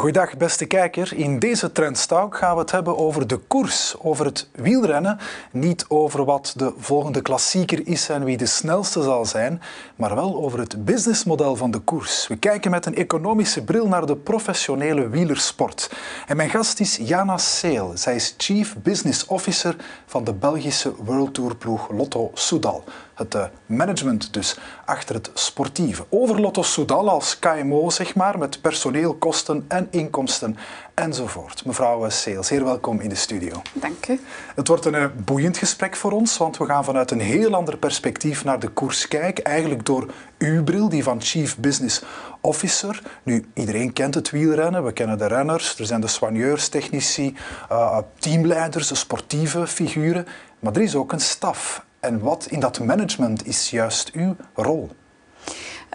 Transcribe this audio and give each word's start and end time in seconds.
Goedendag 0.00 0.36
beste 0.36 0.64
kijker. 0.64 1.12
In 1.16 1.38
deze 1.38 1.72
Trendstalk 1.72 2.36
gaan 2.36 2.54
we 2.54 2.60
het 2.60 2.70
hebben 2.70 2.98
over 2.98 3.26
de 3.26 3.36
koers, 3.36 3.94
over 3.98 4.24
het 4.24 4.48
wielrennen. 4.52 5.18
Niet 5.52 5.84
over 5.88 6.24
wat 6.24 6.52
de 6.56 6.72
volgende 6.78 7.22
klassieker 7.22 7.86
is 7.86 8.08
en 8.08 8.24
wie 8.24 8.36
de 8.36 8.46
snelste 8.46 9.02
zal 9.02 9.24
zijn, 9.26 9.62
maar 9.96 10.14
wel 10.14 10.36
over 10.36 10.58
het 10.58 10.84
businessmodel 10.84 11.56
van 11.56 11.70
de 11.70 11.78
koers. 11.78 12.26
We 12.26 12.36
kijken 12.36 12.70
met 12.70 12.86
een 12.86 12.94
economische 12.94 13.64
bril 13.64 13.88
naar 13.88 14.06
de 14.06 14.16
professionele 14.16 15.08
wielersport. 15.08 15.92
En 16.26 16.36
mijn 16.36 16.50
gast 16.50 16.80
is 16.80 16.96
Jana 16.96 17.36
Seel. 17.36 17.92
Zij 17.94 18.14
is 18.14 18.34
Chief 18.36 18.76
Business 18.82 19.26
Officer 19.26 19.76
van 20.06 20.24
de 20.24 20.32
Belgische 20.32 20.94
World 21.04 21.34
Tour 21.34 21.56
ploeg 21.56 21.90
Lotto 21.90 22.30
Soudal 22.34 22.84
het 23.20 23.34
eh, 23.34 23.44
management 23.66 24.32
dus 24.32 24.58
achter 24.84 25.14
het 25.14 25.30
sportieve. 25.34 26.04
Over 26.08 26.40
Lotto 26.40 26.62
Soudal 26.62 27.08
als 27.08 27.38
KMO, 27.38 27.90
zeg 27.90 28.14
maar, 28.14 28.38
met 28.38 28.60
personeel, 28.60 29.14
kosten 29.14 29.64
en 29.68 29.88
inkomsten 29.90 30.56
enzovoort. 30.94 31.64
Mevrouw 31.64 32.08
Seel, 32.08 32.42
zeer 32.42 32.64
welkom 32.64 33.00
in 33.00 33.08
de 33.08 33.14
studio. 33.14 33.62
Dank 33.72 34.08
u. 34.08 34.20
Het 34.54 34.68
wordt 34.68 34.84
een 34.84 34.94
eh, 34.94 35.04
boeiend 35.24 35.58
gesprek 35.58 35.96
voor 35.96 36.12
ons, 36.12 36.36
want 36.36 36.56
we 36.56 36.64
gaan 36.64 36.84
vanuit 36.84 37.10
een 37.10 37.20
heel 37.20 37.54
ander 37.54 37.76
perspectief 37.76 38.44
naar 38.44 38.58
de 38.58 38.68
koers 38.68 39.08
kijken. 39.08 39.44
Eigenlijk 39.44 39.86
door 39.86 40.06
uw 40.38 40.64
bril, 40.64 40.88
die 40.88 41.02
van 41.02 41.22
Chief 41.22 41.58
Business 41.58 42.02
Officer. 42.40 43.02
Nu, 43.22 43.44
iedereen 43.54 43.92
kent 43.92 44.14
het 44.14 44.30
wielrennen. 44.30 44.84
We 44.84 44.92
kennen 44.92 45.18
de 45.18 45.26
renners, 45.26 45.78
er 45.78 45.86
zijn 45.86 46.00
de 46.00 46.06
soigneurs, 46.06 46.68
technici, 46.68 47.36
uh, 47.72 47.98
teamleiders, 48.18 48.98
sportieve 48.98 49.66
figuren. 49.66 50.26
Maar 50.58 50.72
er 50.72 50.82
is 50.82 50.94
ook 50.94 51.12
een 51.12 51.20
staf. 51.20 51.84
En 52.00 52.20
wat 52.20 52.46
in 52.46 52.60
dat 52.60 52.80
management 52.80 53.46
is 53.46 53.70
juist 53.70 54.10
uw 54.10 54.36
rol? 54.54 54.90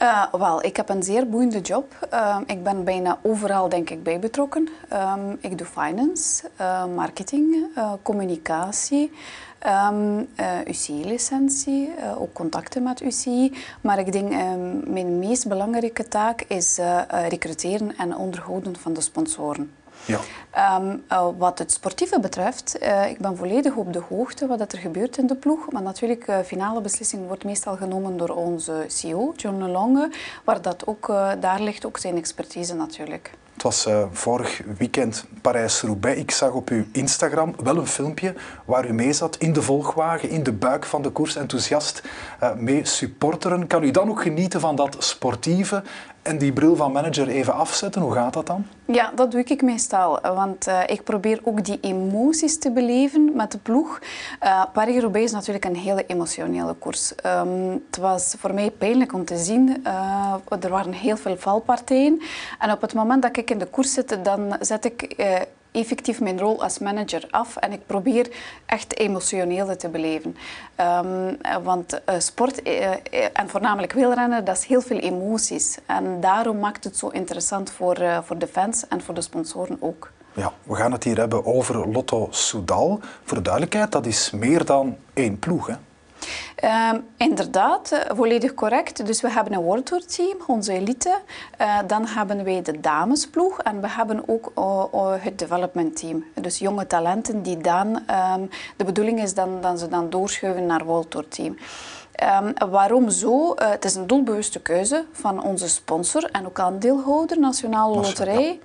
Uh, 0.02 0.26
wel, 0.32 0.64
ik 0.64 0.78
heb 0.78 0.90
een 0.90 1.04
zeer 1.04 1.30
boeiende 1.30 1.62
job. 1.62 2.08
Uh, 2.14 2.38
ik 2.46 2.64
ben 2.64 2.84
bijna 2.84 3.20
overal 3.22 3.70
denk 3.70 3.90
ik 3.90 4.04
bij 4.04 4.20
betrokken. 4.20 4.70
Um, 4.94 5.38
ik 5.40 5.58
doe 5.58 5.68
finance, 5.68 6.50
uh, 6.62 6.86
marketing, 6.86 7.68
communicatie, 8.02 9.12
um, 9.90 10.28
UCI-licentie, 10.68 11.94
ook 12.18 12.34
contacten 12.34 12.84
met 12.84 13.02
UCI. 13.02 13.54
Maar 13.82 14.00
ik 14.00 14.12
denk 14.12 14.32
um, 14.32 14.94
mijn 14.94 15.20
meest 15.20 15.48
belangrijke 15.48 16.08
taak 16.08 16.42
is 16.42 16.80
recruteren 17.28 17.98
en 17.98 18.16
onderhouden 18.16 18.78
van 18.78 18.94
de 18.94 19.02
sponsoren. 19.02 19.72
Ja. 20.06 20.20
Um, 20.78 21.04
uh, 21.12 21.28
wat 21.38 21.60
het 21.60 21.72
sportieve 21.72 22.20
betreft, 22.20 22.78
uh, 22.82 23.10
ik 23.10 23.18
ben 23.18 23.38
volledig 23.38 23.76
op 23.76 23.94
de 23.94 24.02
hoogte 24.10 24.48
wat 24.48 24.72
er 24.72 24.78
gebeurt 24.78 25.18
in 25.18 25.28
de 25.28 25.36
ploeg. 25.36 25.72
Maar 25.72 25.82
natuurlijk, 25.82 26.26
de 26.26 26.32
uh, 26.32 26.40
finale 26.40 26.82
beslissing 26.82 27.28
wordt 27.28 27.44
meestal 27.44 27.76
genomen 27.76 28.18
door 28.18 28.30
onze 28.30 28.86
CEO, 28.88 29.34
John 29.36 29.64
Longe, 29.64 30.12
waar 30.44 30.62
dat 30.62 30.88
ook, 30.88 31.08
daar 31.40 31.62
ligt 31.62 31.86
ook 31.86 31.98
zijn 31.98 32.18
expertise 32.18 32.76
natuurlijk. 32.76 33.32
Het 33.54 33.64
was 33.64 33.88
vorig 34.12 34.62
weekend 34.78 35.26
Parijs-Roubaix. 35.42 36.20
Ik 36.20 36.32
zag 36.32 36.52
op 36.52 36.70
uw 36.70 36.86
Instagram 36.92 37.56
wel 37.64 37.78
een 37.78 37.88
filmpje 37.88 38.34
waar 38.66 38.88
u 38.88 38.94
mee 38.94 39.14
zat 39.14 39.36
in 39.36 39.54
de 39.54 39.62
volgwagen, 39.62 40.30
in 40.30 40.44
de 40.44 40.52
buik 40.54 40.86
van 40.86 41.02
de 41.02 41.10
koers, 41.10 41.36
enthousiast 41.36 42.02
mee 42.58 42.86
supporteren. 42.86 43.68
Kan 43.68 43.84
u 43.84 43.92
dan 43.92 44.10
ook 44.10 44.22
genieten 44.22 44.60
van 44.60 44.76
dat 44.76 44.96
sportieve 45.00 45.84
en 46.26 46.38
die 46.38 46.54
bril 46.54 46.76
van 46.76 46.92
manager 46.92 47.28
even 47.28 47.54
afzetten? 47.54 48.02
Hoe 48.02 48.14
gaat 48.14 48.34
dat 48.34 48.48
dan? 48.48 48.66
Ja, 48.86 49.12
dat 49.16 49.32
doe 49.32 49.44
ik 49.44 49.62
meestal. 49.62 50.20
Want 50.22 50.68
uh, 50.68 50.80
ik 50.86 51.04
probeer 51.04 51.40
ook 51.44 51.66
die 51.66 51.78
emoties 51.82 52.60
te 52.60 52.72
beleven 52.72 53.32
met 53.36 53.52
de 53.52 53.58
ploeg. 53.58 54.00
Uh, 54.44 54.64
Paris-Roubaix 54.74 55.26
is 55.26 55.32
natuurlijk 55.32 55.66
een 55.66 55.76
hele 55.76 56.06
emotionele 56.06 56.74
koers. 56.74 57.14
Um, 57.26 57.84
het 57.86 57.98
was 57.98 58.36
voor 58.38 58.54
mij 58.54 58.72
pijnlijk 58.72 59.14
om 59.14 59.26
te 59.26 59.38
zien. 59.38 59.84
Uh, 59.84 60.34
er 60.60 60.70
waren 60.70 60.94
heel 60.94 61.18
veel 61.18 61.38
valpartijen. 61.38 62.22
En 62.60 62.72
op 62.72 62.82
het 62.82 62.94
moment 62.94 63.22
dat 63.22 63.38
ik 63.38 63.50
in 63.50 63.58
de 63.58 63.66
koers 63.68 63.94
zit, 63.94 64.20
dan 64.24 64.56
zet 64.60 64.86
ik 64.86 65.16
effectief 65.76 66.22
mijn 66.22 66.40
rol 66.40 66.64
als 66.64 66.80
manager 66.80 67.28
af 67.30 67.56
en 67.56 67.72
ik 67.72 67.86
probeer 67.86 68.30
echt 68.66 68.98
emotioneel 69.00 69.76
te 69.76 69.90
beleven. 69.90 70.38
Um, 70.80 71.38
want 71.64 72.02
uh, 72.10 72.20
sport 72.20 72.68
uh, 72.68 72.90
en 73.34 73.50
voornamelijk 73.50 73.94
wielrennen, 73.94 74.46
dat 74.46 74.58
is 74.58 74.66
heel 74.66 74.82
veel 74.82 75.00
emoties. 75.00 75.78
En 75.86 76.20
daarom 76.20 76.60
maakt 76.60 76.84
het 76.84 76.98
zo 76.98 77.08
interessant 77.08 77.72
voor, 77.72 77.98
voor 78.24 78.38
de 78.38 78.48
fans 78.48 78.88
en 78.88 79.02
voor 79.02 79.14
de 79.14 79.22
sponsoren 79.22 79.78
ook. 79.80 80.12
Ja, 80.34 80.54
we 80.64 80.76
gaan 80.76 80.92
het 80.92 81.04
hier 81.04 81.18
hebben 81.18 81.46
over 81.46 81.88
Lotto 81.90 82.28
Soudal. 82.32 83.00
Voor 83.24 83.38
de 83.38 83.44
duidelijkheid, 83.44 83.92
dat 83.92 84.06
is 84.06 84.32
meer 84.32 84.66
dan 84.66 84.98
één 85.14 85.40
ploeg, 85.40 85.68
hè? 85.68 85.74
Um, 86.66 87.06
inderdaad, 87.18 87.92
uh, 87.94 88.00
volledig 88.16 88.54
correct. 88.54 89.06
Dus 89.06 89.22
we 89.22 89.32
hebben 89.32 89.54
een 89.54 89.62
World 89.62 89.86
Tour 89.86 90.06
team, 90.06 90.38
onze 90.48 90.74
elite. 90.74 91.20
Uh, 91.62 91.80
dan 91.88 92.06
hebben 92.08 92.44
wij 92.44 92.62
de 92.62 92.80
damesploeg 92.80 93.62
en 93.62 93.82
we 93.82 93.90
hebben 93.90 94.24
ook 94.28 94.52
uh, 94.58 95.14
het 95.18 95.40
development 95.40 95.98
team. 95.98 96.24
Dus 96.34 96.60
jonge 96.60 96.88
talenten 96.88 97.42
die 97.42 97.58
dan, 97.58 97.88
um, 97.88 98.50
de 98.76 98.84
bedoeling 98.86 99.22
is 99.22 99.34
dan 99.34 99.62
dat 99.62 99.80
ze 99.80 99.88
dan 99.88 100.10
doorschuiven 100.10 100.66
naar 100.66 100.86
World 100.86 101.12
Tour 101.12 101.28
team. 101.28 101.58
Um, 102.44 102.70
waarom 102.70 103.10
zo? 103.10 103.54
Uh, 103.54 103.70
het 103.70 103.86
is 103.86 103.96
een 103.96 104.08
doelbewuste 104.08 104.62
keuze 104.62 105.06
van 105.12 105.44
onze 105.44 105.70
sponsor 105.70 106.30
en 106.32 106.46
ook 106.46 106.60
aandeelhouder, 106.60 107.40
Nationale 107.40 107.96
Loterij. 107.96 108.60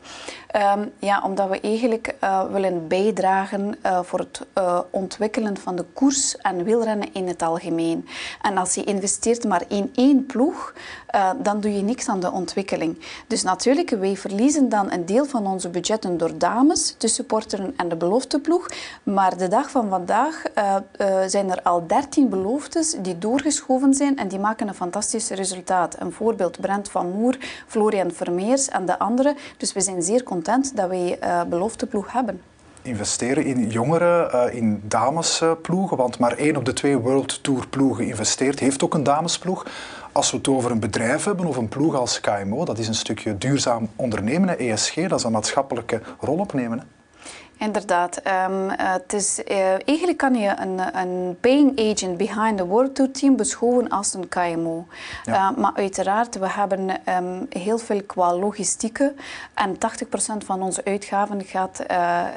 Um, 0.57 0.93
ja, 0.99 1.23
omdat 1.25 1.49
we 1.49 1.61
eigenlijk 1.61 2.15
uh, 2.25 2.45
willen 2.45 2.89
bijdragen 2.89 3.75
uh, 3.87 4.01
voor 4.03 4.19
het 4.19 4.47
ontwikkelen 4.91 5.57
van 5.57 5.77
de 5.77 5.85
koers 5.93 6.37
en 6.37 6.65
wielrennen 6.65 7.15
in 7.15 7.29
het 7.29 7.43
algemeen. 7.43 8.09
En 8.43 8.57
als 8.57 8.75
je 8.75 8.85
investeert 8.85 9.45
maar 9.45 9.63
in 9.69 9.91
één 9.95 10.27
ploeg, 10.27 10.75
dan 11.43 11.61
doe 11.61 11.75
je 11.75 11.83
niks 11.83 12.09
aan 12.09 12.21
de 12.21 12.31
ontwikkeling. 12.31 12.99
Dus 13.27 13.43
natuurlijk, 13.43 13.91
wij 13.91 14.17
verliezen 14.17 14.69
dan 14.69 14.93
een 14.93 15.07
deel 15.07 15.25
van 15.25 15.47
onze 15.47 15.69
budgetten 15.69 16.17
door 16.19 16.39
dames, 16.39 16.95
de 16.99 17.09
supporteren 17.09 17.75
en 17.77 17.89
de 17.89 17.97
belofteploeg. 17.97 18.69
Maar 19.03 19.37
de 19.37 19.49
dag 19.49 19.71
van 19.71 19.89
vandaag 19.89 20.43
zijn 21.27 21.51
er 21.51 21.63
al 21.63 21.87
13 21.87 22.29
beloftes 22.29 22.97
die 23.03 23.19
door 23.19 23.31
doorgeschoven 23.31 23.95
zijn 23.95 24.17
en 24.17 24.29
die 24.29 24.39
maken 24.39 24.69
een 24.69 24.75
fantastisch 24.75 25.29
resultaat. 25.29 26.01
Een 26.01 26.13
voorbeeld 26.13 26.61
Brent 26.61 26.91
van 26.91 27.11
Moer, 27.11 27.37
Florian 27.67 28.11
Vermeers 28.11 28.69
en 28.69 28.87
de 28.87 28.99
anderen. 28.99 29.37
Dus 29.57 29.73
we 29.73 29.81
zijn 29.81 30.03
zeer 30.03 30.23
content 30.23 30.40
dat 30.45 30.89
wij 30.89 31.19
uh, 31.23 31.43
belofteploeg 31.45 32.13
hebben 32.13 32.41
investeren 32.83 33.45
in 33.45 33.69
jongeren, 33.69 34.31
uh, 34.35 34.55
in 34.55 34.83
damesploegen. 34.85 35.97
Want 35.97 36.19
maar 36.19 36.33
één 36.33 36.57
op 36.57 36.65
de 36.65 36.73
twee 36.73 36.99
World 36.99 37.43
Tour 37.43 37.67
ploegen 37.69 38.07
investeert, 38.07 38.59
heeft 38.59 38.85
ook 38.85 38.95
een 38.95 39.03
damesploeg. 39.03 39.67
Als 40.13 40.31
we 40.31 40.37
het 40.37 40.49
over 40.49 40.71
een 40.71 40.81
bedrijf 40.81 41.25
hebben 41.25 41.47
of 41.47 41.57
een 41.57 41.69
ploeg 41.69 41.95
als 41.95 42.21
KMO, 42.21 42.65
dat 42.65 42.79
is 42.79 42.89
een 42.89 42.95
stukje 42.95 43.39
duurzaam 43.39 43.89
ondernemen, 43.97 44.59
ESG, 44.59 44.95
dat 44.95 45.19
is 45.19 45.25
een 45.25 45.33
maatschappelijke 45.33 46.01
rol 46.21 46.39
opnemen. 46.39 46.83
Inderdaad. 47.61 48.21
Um, 48.49 48.69
het 48.71 49.13
is, 49.13 49.41
uh, 49.51 49.69
eigenlijk 49.69 50.19
kan 50.19 50.35
je 50.35 50.55
een, 50.59 50.97
een 50.99 51.37
paying 51.41 51.81
agent 51.81 52.17
behind 52.17 52.57
the 52.57 52.67
World 52.67 52.95
Tour 52.95 53.11
team 53.11 53.37
beschouwen 53.37 53.89
als 53.89 54.15
een 54.15 54.29
KMO. 54.29 54.87
Ja. 55.25 55.51
Uh, 55.51 55.57
maar 55.57 55.73
uiteraard, 55.75 56.39
we 56.39 56.51
hebben 56.51 56.91
um, 57.09 57.47
heel 57.49 57.79
veel 57.79 58.03
qua 58.03 58.35
logistieke 58.35 59.15
en 59.55 59.75
80% 59.75 59.79
van 60.45 60.63
onze 60.63 60.85
uitgaven 60.85 61.45
gaat, 61.45 61.85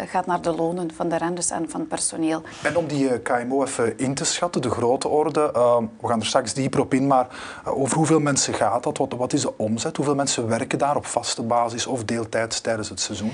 gaat 0.07 0.25
naar 0.25 0.41
de 0.41 0.55
lonen 0.55 0.93
van 0.93 1.09
de 1.09 1.17
renners 1.17 1.49
en 1.49 1.69
van 1.69 1.79
het 1.79 1.89
personeel. 1.89 2.41
En 2.63 2.77
om 2.77 2.87
die 2.87 3.19
KMO 3.19 3.63
even 3.63 3.97
in 3.97 4.13
te 4.13 4.25
schatten, 4.25 4.61
de 4.61 4.69
grote 4.69 5.07
orde, 5.07 5.51
ehm, 5.53 5.83
we 6.01 6.07
gaan 6.07 6.19
er 6.19 6.25
straks 6.25 6.53
dieper 6.53 6.79
op 6.79 6.93
in, 6.93 7.07
maar 7.07 7.27
over 7.65 7.97
hoeveel 7.97 8.19
mensen 8.19 8.53
gaat 8.53 8.83
dat? 8.83 8.97
Wat, 8.97 9.13
wat 9.13 9.33
is 9.33 9.41
de 9.41 9.57
omzet? 9.57 9.95
Hoeveel 9.95 10.15
mensen 10.15 10.47
werken 10.47 10.79
daar 10.79 10.95
op 10.95 11.05
vaste 11.05 11.43
basis 11.43 11.87
of 11.87 12.03
deeltijds 12.03 12.61
tijdens 12.61 12.89
het 12.89 12.99
seizoen? 12.99 13.31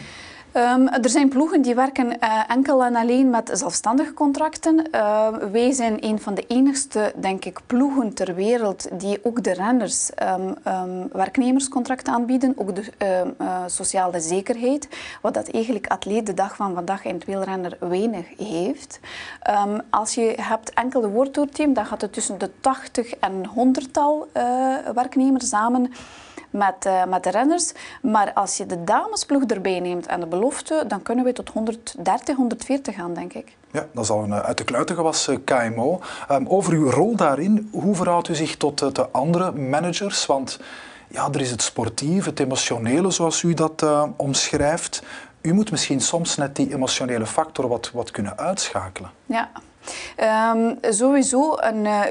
Um, 0.54 0.88
er 0.88 1.10
zijn 1.10 1.30
ploegen 1.30 1.62
die 1.62 1.76
werken 1.76 2.08
uh, 2.08 2.44
enkel 2.48 2.84
en 2.84 2.96
alleen 2.96 3.30
met 3.30 3.50
zelfstandige 3.54 4.14
contracten. 4.14 4.88
Uh, 4.92 5.28
wij 5.52 5.72
zijn 5.72 6.06
een 6.06 6.22
van 6.22 6.34
de 6.34 6.46
enigste, 6.48 7.14
denk 7.16 7.46
ik, 7.46 7.60
ploegen 7.66 8.14
ter 8.14 8.36
wereld 8.36 9.00
die 9.00 9.20
ook 9.26 9.44
de 9.44 9.54
renners 9.54 10.10
um, 10.66 11.10
werknemerscontracten 11.12 12.14
aanbieden, 12.14 12.54
ook 12.56 12.76
de 12.76 12.84
uh, 13.42 13.64
sociale 13.68 14.20
zekerheid, 14.20 14.88
wat 15.22 15.34
dat 15.34 15.50
eigenlijk 15.50 15.88
atleet 15.88 16.26
de 16.26 16.34
dag 16.34 16.56
van 16.56 16.74
vandaag 16.74 17.06
in 17.06 17.14
het 17.14 17.26
wielrenner 17.26 17.78
weinig 17.80 18.26
heeft. 18.38 19.00
als 19.90 20.16
je 20.16 20.34
hebt 20.42 20.74
enkel 20.74 21.02
de 21.02 21.08
World 21.08 21.56
team, 21.56 21.74
dan 21.74 21.86
gaat 21.86 22.02
het 22.02 22.14
tussen 22.14 22.38
de 22.38 22.52
80 22.60 23.12
en 23.12 23.46
100 23.46 23.94
tal 23.94 24.28
werknemers 24.94 25.50
samen 25.50 25.92
met, 26.50 26.86
uh, 26.88 27.06
met 27.06 27.24
de 27.24 27.30
renners. 27.30 27.72
Maar 28.02 28.34
als 28.34 28.58
je 28.58 28.66
de 28.66 28.84
damesploeg 28.84 29.44
erbij 29.44 29.80
neemt 29.80 30.06
en 30.06 30.20
de 30.20 30.26
belofte, 30.26 30.84
dan 30.88 31.02
kunnen 31.02 31.26
we 31.26 31.34
tot 31.34 31.50
130, 31.50 32.36
140 32.36 32.96
gaan, 32.96 33.14
denk 33.14 33.34
ik. 33.34 33.56
Ja, 33.72 33.86
dat 33.92 34.04
is 34.04 34.10
al 34.10 34.24
een 34.24 34.34
uit 34.34 34.58
de 34.58 34.64
kluiten 34.64 34.96
gewassen 34.96 35.44
KMO. 35.44 36.00
Um, 36.32 36.48
over 36.48 36.74
uw 36.74 36.90
rol 36.90 37.16
daarin, 37.16 37.70
hoe 37.72 37.96
verhoudt 37.96 38.28
u 38.28 38.36
zich 38.36 38.58
tot 38.58 38.96
de 38.96 39.10
andere 39.12 39.52
managers? 39.52 40.26
Want 40.26 40.60
ja, 41.08 41.28
er 41.32 41.42
is 41.42 41.52
het 41.52 41.62
sportief, 41.62 42.26
het 42.26 42.40
emotionele, 42.40 43.12
zoals 43.12 43.44
u 43.44 43.54
dat 43.54 43.82
uh, 43.84 44.04
omschrijft. 44.16 45.04
U 45.42 45.54
moet 45.54 45.72
misschien 45.72 46.02
soms 46.02 46.36
net 46.36 46.56
die 46.56 46.74
emotionele 46.74 47.26
factor 47.26 47.68
wat, 47.68 47.92
wat 47.94 48.12
kunnen 48.12 48.38
uitschakelen. 48.38 49.12
Ja, 49.26 49.50
Ehm, 50.16 50.76
sowieso, 50.82 51.58
een 51.60 51.86
uh, 51.86 52.04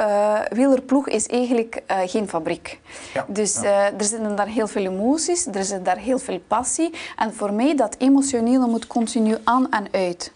uh, 0.00 0.40
wielerploeg 0.50 1.08
is 1.08 1.26
eigenlijk 1.26 1.82
uh, 1.90 1.98
geen 2.06 2.28
fabriek. 2.28 2.80
Ja, 3.14 3.24
dus 3.28 3.62
er 3.62 3.92
zitten 4.04 4.36
daar 4.36 4.46
heel 4.46 4.66
veel 4.66 4.84
emoties, 4.84 5.46
er 5.46 5.64
zit 5.64 5.84
daar 5.84 5.98
heel 5.98 6.18
veel 6.18 6.40
passie. 6.46 6.92
En 7.16 7.34
voor 7.34 7.52
mij, 7.52 7.76
dat 7.76 7.96
emotionele 7.98 8.66
moet 8.66 8.86
continu 8.86 9.36
aan 9.44 9.70
en 9.70 9.86
uit. 9.92 10.32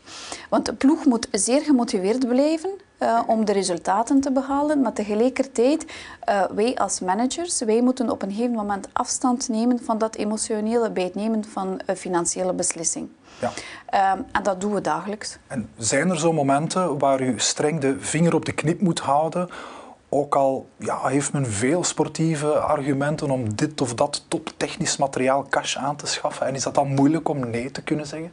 Want 0.49 0.67
de 0.67 0.75
ploeg 0.75 1.05
moet 1.05 1.29
zeer 1.31 1.61
gemotiveerd 1.61 2.29
blijven. 2.29 2.71
Uh, 3.03 3.21
om 3.27 3.45
de 3.45 3.53
resultaten 3.53 4.21
te 4.21 4.33
behalen. 4.33 4.81
Maar 4.81 4.93
tegelijkertijd, 4.93 5.85
uh, 6.29 6.45
wij 6.55 6.77
als 6.77 7.01
managers, 7.01 7.61
wij 7.61 7.83
moeten 7.83 8.11
op 8.11 8.23
een 8.23 8.31
gegeven 8.31 8.55
moment 8.55 8.89
afstand 8.93 9.49
nemen 9.49 9.81
van 9.83 9.99
dat 9.99 10.15
emotionele 10.17 10.91
bij 10.91 11.05
het 11.05 11.15
nemen 11.15 11.45
van 11.45 11.81
een 11.87 11.97
financiële 11.97 12.53
beslissing. 12.53 13.09
Ja. 13.41 13.51
Uh, 13.95 14.23
en 14.33 14.43
dat 14.43 14.61
doen 14.61 14.75
we 14.75 14.81
dagelijks. 14.81 15.39
En 15.47 15.69
zijn 15.77 16.11
er 16.11 16.19
zo 16.19 16.33
momenten 16.33 16.99
waar 16.99 17.21
u 17.21 17.35
streng 17.37 17.81
de 17.81 17.97
vinger 18.01 18.35
op 18.35 18.45
de 18.45 18.53
knip 18.53 18.81
moet 18.81 19.01
houden? 19.01 19.49
Ook 20.09 20.35
al 20.35 20.69
ja, 20.77 21.07
heeft 21.07 21.33
men 21.33 21.47
veel 21.47 21.85
sportieve 21.85 22.59
argumenten 22.59 23.31
om 23.31 23.55
dit 23.55 23.81
of 23.81 23.95
dat 23.95 24.25
toptechnisch 24.29 24.97
materiaal 24.97 25.47
cash 25.49 25.77
aan 25.77 25.97
te 25.97 26.07
schaffen. 26.07 26.47
En 26.47 26.55
is 26.55 26.63
dat 26.63 26.75
dan 26.75 26.95
moeilijk 26.95 27.29
om 27.29 27.51
nee 27.51 27.71
te 27.71 27.83
kunnen 27.83 28.07
zeggen? 28.07 28.33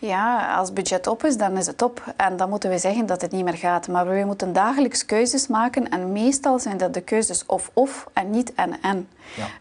Ja, 0.00 0.56
als 0.56 0.72
budget 0.72 1.06
op 1.06 1.24
is, 1.24 1.36
dan 1.36 1.56
is 1.56 1.66
het 1.66 1.82
op. 1.82 2.14
En 2.16 2.36
dan 2.36 2.48
moeten 2.48 2.70
we 2.70 2.78
zeggen 2.78 3.06
dat 3.06 3.20
het 3.20 3.32
niet 3.32 3.44
meer 3.44 3.56
gaat. 3.56 3.88
Maar 3.88 4.08
we 4.08 4.22
moeten 4.26 4.52
dagelijks 4.52 5.06
keuzes 5.06 5.46
maken. 5.46 5.90
En 5.90 6.12
meestal 6.12 6.58
zijn 6.58 6.76
dat 6.76 6.94
de 6.94 7.00
keuzes 7.00 7.46
of-of 7.46 8.06
en 8.12 8.30
niet 8.30 8.54
en-en. 8.54 9.08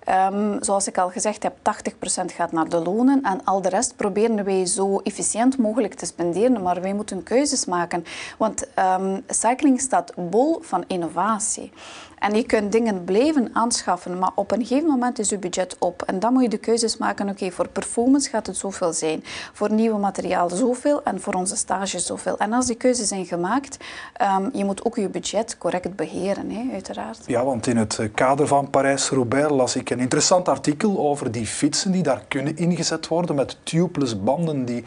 Ja. 0.06 0.28
Um, 0.28 0.63
zoals 0.63 0.88
ik 0.88 0.98
al 0.98 1.10
gezegd 1.10 1.44
heb, 1.44 1.56
80% 1.57 2.25
gaat 2.25 2.51
naar 2.51 2.69
de 2.69 2.78
lonen. 2.78 3.24
En 3.24 3.42
al 3.44 3.62
de 3.62 3.69
rest 3.69 3.95
proberen 3.95 4.44
wij 4.44 4.66
zo 4.66 5.00
efficiënt 5.00 5.57
mogelijk 5.57 5.94
te 5.94 6.06
spenderen. 6.06 6.62
Maar 6.62 6.81
wij 6.81 6.94
moeten 6.94 7.24
keuzes 7.24 7.66
maken. 7.66 8.06
Want 8.38 8.68
um, 9.00 9.24
cycling 9.28 9.81
staat 9.81 10.13
bol 10.16 10.60
van 10.62 10.83
innovatie. 10.88 11.72
En 12.19 12.36
je 12.36 12.46
kunt 12.46 12.72
dingen 12.72 13.04
blijven 13.04 13.50
aanschaffen, 13.54 14.19
maar 14.19 14.31
op 14.36 14.52
een 14.52 14.66
gegeven 14.66 14.90
moment 14.90 15.19
is 15.19 15.30
je 15.30 15.38
budget 15.38 15.75
op. 15.80 16.02
En 16.02 16.19
dan 16.19 16.34
moet 16.34 16.44
je 16.44 16.50
de 16.50 16.58
keuzes 16.58 16.98
maken, 16.98 17.30
oké, 17.30 17.52
voor 17.52 17.68
performance 17.68 18.30
gaat 18.30 18.48
het 18.48 18.58
zoveel 18.58 18.94
zijn, 18.94 19.24
voor 19.54 19.72
nieuwe 19.72 20.00
materiaal 20.00 20.50
zoveel 20.50 21.04
en 21.04 21.22
voor 21.22 21.34
onze 21.34 21.56
stages 21.56 22.06
zoveel. 22.06 22.38
En 22.38 22.54
als 22.54 22.66
die 22.66 22.75
keuzes 22.75 23.08
zijn 23.08 23.25
gemaakt, 23.25 23.78
um, 24.38 24.50
je 24.54 24.66
moet 24.66 24.86
ook 24.86 24.96
je 24.96 25.10
budget 25.10 25.58
correct 25.58 25.96
beheren, 25.96 26.50
hè, 26.50 26.74
uiteraard. 26.74 27.24
Ja, 27.25 27.44
want 27.44 27.68
in 27.68 27.78
het 27.78 28.00
kader 28.14 28.48
van 28.48 28.69
Parijs-Roubaix 28.69 29.50
las 29.50 29.75
ik 29.75 29.90
een 29.90 30.00
interessant 30.00 30.50
artikel 30.50 31.00
over 31.00 31.31
die 31.31 31.46
fietsen 31.46 31.92
die 31.92 32.04
daar 32.04 32.24
kunnen 32.28 32.58
ingezet 32.58 33.08
worden 33.08 33.36
met 33.36 33.58
tubeless 33.64 34.24
banden 34.24 34.66
die 34.66 34.84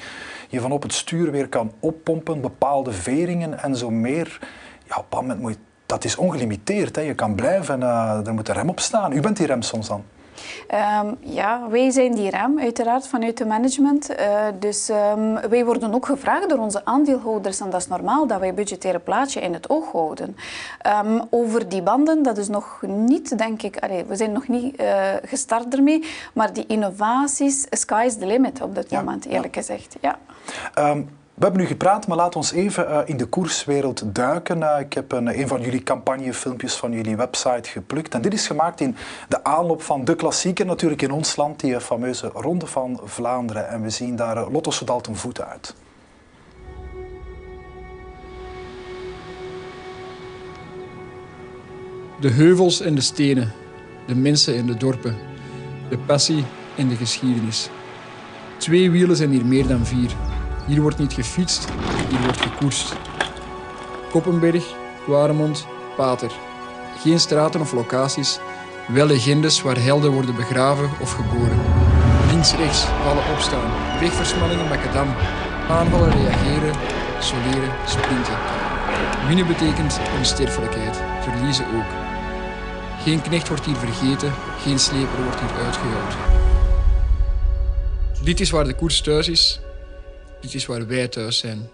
je 0.49 0.61
van 0.61 0.73
op 0.73 0.83
het 0.83 0.93
stuur 0.93 1.31
weer 1.31 1.49
kan 1.49 1.73
oppompen, 1.81 2.41
bepaalde 2.41 2.93
veringen 2.93 3.63
en 3.63 3.77
zo 3.77 3.91
meer. 3.91 4.39
Ja, 4.89 4.97
op 4.97 5.13
een 5.13 5.19
moment 5.19 5.41
moet 5.41 5.53
je 5.53 5.59
dat 5.91 6.05
is 6.05 6.17
ongelimiteerd. 6.17 6.97
Hè. 6.97 7.03
Je 7.03 7.15
kan 7.15 7.35
blijven, 7.35 7.81
uh, 7.81 8.27
er 8.27 8.35
moet 8.35 8.49
een 8.49 8.55
rem 8.55 8.69
op 8.69 8.81
staan. 8.81 9.13
U 9.13 9.21
bent 9.21 9.37
die 9.37 9.47
rem 9.47 9.63
soms 9.63 9.89
dan? 9.89 10.03
Um, 11.01 11.17
ja, 11.21 11.69
wij 11.69 11.91
zijn 11.91 12.15
die 12.15 12.31
rem, 12.31 12.61
uiteraard, 12.61 13.07
vanuit 13.09 13.39
het 13.39 13.49
management. 13.49 14.11
Uh, 14.11 14.45
dus 14.59 14.89
um, 14.89 15.49
wij 15.49 15.65
worden 15.65 15.95
ook 15.95 16.07
gevraagd 16.07 16.49
door 16.49 16.59
onze 16.59 16.85
aandeelhouders, 16.85 17.61
en 17.61 17.71
dat 17.71 17.81
is 17.81 17.87
normaal, 17.87 18.27
dat 18.27 18.41
wij 18.41 18.55
budgettaire 18.55 18.99
plaatje 18.99 19.41
in 19.41 19.53
het 19.53 19.71
oog 19.71 19.93
houden. 19.93 20.37
Um, 21.05 21.23
over 21.31 21.69
die 21.69 21.83
banden, 21.83 22.23
dat 22.23 22.39
is 22.39 22.49
nog 22.49 22.83
niet, 22.87 23.39
denk 23.39 23.63
ik, 23.63 23.77
allee, 23.79 24.05
we 24.05 24.17
zijn 24.17 24.33
nog 24.33 24.49
niet 24.49 24.81
uh, 24.81 25.03
gestart 25.25 25.75
ermee, 25.75 26.05
maar 26.33 26.53
die 26.53 26.65
innovaties, 26.67 27.67
sky 27.71 28.03
is 28.07 28.17
the 28.17 28.27
limit 28.27 28.63
op 28.63 28.75
dit 28.75 28.91
ja, 28.91 28.99
moment, 28.99 29.27
eerlijk 29.27 29.55
ja. 29.55 29.61
gezegd. 29.61 29.97
Ja. 30.01 30.19
We 31.41 31.47
hebben 31.47 31.65
nu 31.65 31.71
gepraat, 31.71 32.07
maar 32.07 32.17
laat 32.17 32.37
ons 32.37 32.53
even 32.53 32.89
uh, 32.89 32.99
in 33.05 33.17
de 33.17 33.27
koerswereld 33.27 34.03
duiken. 34.07 34.59
Uh, 34.59 34.77
ik 34.81 34.93
heb 34.93 35.13
een, 35.13 35.39
een, 35.39 35.49
van 35.49 35.61
jullie 35.61 35.83
campagnefilmpjes 35.83 36.75
van 36.75 36.93
jullie 36.93 37.17
website 37.17 37.71
geplukt. 37.71 38.15
En 38.15 38.23
dit 38.23 38.33
is 38.33 38.47
gemaakt 38.47 38.81
in 38.81 38.97
de 39.29 39.45
aanloop 39.45 39.83
van 39.83 40.05
de 40.05 40.15
klassieker, 40.15 40.67
natuurlijk 40.67 41.03
in 41.03 41.11
ons 41.11 41.37
land, 41.37 41.61
die 41.61 41.81
fameuze 41.81 42.27
Ronde 42.27 42.67
van 42.67 43.01
Vlaanderen. 43.05 43.69
En 43.69 43.83
we 43.83 43.91
zien 43.91 44.17
daar 44.17 44.51
Lotto 44.51 44.71
Soudal 44.71 45.01
ten 45.01 45.17
voeten 45.17 45.47
uit. 45.47 45.75
De 52.21 52.31
heuvels 52.31 52.81
en 52.81 52.95
de 52.95 53.01
stenen, 53.01 53.53
de 54.07 54.15
mensen 54.15 54.57
en 54.57 54.67
de 54.67 54.77
dorpen, 54.77 55.17
de 55.89 55.99
passie 55.99 56.45
en 56.77 56.89
de 56.89 56.97
geschiedenis. 56.97 57.71
Twee 58.57 58.91
wielen 58.91 59.17
zijn 59.17 59.31
hier 59.31 59.47
meer 59.47 59.67
dan 59.67 59.87
vier. 59.87 60.11
Hier 60.71 60.81
wordt 60.81 60.99
niet 60.99 61.13
gefietst, 61.13 61.69
hier 62.09 62.21
wordt 62.21 62.41
gekoerst. 62.41 62.97
Koppenberg, 64.11 64.65
Waremond, 65.07 65.67
Pater. 65.97 66.33
Geen 66.99 67.21
straten 67.21 67.61
of 67.61 67.73
locaties, 67.73 68.39
wel 68.89 69.07
legendes 69.07 69.63
waar 69.63 69.83
helden 69.83 70.11
worden 70.11 70.37
begraven 70.37 70.91
of 71.01 71.13
geboren. 71.13 71.61
Links, 72.31 72.55
rechts, 72.55 72.85
vallen 73.05 73.33
opstaan, 73.33 73.71
wegversmallingen 74.01 74.69
macadam, 74.69 75.15
aanvallen 75.69 76.11
reageren, 76.11 76.75
soleren, 77.21 77.73
sprinten. 77.87 78.39
Winnen 79.27 79.47
betekent 79.47 80.01
onsterfelijkheid, 80.19 81.03
verliezen 81.21 81.67
ook. 81.77 81.91
Geen 83.03 83.23
knecht 83.23 83.49
wordt 83.49 83.65
hier 83.65 83.77
vergeten, 83.77 84.33
geen 84.63 84.79
sleper 84.79 85.23
wordt 85.23 85.41
hier 85.41 85.65
uitgejouwd. 85.65 86.15
Dit 88.23 88.41
is 88.41 88.51
waar 88.51 88.65
de 88.65 88.75
koers 88.75 89.01
thuis 89.01 89.29
is, 89.29 89.61
dit 90.41 90.55
is 90.55 90.67
waar 90.67 90.87
wij 90.87 91.09
thuis 91.09 91.39
zijn. 91.39 91.69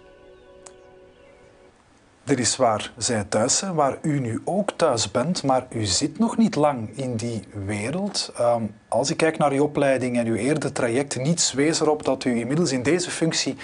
Dit 2.24 2.38
is 2.38 2.56
waar 2.56 2.92
zij 2.96 3.24
thuis 3.24 3.56
zijn, 3.56 3.74
waar 3.74 3.98
u 4.02 4.20
nu 4.20 4.40
ook 4.44 4.70
thuis 4.76 5.10
bent, 5.10 5.42
maar 5.42 5.66
u 5.70 5.84
zit 5.84 6.18
nog 6.18 6.36
niet 6.36 6.54
lang 6.54 6.96
in 6.96 7.16
die 7.16 7.44
wereld. 7.66 8.32
Um, 8.40 8.74
als 8.88 9.10
ik 9.10 9.16
kijk 9.16 9.38
naar 9.38 9.52
uw 9.52 9.62
opleiding 9.62 10.18
en 10.18 10.26
uw 10.26 10.34
eerder 10.34 10.72
traject, 10.72 11.16
niets 11.16 11.52
wees 11.52 11.80
erop 11.80 12.04
dat 12.04 12.24
u 12.24 12.38
inmiddels 12.38 12.72
in 12.72 12.82
deze 12.82 13.10
functie 13.10 13.56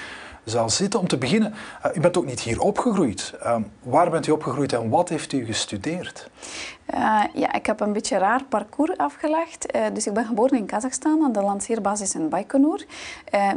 zal 0.44 0.70
zitten. 0.70 1.00
Om 1.00 1.08
te 1.08 1.18
beginnen, 1.18 1.54
uh, 1.86 1.96
u 1.96 2.00
bent 2.00 2.16
ook 2.16 2.26
niet 2.26 2.40
hier 2.40 2.60
opgegroeid. 2.60 3.34
Um, 3.46 3.70
waar 3.82 4.10
bent 4.10 4.26
u 4.26 4.30
opgegroeid 4.30 4.72
en 4.72 4.88
wat 4.88 5.08
heeft 5.08 5.32
u 5.32 5.44
gestudeerd? 5.44 6.30
Uh, 6.94 7.22
ja, 7.34 7.52
ik 7.52 7.66
heb 7.66 7.80
een 7.80 7.92
beetje 7.92 8.14
een 8.14 8.20
raar 8.20 8.44
parcours 8.44 8.96
afgelegd. 8.96 9.76
Uh, 9.76 9.82
dus 9.92 10.06
ik 10.06 10.12
ben 10.12 10.24
geboren 10.24 10.58
in 10.58 10.66
Kazachstan 10.66 11.24
aan 11.24 11.32
de 11.32 11.42
lanceerbasis 11.42 12.14
in 12.14 12.28
Baikonur. 12.28 12.86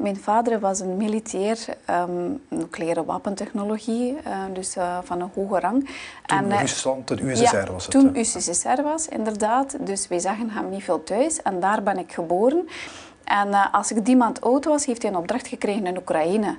Mijn 0.02 0.18
vader 0.18 0.60
was 0.60 0.80
een 0.80 0.98
militair 0.98 1.58
um, 1.90 2.42
nucleaire 2.48 3.06
wapentechnologie, 3.06 4.18
dus 4.54 4.76
van 5.04 5.22
een 5.22 5.30
hoge 5.34 5.60
rang. 5.60 5.90
Toen 6.26 6.52
en, 6.52 6.60
Rusland, 6.60 7.08
de 7.08 7.24
USSR 7.24 7.56
ja, 7.56 7.72
was 7.72 7.84
het? 7.84 7.92
toen 7.92 8.18
USSR 8.18 8.82
was, 8.84 9.08
inderdaad. 9.08 9.76
Dus 9.80 10.08
wij 10.08 10.20
zagen 10.20 10.50
hem 10.50 10.70
niet 10.70 10.84
veel 10.84 11.04
thuis 11.04 11.42
en 11.42 11.55
daar 11.60 11.84
ben 11.84 11.98
ik 11.98 12.12
geboren. 12.12 12.68
En 13.24 13.48
uh, 13.48 13.74
als 13.74 13.92
ik 13.92 14.06
die 14.06 14.16
maand 14.16 14.42
oud 14.42 14.66
was, 14.66 14.86
heeft 14.86 15.02
hij 15.02 15.12
een 15.12 15.18
opdracht 15.18 15.48
gekregen 15.48 15.86
in 15.86 15.98
Oekraïne. 15.98 16.58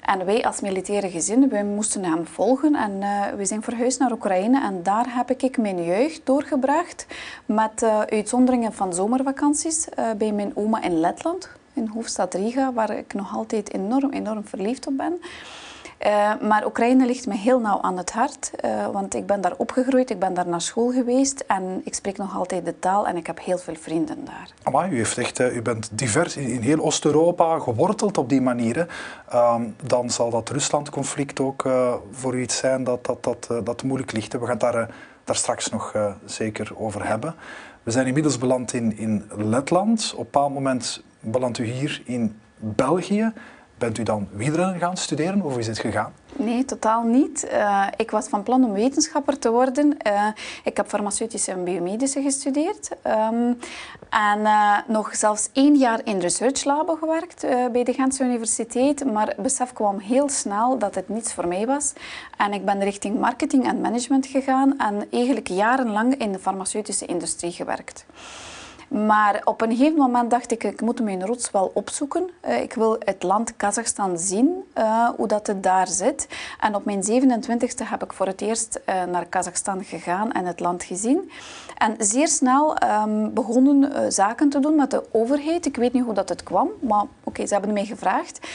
En 0.00 0.24
wij 0.24 0.44
als 0.44 0.60
militaire 0.60 1.10
gezin, 1.10 1.48
wij 1.48 1.64
moesten 1.64 2.04
hem 2.04 2.26
volgen 2.26 2.74
en 2.74 2.92
uh, 3.00 3.24
we 3.36 3.44
zijn 3.44 3.62
verhuisd 3.62 3.98
naar 3.98 4.12
Oekraïne. 4.12 4.62
En 4.62 4.82
daar 4.82 5.06
heb 5.08 5.30
ik 5.30 5.58
mijn 5.58 5.84
jeugd 5.84 6.20
doorgebracht 6.24 7.06
met 7.46 7.82
uh, 7.82 8.00
uitzonderingen 8.00 8.72
van 8.72 8.94
zomervakanties 8.94 9.88
bij 10.16 10.32
mijn 10.32 10.56
oma 10.56 10.82
in 10.82 11.00
Letland, 11.00 11.50
in 11.72 11.90
hoofdstad 11.94 12.34
Riga, 12.34 12.72
waar 12.72 12.90
ik 12.90 13.14
nog 13.14 13.36
altijd 13.36 13.72
enorm, 13.72 14.12
enorm 14.12 14.44
verliefd 14.44 14.86
op 14.86 14.96
ben. 14.96 15.20
Uh, 16.06 16.40
maar 16.40 16.66
Oekraïne 16.66 17.06
ligt 17.06 17.26
me 17.26 17.36
heel 17.36 17.60
nauw 17.60 17.80
aan 17.80 17.96
het 17.96 18.12
hart, 18.12 18.50
uh, 18.64 18.86
want 18.86 19.14
ik 19.14 19.26
ben 19.26 19.40
daar 19.40 19.54
opgegroeid, 19.56 20.10
ik 20.10 20.18
ben 20.18 20.34
daar 20.34 20.48
naar 20.48 20.60
school 20.60 20.90
geweest 20.90 21.44
en 21.46 21.80
ik 21.84 21.94
spreek 21.94 22.16
nog 22.16 22.36
altijd 22.36 22.64
de 22.64 22.78
taal 22.78 23.06
en 23.06 23.16
ik 23.16 23.26
heb 23.26 23.40
heel 23.40 23.58
veel 23.58 23.74
vrienden 23.74 24.24
daar. 24.24 24.72
Maar 24.72 24.92
u, 24.92 24.96
heeft 24.96 25.18
echt, 25.18 25.40
uh, 25.40 25.56
u 25.56 25.62
bent 25.62 25.88
divers 25.92 26.36
in, 26.36 26.60
heel 26.60 26.84
Oost-Europa 26.84 27.58
geworteld 27.58 28.18
op 28.18 28.28
die 28.28 28.40
manier. 28.40 28.88
Uh, 29.32 29.54
dan 29.82 30.10
zal 30.10 30.30
dat 30.30 30.48
Rusland-conflict 30.48 31.40
ook 31.40 31.68
voor 32.10 32.34
u 32.34 32.40
iets 32.40 32.56
zijn 32.56 32.84
dat, 32.84 33.04
dat, 33.04 33.24
dat, 33.24 33.48
dat 33.64 33.82
moeilijk 33.82 34.12
ligt. 34.12 34.32
We 34.32 34.38
gaan 34.38 34.48
het 34.48 34.60
daar, 34.60 34.94
daar 35.24 35.36
straks 35.36 35.70
nog 35.70 35.94
zeker 36.24 36.72
over 36.76 37.06
hebben. 37.06 37.34
We 37.82 37.90
zijn 37.90 38.06
inmiddels 38.06 38.38
beland 38.38 38.72
in, 38.72 38.98
in 38.98 39.30
Letland. 39.36 40.12
Op 40.12 40.18
een 40.18 40.24
bepaald 40.24 40.54
moment 40.54 41.02
belandt 41.20 41.58
u 41.58 41.64
hier 41.64 42.02
in 42.04 42.40
België. 42.58 43.32
Bent 43.78 43.98
u 43.98 44.02
dan 44.02 44.28
wielrennen 44.32 44.78
gaan 44.78 44.96
studeren 44.96 45.42
of 45.42 45.58
is 45.58 45.66
het 45.66 45.78
gegaan? 45.78 46.12
Nee, 46.36 46.64
totaal 46.64 47.02
niet. 47.02 47.48
Uh, 47.52 47.86
ik 47.96 48.10
was 48.10 48.28
van 48.28 48.42
plan 48.42 48.64
om 48.64 48.72
wetenschapper 48.72 49.38
te 49.38 49.50
worden. 49.50 49.96
Uh, 50.06 50.26
ik 50.64 50.76
heb 50.76 50.88
farmaceutische 50.88 51.52
en 51.52 51.64
biomedische 51.64 52.22
gestudeerd. 52.22 52.88
Um, 53.06 53.58
en 54.08 54.38
uh, 54.38 54.78
nog 54.86 55.16
zelfs 55.16 55.48
één 55.52 55.74
jaar 55.74 56.00
in 56.04 56.18
researchlaben 56.18 56.98
gewerkt 56.98 57.46
bij 57.72 57.84
de 57.84 57.92
Gentse 57.92 58.24
Universiteit. 58.24 59.12
Maar 59.12 59.34
besef 59.38 59.72
kwam 59.72 59.98
heel 59.98 60.28
snel 60.28 60.78
dat 60.78 60.94
het 60.94 61.08
niets 61.08 61.32
voor 61.32 61.48
mij 61.48 61.66
was. 61.66 61.92
En 62.36 62.52
ik 62.52 62.64
ben 62.64 62.82
richting 62.82 63.18
marketing 63.18 63.66
en 63.66 63.80
management 63.80 64.26
gegaan 64.26 64.78
en 64.78 65.06
eigenlijk 65.10 65.48
jarenlang 65.48 66.14
in 66.14 66.32
de 66.32 66.38
farmaceutische 66.38 67.06
industrie 67.06 67.52
gewerkt. 67.52 68.06
Maar 68.88 69.40
op 69.44 69.60
een 69.60 69.76
gegeven 69.76 69.98
moment 69.98 70.30
dacht 70.30 70.52
ik, 70.52 70.64
ik 70.64 70.80
moet 70.80 71.00
mijn 71.00 71.26
rots 71.26 71.50
wel 71.50 71.70
opzoeken. 71.74 72.30
Uh, 72.48 72.62
ik 72.62 72.72
wil 72.72 72.96
het 72.98 73.22
land 73.22 73.56
Kazachstan 73.56 74.18
zien, 74.18 74.64
uh, 74.78 75.08
hoe 75.16 75.26
dat 75.28 75.46
het 75.46 75.62
daar 75.62 75.88
zit. 75.88 76.28
En 76.60 76.74
op 76.74 76.84
mijn 76.84 77.02
27e 77.02 77.84
heb 77.84 78.04
ik 78.04 78.12
voor 78.12 78.26
het 78.26 78.40
eerst 78.40 78.80
uh, 78.88 79.04
naar 79.04 79.26
Kazachstan 79.26 79.84
gegaan 79.84 80.32
en 80.32 80.44
het 80.44 80.60
land 80.60 80.84
gezien. 80.84 81.30
En 81.78 81.94
zeer 81.98 82.28
snel 82.28 82.76
um, 82.82 83.34
begonnen 83.34 84.12
zaken 84.12 84.48
te 84.48 84.60
doen 84.60 84.74
met 84.74 84.90
de 84.90 85.04
overheid. 85.12 85.66
Ik 85.66 85.76
weet 85.76 85.92
niet 85.92 86.04
hoe 86.04 86.14
dat 86.14 86.28
het 86.28 86.42
kwam, 86.42 86.68
maar 86.80 87.00
oké, 87.00 87.08
okay, 87.24 87.46
ze 87.46 87.52
hebben 87.52 87.72
mij 87.72 87.84
gevraagd. 87.84 88.46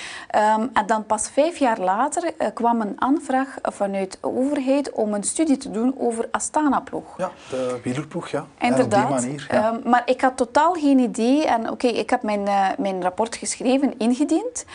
Um, 0.58 0.70
en 0.74 0.86
dan 0.86 1.06
pas 1.06 1.30
vijf 1.30 1.58
jaar 1.58 1.80
later 1.80 2.34
kwam 2.54 2.82
een 2.82 2.94
aanvraag 2.96 3.58
vanuit 3.62 4.18
de 4.22 4.28
overheid 4.28 4.92
om 4.92 5.14
een 5.14 5.24
studie 5.24 5.58
te 5.58 5.72
doen 5.72 5.96
over 5.98 6.28
Astana-ploeg. 6.32 7.18
Ja, 7.18 7.32
de 7.50 7.80
wielerploeg, 7.84 8.28
ja. 8.28 8.46
Inderdaad. 8.60 9.10
En 9.10 9.14
op 9.14 9.20
die 9.20 9.28
manier, 9.28 9.48
ja. 9.52 9.74
Um, 9.74 9.90
maar 9.90 10.02
ik 10.06 10.21
had 10.22 10.38
totaal 10.38 10.74
geen 10.74 11.00
idee. 11.00 11.46
En 11.46 11.62
oké, 11.62 11.72
okay, 11.72 11.92
ik 11.92 12.10
heb 12.10 12.24
mijn, 12.24 12.42
uh, 12.42 12.68
mijn 12.78 13.02
rapport 13.02 13.36
geschreven, 13.36 13.98
ingediend. 13.98 14.66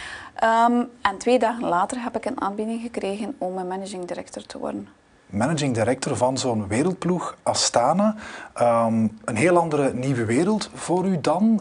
Um, 0.44 0.88
en 1.02 1.18
twee 1.18 1.38
dagen 1.38 1.68
later 1.68 2.02
heb 2.02 2.16
ik 2.16 2.24
een 2.24 2.40
aanbieding 2.40 2.80
gekregen 2.80 3.34
om 3.38 3.58
een 3.58 3.66
managing 3.66 4.04
director 4.04 4.46
te 4.46 4.58
worden. 4.58 4.88
Managing 5.26 5.74
director 5.74 6.16
van 6.16 6.38
zo'n 6.38 6.68
wereldploeg, 6.68 7.36
Astana. 7.42 8.14
Um, 8.60 9.18
een 9.24 9.36
heel 9.36 9.56
andere 9.56 9.94
nieuwe 9.94 10.24
wereld 10.24 10.70
voor 10.74 11.06
u 11.06 11.20
dan. 11.20 11.60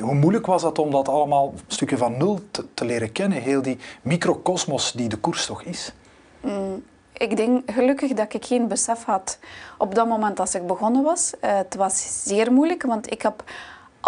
hoe 0.00 0.14
moeilijk 0.14 0.46
was 0.46 0.62
dat 0.62 0.78
om 0.78 0.90
dat 0.90 1.08
allemaal 1.08 1.52
een 1.52 1.60
stukje 1.66 1.96
van 1.96 2.16
nul 2.16 2.40
te, 2.50 2.64
te 2.74 2.84
leren 2.84 3.12
kennen? 3.12 3.42
Heel 3.42 3.62
die 3.62 3.78
microcosmos 4.02 4.92
die 4.92 5.08
de 5.08 5.16
koers 5.16 5.46
toch 5.46 5.62
is? 5.62 5.92
Mm 6.40 6.82
ik 7.18 7.36
denk 7.36 7.70
gelukkig 7.70 8.12
dat 8.12 8.34
ik 8.34 8.44
geen 8.44 8.68
besef 8.68 9.04
had 9.04 9.38
op 9.78 9.94
dat 9.94 10.06
moment 10.06 10.40
als 10.40 10.54
ik 10.54 10.66
begonnen 10.66 11.02
was. 11.02 11.32
Uh, 11.44 11.56
het 11.56 11.74
was 11.74 12.22
zeer 12.24 12.52
moeilijk, 12.52 12.82
want 12.82 13.10
ik 13.10 13.22
heb 13.22 13.44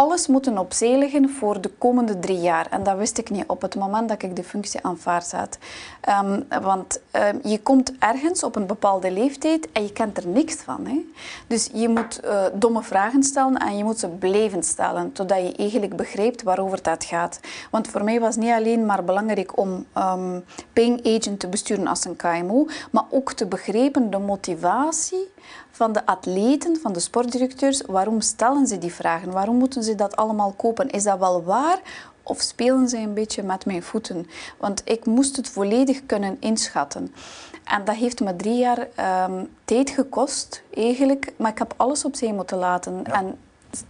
alles 0.00 0.26
moeten 0.26 0.58
opzij 0.58 0.98
leggen 0.98 1.30
voor 1.30 1.60
de 1.60 1.70
komende 1.78 2.18
drie 2.18 2.38
jaar. 2.38 2.66
En 2.70 2.82
dat 2.82 2.96
wist 2.96 3.18
ik 3.18 3.30
niet 3.30 3.44
op 3.46 3.62
het 3.62 3.74
moment 3.74 4.08
dat 4.08 4.22
ik 4.22 4.36
de 4.36 4.44
functie 4.44 4.80
aanvaard 4.82 5.32
had. 5.32 5.58
Um, 6.24 6.44
want 6.62 7.00
um, 7.12 7.40
je 7.42 7.60
komt 7.60 7.92
ergens 7.98 8.42
op 8.42 8.56
een 8.56 8.66
bepaalde 8.66 9.10
leeftijd 9.10 9.72
en 9.72 9.82
je 9.82 9.92
kent 9.92 10.16
er 10.16 10.26
niks 10.26 10.54
van. 10.54 10.86
Hè? 10.86 11.00
Dus 11.46 11.70
je 11.72 11.88
moet 11.88 12.20
uh, 12.24 12.42
domme 12.54 12.82
vragen 12.82 13.22
stellen 13.22 13.56
en 13.56 13.76
je 13.76 13.84
moet 13.84 13.98
ze 13.98 14.08
blijven 14.08 14.62
stellen, 14.62 15.12
totdat 15.12 15.38
je 15.38 15.56
eigenlijk 15.56 15.96
begrijpt 15.96 16.42
waarover 16.42 16.78
het 16.82 17.04
gaat. 17.04 17.40
Want 17.70 17.88
voor 17.88 18.04
mij 18.04 18.20
was 18.20 18.36
niet 18.36 18.52
alleen 18.52 18.86
maar 18.86 19.04
belangrijk 19.04 19.58
om 19.58 19.86
um, 19.96 20.44
paying 20.72 21.06
agent 21.06 21.40
te 21.40 21.48
besturen 21.48 21.86
als 21.86 22.04
een 22.04 22.16
KMO, 22.16 22.66
maar 22.90 23.04
ook 23.10 23.32
te 23.32 23.46
begrijpen 23.46 24.10
de 24.10 24.18
motivatie 24.18 25.28
van 25.80 25.92
de 25.92 26.06
atleten, 26.06 26.76
van 26.82 26.92
de 26.92 27.00
sportdirecteurs. 27.00 27.82
Waarom 27.86 28.20
stellen 28.20 28.66
ze 28.66 28.78
die 28.78 28.92
vragen? 28.92 29.32
Waarom 29.32 29.56
moeten 29.56 29.82
ze 29.82 29.94
dat 29.94 30.16
allemaal 30.16 30.52
kopen? 30.56 30.90
Is 30.90 31.02
dat 31.02 31.18
wel 31.18 31.44
waar? 31.44 31.80
Of 32.22 32.40
spelen 32.40 32.88
ze 32.88 32.98
een 32.98 33.14
beetje 33.14 33.42
met 33.42 33.66
mijn 33.66 33.82
voeten? 33.82 34.26
Want 34.58 34.82
ik 34.84 35.06
moest 35.06 35.36
het 35.36 35.48
volledig 35.48 36.06
kunnen 36.06 36.36
inschatten. 36.40 37.14
En 37.64 37.84
dat 37.84 37.94
heeft 37.94 38.20
me 38.20 38.36
drie 38.36 38.58
jaar 38.58 38.88
um, 39.28 39.48
tijd 39.64 39.90
gekost, 39.90 40.62
eigenlijk. 40.74 41.32
Maar 41.36 41.50
ik 41.50 41.58
heb 41.58 41.74
alles 41.76 42.04
opzij 42.04 42.32
moeten 42.32 42.58
laten. 42.58 43.00
Ja. 43.04 43.12
En 43.12 43.36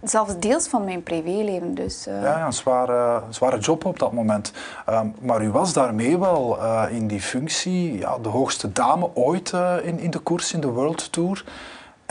zelfs 0.03 0.39
deels 0.39 0.67
van 0.67 0.83
mijn 0.83 1.03
privéleven. 1.03 1.73
Dus, 1.75 2.07
uh... 2.07 2.21
Ja, 2.21 2.45
een 2.45 2.53
zware, 2.53 3.21
zware 3.29 3.59
job 3.59 3.85
op 3.85 3.99
dat 3.99 4.11
moment. 4.11 4.51
Um, 4.89 5.15
maar 5.21 5.43
u 5.43 5.49
was 5.51 5.73
daarmee 5.73 6.19
wel 6.19 6.57
uh, 6.57 6.83
in 6.89 7.07
die 7.07 7.21
functie 7.21 7.97
ja, 7.97 8.17
de 8.17 8.29
hoogste 8.29 8.71
dame 8.71 9.09
ooit 9.13 9.51
uh, 9.51 9.75
in, 9.83 9.99
in 9.99 10.11
de 10.11 10.19
koers, 10.19 10.53
in 10.53 10.61
de 10.61 10.67
World 10.67 11.11
Tour. 11.11 11.43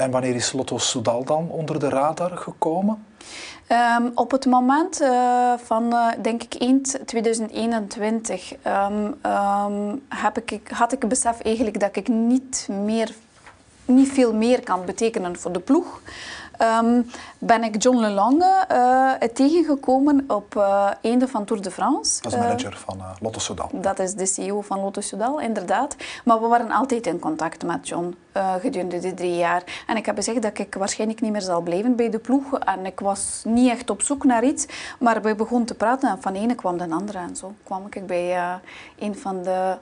En 0.00 0.10
wanneer 0.10 0.34
is 0.34 0.52
Lotto 0.52 0.78
Soudal 0.78 1.24
dan 1.24 1.50
onder 1.50 1.78
de 1.78 1.88
radar 1.88 2.36
gekomen? 2.36 3.04
Um, 3.98 4.10
op 4.14 4.30
het 4.30 4.46
moment 4.46 5.00
uh, 5.00 5.52
van, 5.62 5.84
uh, 5.94 6.08
denk 6.22 6.42
ik, 6.42 6.54
eind 6.54 6.98
2021 7.04 8.52
um, 8.66 9.14
um, 9.32 10.02
heb 10.08 10.38
ik, 10.38 10.68
had 10.68 10.92
ik 10.92 11.00
het 11.00 11.08
besef 11.08 11.40
eigenlijk 11.40 11.80
dat 11.80 11.96
ik 11.96 12.08
niet, 12.08 12.68
meer, 12.70 13.14
niet 13.84 14.08
veel 14.08 14.34
meer 14.34 14.62
kan 14.62 14.84
betekenen 14.84 15.38
voor 15.38 15.52
de 15.52 15.60
ploeg. 15.60 16.00
Um, 16.62 17.06
ben 17.38 17.64
ik 17.64 17.82
John 17.82 17.98
Lelange 17.98 18.64
uh, 18.72 19.28
tegengekomen 19.28 20.24
op 20.28 20.54
uh, 20.54 20.90
einde 21.02 21.28
van 21.28 21.44
Tour 21.44 21.62
de 21.62 21.70
France. 21.70 22.22
Dat 22.22 22.32
is 22.32 22.38
manager 22.38 22.72
uh, 22.72 22.78
van 22.78 23.02
Lotto 23.20 23.38
Soudal. 23.38 23.68
Dat 23.72 23.98
is 23.98 24.14
de 24.14 24.26
CEO 24.26 24.60
van 24.60 24.80
Lotto 24.80 25.00
Soudal, 25.00 25.40
inderdaad. 25.40 25.96
Maar 26.24 26.40
we 26.40 26.46
waren 26.46 26.70
altijd 26.70 27.06
in 27.06 27.18
contact 27.18 27.64
met 27.64 27.88
John 27.88 28.16
gedurende 28.60 28.98
die 28.98 29.14
drie 29.14 29.36
jaar. 29.36 29.62
En 29.86 29.96
ik 29.96 30.06
heb 30.06 30.16
gezegd 30.16 30.42
dat 30.42 30.58
ik 30.58 30.74
waarschijnlijk 30.74 31.20
niet 31.20 31.32
meer 31.32 31.40
zal 31.40 31.60
blijven 31.60 31.96
bij 31.96 32.10
de 32.10 32.18
ploeg. 32.18 32.58
En 32.58 32.86
ik 32.86 33.00
was 33.00 33.42
niet 33.44 33.70
echt 33.70 33.90
op 33.90 34.02
zoek 34.02 34.24
naar 34.24 34.44
iets. 34.44 34.66
Maar 34.98 35.22
we 35.22 35.34
begonnen 35.34 35.66
te 35.66 35.74
praten 35.74 36.10
en 36.10 36.22
van 36.22 36.32
de 36.32 36.38
ene 36.38 36.54
kwam 36.54 36.78
de 36.78 36.90
andere. 36.90 37.18
En 37.18 37.36
zo 37.36 37.54
kwam 37.62 37.86
ik 37.90 38.06
bij 38.06 38.60
een 38.98 39.16
van 39.16 39.42
de... 39.42 39.76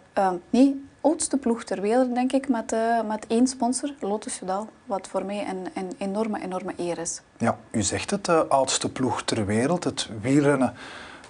nee, 0.50 0.88
oudste 1.00 1.37
ploeg 1.37 1.64
ter 1.64 1.81
wereld, 1.81 2.14
denk 2.14 2.33
ik, 2.33 2.49
met, 2.49 2.73
uh, 2.73 3.02
met 3.09 3.26
één 3.26 3.47
sponsor, 3.47 3.90
Lotto 4.00 4.31
Soudal. 4.31 4.69
Wat 4.85 5.09
voor 5.09 5.25
mij 5.25 5.47
een, 5.49 5.67
een 5.75 5.93
enorme, 5.99 6.43
enorme 6.43 6.73
eer 6.76 6.99
is. 6.99 7.21
Ja, 7.38 7.59
u 7.71 7.83
zegt 7.83 8.11
het, 8.11 8.49
oudste 8.49 8.88
ploeg 8.88 9.23
ter 9.23 9.47
wereld. 9.47 9.85
Het 9.85 10.09
wielrennen 10.21 10.75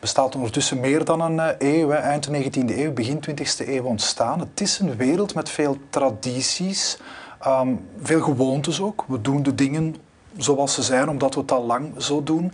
bestaat 0.01 0.35
ondertussen 0.35 0.81
meer 0.81 1.05
dan 1.05 1.21
een 1.21 1.55
eeuw. 1.59 1.89
Hè. 1.89 1.97
Eind 1.97 2.29
19e 2.29 2.77
eeuw, 2.79 2.93
begin 2.93 3.21
20e 3.31 3.69
eeuw 3.69 3.85
ontstaan. 3.85 4.41
Het 4.41 4.61
is 4.61 4.79
een 4.79 4.97
wereld 4.97 5.35
met 5.35 5.51
veel 5.51 5.77
tradities, 5.91 6.99
um, 7.47 7.87
veel 8.03 8.21
gewoontes 8.21 8.81
ook. 8.81 9.05
We 9.07 9.21
doen 9.21 9.43
de 9.43 9.55
dingen 9.55 9.97
zoals 10.37 10.75
ze 10.75 10.83
zijn, 10.83 11.09
omdat 11.09 11.35
we 11.35 11.41
het 11.41 11.53
al 11.53 11.65
lang 11.65 12.03
zo 12.03 12.23
doen. 12.23 12.53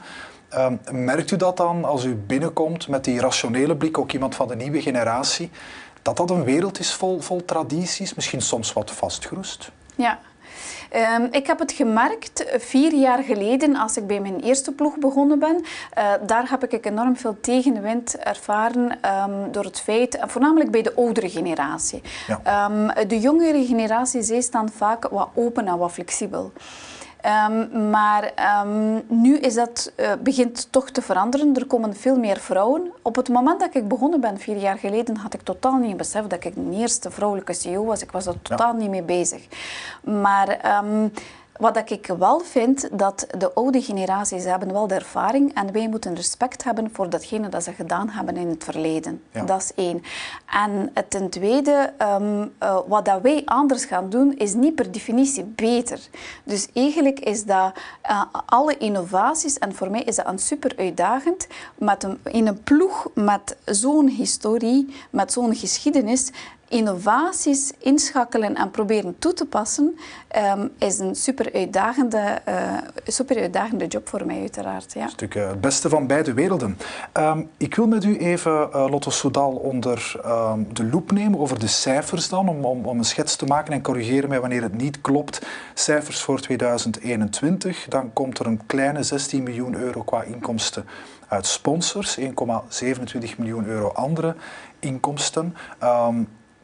Um, 0.57 0.81
merkt 0.91 1.31
u 1.31 1.37
dat 1.37 1.57
dan 1.57 1.85
als 1.85 2.05
u 2.05 2.15
binnenkomt 2.15 2.89
met 2.89 3.05
die 3.05 3.21
rationele 3.21 3.77
blik, 3.77 3.99
ook 3.99 4.13
iemand 4.13 4.35
van 4.35 4.49
de 4.49 4.57
nieuwe 4.57 4.83
generatie, 4.83 5.51
dat 6.05 6.17
dat 6.17 6.31
een 6.31 6.45
wereld 6.45 6.79
is 6.79 6.95
vol, 6.95 7.21
vol 7.21 7.45
tradities, 7.45 8.15
misschien 8.15 8.41
soms 8.41 8.73
wat 8.73 8.91
vastgeroest? 8.91 9.71
Ja. 9.95 10.19
Um, 11.17 11.29
ik 11.31 11.47
heb 11.47 11.59
het 11.59 11.73
gemerkt 11.73 12.45
vier 12.59 12.95
jaar 12.95 13.23
geleden, 13.23 13.77
als 13.77 13.97
ik 13.97 14.07
bij 14.07 14.21
mijn 14.21 14.41
eerste 14.41 14.73
ploeg 14.73 14.99
begonnen 14.99 15.39
ben. 15.39 15.57
Uh, 15.99 16.13
daar 16.27 16.51
heb 16.51 16.73
ik 16.73 16.87
enorm 16.87 17.17
veel 17.17 17.37
tegenwind 17.41 18.17
ervaren 18.19 18.99
um, 19.31 19.53
door 19.53 19.65
het 19.65 19.81
feit, 19.81 20.19
voornamelijk 20.21 20.71
bij 20.71 20.83
de 20.83 20.95
oudere 20.95 21.29
generatie. 21.29 22.03
Ja. 22.27 22.67
Um, 22.67 23.09
de 23.09 23.21
jongere 23.21 23.65
generatie, 23.67 24.23
zij 24.23 24.41
staan 24.41 24.69
vaak 24.69 25.09
wat 25.09 25.29
open 25.35 25.69
en 25.69 25.79
wat 25.79 25.93
flexibel. 25.93 26.53
Um, 27.27 27.91
maar 27.91 28.33
um, 28.65 29.03
nu 29.09 29.39
is 29.39 29.55
dat, 29.55 29.93
uh, 29.97 30.13
begint 30.23 30.69
toch 30.71 30.91
te 30.91 31.03
veranderen. 31.03 31.57
Er 31.57 31.67
komen 31.67 31.97
veel 31.97 32.17
meer 32.17 32.37
vrouwen. 32.37 32.93
Op 33.03 33.17
het 33.17 33.29
moment 33.29 33.61
dat 33.61 33.75
ik 33.75 33.89
begonnen 33.89 34.21
ben, 34.21 34.39
vier 34.39 34.57
jaar 34.57 34.79
geleden, 34.79 35.17
had 35.17 35.35
ik 35.35 35.43
totaal 35.43 35.77
niet 35.77 35.97
besef 35.97 36.27
dat 36.27 36.45
ik 36.45 36.55
de 36.55 36.77
eerste 36.77 37.11
vrouwelijke 37.11 37.53
CEO 37.53 37.85
was. 37.85 38.03
Ik 38.03 38.11
was 38.11 38.27
er 38.27 38.43
totaal 38.43 38.73
ja. 38.73 38.79
niet 38.79 38.91
mee 38.91 39.03
bezig. 39.03 39.47
Maar... 40.03 40.79
Um, 40.85 41.13
wat 41.59 41.91
ik 41.91 42.07
wel 42.19 42.41
vind, 42.41 42.89
dat 42.93 43.27
de 43.39 43.53
oude 43.53 43.83
generaties 43.83 44.45
hebben 44.45 44.73
wel 44.73 44.87
de 44.87 44.95
ervaring 44.95 45.55
en 45.55 45.73
wij 45.73 45.89
moeten 45.89 46.15
respect 46.15 46.65
hebben 46.65 46.91
voor 46.93 47.09
datgene 47.09 47.49
dat 47.49 47.65
ze 47.65 47.73
gedaan 47.73 48.09
hebben 48.09 48.37
in 48.37 48.49
het 48.49 48.65
verleden. 48.65 49.23
Ja. 49.31 49.45
Dat 49.45 49.61
is 49.61 49.73
één. 49.75 50.03
En 50.47 50.93
ten 51.09 51.31
tweede, 51.31 51.93
um, 52.03 52.53
uh, 52.63 52.79
wat 52.87 53.05
dat 53.05 53.21
wij 53.21 53.43
anders 53.45 53.85
gaan 53.85 54.11
doen, 54.11 54.37
is 54.37 54.55
niet 54.55 54.75
per 54.75 54.93
definitie 54.93 55.45
beter. 55.45 56.01
Dus 56.45 56.69
eigenlijk 56.73 57.21
is 57.21 57.45
dat 57.45 57.73
uh, 58.11 58.23
alle 58.47 58.77
innovaties, 58.77 59.59
en 59.59 59.75
voor 59.75 59.91
mij 59.91 60.03
is 60.03 60.17
dat 60.17 60.27
een 60.27 60.39
super 60.39 60.73
uitdagend, 60.77 61.47
met 61.79 62.03
een, 62.03 62.19
in 62.25 62.47
een 62.47 62.63
ploeg 62.63 63.07
met 63.15 63.57
zo'n 63.65 64.09
historie, 64.09 64.95
met 65.11 65.33
zo'n 65.33 65.55
geschiedenis, 65.55 66.31
innovaties 66.75 67.73
inschakelen 67.79 68.55
en 68.55 68.71
proberen 68.71 69.19
toe 69.19 69.33
te 69.33 69.47
passen, 69.47 69.99
um, 70.57 70.71
is 70.79 70.99
een 70.99 71.15
super 71.15 71.53
uitdagende, 71.53 72.43
uh, 72.49 72.77
super 73.07 73.41
uitdagende 73.41 73.87
job 73.87 74.09
voor 74.09 74.27
mij, 74.27 74.41
uiteraard. 74.41 74.93
Ja. 74.93 75.03
Een 75.03 75.11
stuk 75.11 75.35
uh, 75.35 75.49
het 75.49 75.61
beste 75.61 75.89
van 75.89 76.07
beide 76.07 76.33
werelden. 76.33 76.79
Um, 77.13 77.49
ik 77.57 77.75
wil 77.75 77.87
met 77.87 78.05
u 78.05 78.19
even, 78.19 78.69
uh, 78.73 78.87
Lotto 78.91 79.11
Soudal, 79.11 79.51
onder 79.51 80.21
um, 80.27 80.67
de 80.73 80.85
loep 80.85 81.13
nemen 81.13 81.39
over 81.39 81.59
de 81.59 81.67
cijfers 81.67 82.29
dan, 82.29 82.49
om, 82.49 82.65
om, 82.65 82.99
een 82.99 83.05
schets 83.05 83.37
te 83.37 83.47
maken 83.47 83.73
en 83.73 83.83
corrigeren 83.83 84.29
mij 84.29 84.41
wanneer 84.41 84.63
het 84.63 84.77
niet 84.77 85.01
klopt. 85.01 85.47
Cijfers 85.75 86.21
voor 86.21 86.41
2021, 86.41 87.87
dan 87.89 88.13
komt 88.13 88.39
er 88.39 88.47
een 88.47 88.67
kleine 88.67 89.03
16 89.03 89.43
miljoen 89.43 89.75
euro 89.75 90.03
qua 90.03 90.23
inkomsten 90.23 90.87
uit 91.29 91.47
sponsors, 91.47 92.19
1,27 92.21 92.27
miljoen 93.37 93.67
euro 93.67 93.89
andere 93.89 94.37
inkomsten. 94.79 95.57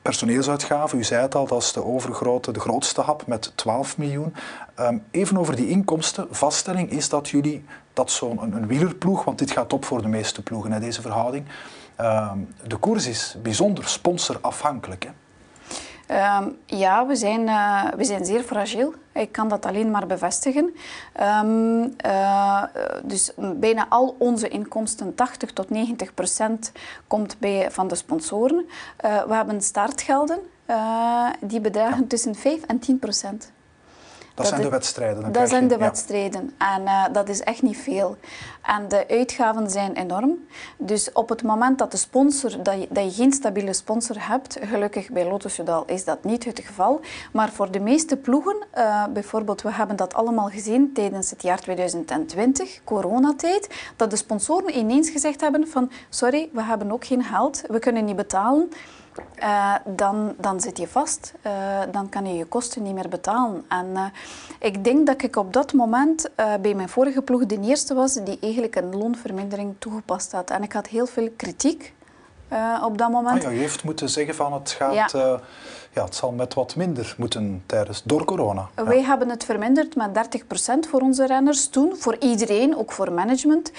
Personeelsuitgaven, 0.02 0.98
u 0.98 1.04
zei 1.04 1.22
het 1.22 1.34
al, 1.34 1.46
dat 1.46 1.62
is 1.62 1.72
de 1.72 1.84
overgrote, 1.84 2.52
de 2.52 2.60
grootste 2.60 3.00
hap 3.00 3.26
met 3.26 3.52
12 3.54 3.98
miljoen. 3.98 4.34
Um, 4.80 5.04
even 5.10 5.36
over 5.36 5.56
die 5.56 5.68
inkomsten. 5.68 6.26
Vaststelling 6.30 6.90
is 6.90 7.08
dat 7.08 7.28
jullie, 7.28 7.64
dat 7.92 8.10
zo'n 8.10 8.42
een, 8.42 8.52
een 8.52 8.66
wielerploeg, 8.66 9.24
want 9.24 9.38
dit 9.38 9.50
gaat 9.50 9.72
op 9.72 9.84
voor 9.84 10.02
de 10.02 10.08
meeste 10.08 10.42
ploegen, 10.42 10.72
hè, 10.72 10.80
deze 10.80 11.00
verhouding. 11.00 11.44
Um, 12.00 12.54
de 12.66 12.76
koers 12.76 13.06
is 13.06 13.36
bijzonder 13.42 13.88
sponsorafhankelijk. 13.88 15.04
Hè? 15.04 15.10
Ehm, 16.10 16.48
ja, 16.66 17.06
we 17.06 17.16
zijn, 17.16 17.40
uh, 17.40 17.84
we 17.96 18.04
zijn 18.04 18.24
zeer 18.24 18.42
fragiel. 18.42 18.94
Ik 19.12 19.32
kan 19.32 19.48
dat 19.48 19.66
alleen 19.66 19.90
maar 19.90 20.06
bevestigen. 20.06 20.74
Um, 21.44 21.94
uh, 22.06 22.62
dus 23.02 23.32
bijna 23.36 23.86
al 23.88 24.14
onze 24.18 24.48
inkomsten, 24.48 25.14
80 25.14 25.52
tot 25.52 25.70
90 25.70 26.14
procent, 26.14 26.72
komt 27.06 27.38
bij, 27.38 27.70
van 27.70 27.88
de 27.88 27.94
sponsoren. 27.94 28.66
Uh, 29.04 29.22
we 29.22 29.34
hebben 29.34 29.62
startgelden, 29.62 30.38
die 31.40 31.60
bedragen 31.60 32.06
tussen 32.06 32.34
5 32.34 32.62
en 32.62 32.78
10 32.78 32.98
procent. 32.98 33.52
Dat, 34.42 34.48
zijn 34.48 34.62
de 34.62 34.68
wedstrijden. 34.68 35.32
dat 35.32 35.48
zijn 35.48 35.68
de 35.68 35.76
wedstrijden. 35.76 36.54
En 36.58 36.82
uh, 36.82 37.04
dat 37.12 37.28
is 37.28 37.40
echt 37.40 37.62
niet 37.62 37.76
veel. 37.76 38.16
En 38.62 38.88
de 38.88 39.04
uitgaven 39.08 39.70
zijn 39.70 39.92
enorm. 39.92 40.38
Dus 40.76 41.12
op 41.12 41.28
het 41.28 41.42
moment 41.42 41.78
dat, 41.78 41.90
de 41.90 41.96
sponsor, 41.96 42.62
dat, 42.62 42.80
je, 42.80 42.86
dat 42.90 43.04
je 43.04 43.22
geen 43.22 43.32
stabiele 43.32 43.72
sponsor 43.72 44.16
hebt, 44.18 44.58
gelukkig 44.62 45.10
bij 45.10 45.28
Lotus 45.28 45.56
Jodal 45.56 45.84
is 45.86 46.04
dat 46.04 46.24
niet 46.24 46.44
het 46.44 46.60
geval. 46.60 47.00
Maar 47.32 47.50
voor 47.50 47.70
de 47.70 47.80
meeste 47.80 48.16
ploegen, 48.16 48.56
uh, 48.78 49.04
bijvoorbeeld, 49.12 49.62
we 49.62 49.72
hebben 49.72 49.96
dat 49.96 50.14
allemaal 50.14 50.48
gezien 50.48 50.92
tijdens 50.92 51.30
het 51.30 51.42
jaar 51.42 51.60
2020, 51.60 52.80
coronatijd, 52.84 53.68
dat 53.96 54.10
de 54.10 54.16
sponsoren 54.16 54.78
ineens 54.78 55.10
gezegd 55.10 55.40
hebben 55.40 55.68
van 55.68 55.90
sorry, 56.08 56.48
we 56.52 56.62
hebben 56.62 56.92
ook 56.92 57.04
geen 57.04 57.24
geld, 57.24 57.62
we 57.68 57.78
kunnen 57.78 58.04
niet 58.04 58.16
betalen. 58.16 58.68
Uh, 59.42 59.74
dan, 59.84 60.34
dan 60.38 60.60
zit 60.60 60.78
je 60.78 60.88
vast. 60.88 61.32
Uh, 61.46 61.52
dan 61.92 62.08
kan 62.08 62.26
je 62.26 62.34
je 62.34 62.44
kosten 62.44 62.82
niet 62.82 62.94
meer 62.94 63.08
betalen. 63.08 63.64
En 63.68 63.86
uh, 63.94 64.04
ik 64.58 64.84
denk 64.84 65.06
dat 65.06 65.22
ik 65.22 65.36
op 65.36 65.52
dat 65.52 65.72
moment 65.72 66.30
bij 66.60 66.74
mijn 66.74 66.88
vorige 66.88 67.22
ploeg 67.22 67.46
de 67.46 67.60
eerste 67.60 67.94
was 67.94 68.14
die 68.14 68.38
eigenlijk 68.40 68.76
een 68.76 68.96
loonvermindering 68.96 69.74
toegepast 69.78 70.32
had. 70.32 70.50
En 70.50 70.62
ik 70.62 70.72
had 70.72 70.86
heel 70.86 71.06
veel 71.06 71.30
kritiek 71.36 71.94
op 72.84 72.98
dat 72.98 73.10
moment. 73.10 73.44
Ah, 73.44 73.52
ja, 73.52 73.58
heeft 73.58 73.84
moeten 73.84 74.08
zeggen 74.08 74.34
van 74.34 74.52
het 74.52 74.70
gaat... 74.70 75.10
Ja. 75.12 75.40
ja. 75.92 76.04
het 76.04 76.14
zal 76.14 76.32
met 76.32 76.54
wat 76.54 76.76
minder 76.76 77.14
moeten 77.18 77.62
tijdens, 77.66 78.02
door 78.02 78.24
corona. 78.24 78.68
Wij 78.74 79.02
hebben 79.02 79.28
het 79.28 79.44
verminderd 79.44 79.96
met 79.96 80.40
30% 80.86 80.88
voor 80.90 81.00
onze 81.00 81.26
renners 81.26 81.68
toen. 81.68 81.96
Voor 81.96 82.16
iedereen, 82.18 82.76
ook 82.76 82.92
voor 82.92 83.12
management. 83.12 83.72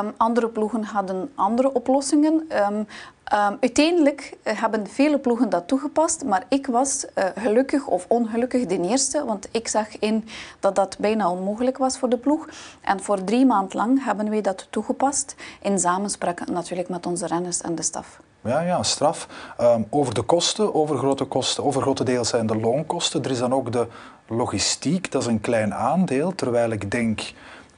Um, 0.00 0.12
andere 0.16 0.48
ploegen 0.48 0.84
hadden 0.84 1.32
andere 1.34 1.72
oplossingen. 1.72 2.48
Um, 2.72 2.86
Um, 3.34 3.56
uiteindelijk 3.60 4.36
uh, 4.44 4.60
hebben 4.60 4.86
vele 4.86 5.18
ploegen 5.18 5.50
dat 5.50 5.68
toegepast, 5.68 6.24
maar 6.24 6.44
ik 6.48 6.66
was 6.66 7.04
uh, 7.14 7.24
gelukkig 7.34 7.86
of 7.86 8.04
ongelukkig 8.08 8.66
de 8.66 8.80
eerste, 8.80 9.24
want 9.24 9.48
ik 9.50 9.68
zag 9.68 9.98
in 9.98 10.28
dat 10.60 10.74
dat 10.74 10.96
bijna 10.98 11.30
onmogelijk 11.30 11.78
was 11.78 11.98
voor 11.98 12.08
de 12.08 12.16
ploeg. 12.16 12.48
En 12.80 13.02
voor 13.02 13.24
drie 13.24 13.46
maanden 13.46 13.76
lang 13.76 14.04
hebben 14.04 14.30
wij 14.30 14.40
dat 14.40 14.66
toegepast, 14.70 15.34
in 15.62 15.78
samenspraak 15.78 16.48
natuurlijk 16.48 16.88
met 16.88 17.06
onze 17.06 17.26
renners 17.26 17.60
en 17.60 17.74
de 17.74 17.82
staf. 17.82 18.20
Ja, 18.44 18.60
ja, 18.60 18.82
straf. 18.82 19.28
Um, 19.60 19.86
over 19.90 20.14
de 20.14 20.22
kosten, 20.22 20.74
over 20.74 20.98
grote 20.98 21.24
kosten, 21.24 21.64
over 21.64 21.82
grote 21.82 22.04
deel 22.04 22.24
zijn 22.24 22.46
de 22.46 22.56
loonkosten. 22.56 23.24
Er 23.24 23.30
is 23.30 23.38
dan 23.38 23.52
ook 23.52 23.72
de 23.72 23.86
logistiek, 24.26 25.12
dat 25.12 25.22
is 25.22 25.28
een 25.28 25.40
klein 25.40 25.74
aandeel, 25.74 26.34
terwijl 26.34 26.70
ik 26.70 26.90
denk 26.90 27.20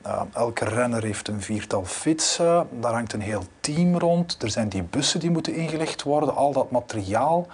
uh, 0.06 0.20
elke 0.34 0.64
renner 0.64 1.02
heeft 1.02 1.28
een 1.28 1.42
viertal 1.42 1.84
fietsen, 1.84 2.68
daar 2.80 2.92
hangt 2.92 3.12
een 3.12 3.20
heel 3.20 3.42
team 3.60 3.98
rond. 3.98 4.42
Er 4.42 4.50
zijn 4.50 4.68
die 4.68 4.82
bussen 4.82 5.20
die 5.20 5.30
moeten 5.30 5.54
ingelegd 5.54 6.02
worden, 6.02 6.36
al 6.36 6.52
dat 6.52 6.70
materiaal. 6.70 7.46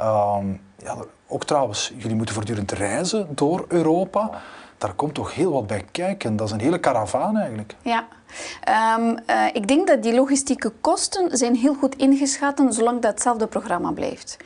Uh, 0.00 0.36
ja, 0.76 0.96
ook 1.26 1.44
trouwens, 1.44 1.92
jullie 1.96 2.16
moeten 2.16 2.34
voortdurend 2.34 2.72
reizen 2.72 3.28
door 3.30 3.64
Europa. 3.68 4.30
Daar 4.78 4.94
komt 4.94 5.14
toch 5.14 5.34
heel 5.34 5.52
wat 5.52 5.66
bij 5.66 5.84
kijken. 5.90 6.36
Dat 6.36 6.46
is 6.46 6.52
een 6.52 6.60
hele 6.60 6.80
karavaan 6.80 7.36
eigenlijk. 7.36 7.74
Ja. 7.82 8.06
Um, 8.98 9.18
uh, 9.26 9.46
ik 9.52 9.68
denk 9.68 9.86
dat 9.86 10.02
die 10.02 10.14
logistieke 10.14 10.72
kosten 10.80 11.36
zijn 11.36 11.54
heel 11.54 11.74
goed 11.74 11.96
ingeschat 11.96 12.62
zolang 12.68 13.00
dat 13.02 13.10
hetzelfde 13.10 13.46
programma 13.46 13.90
blijft. 13.90 14.36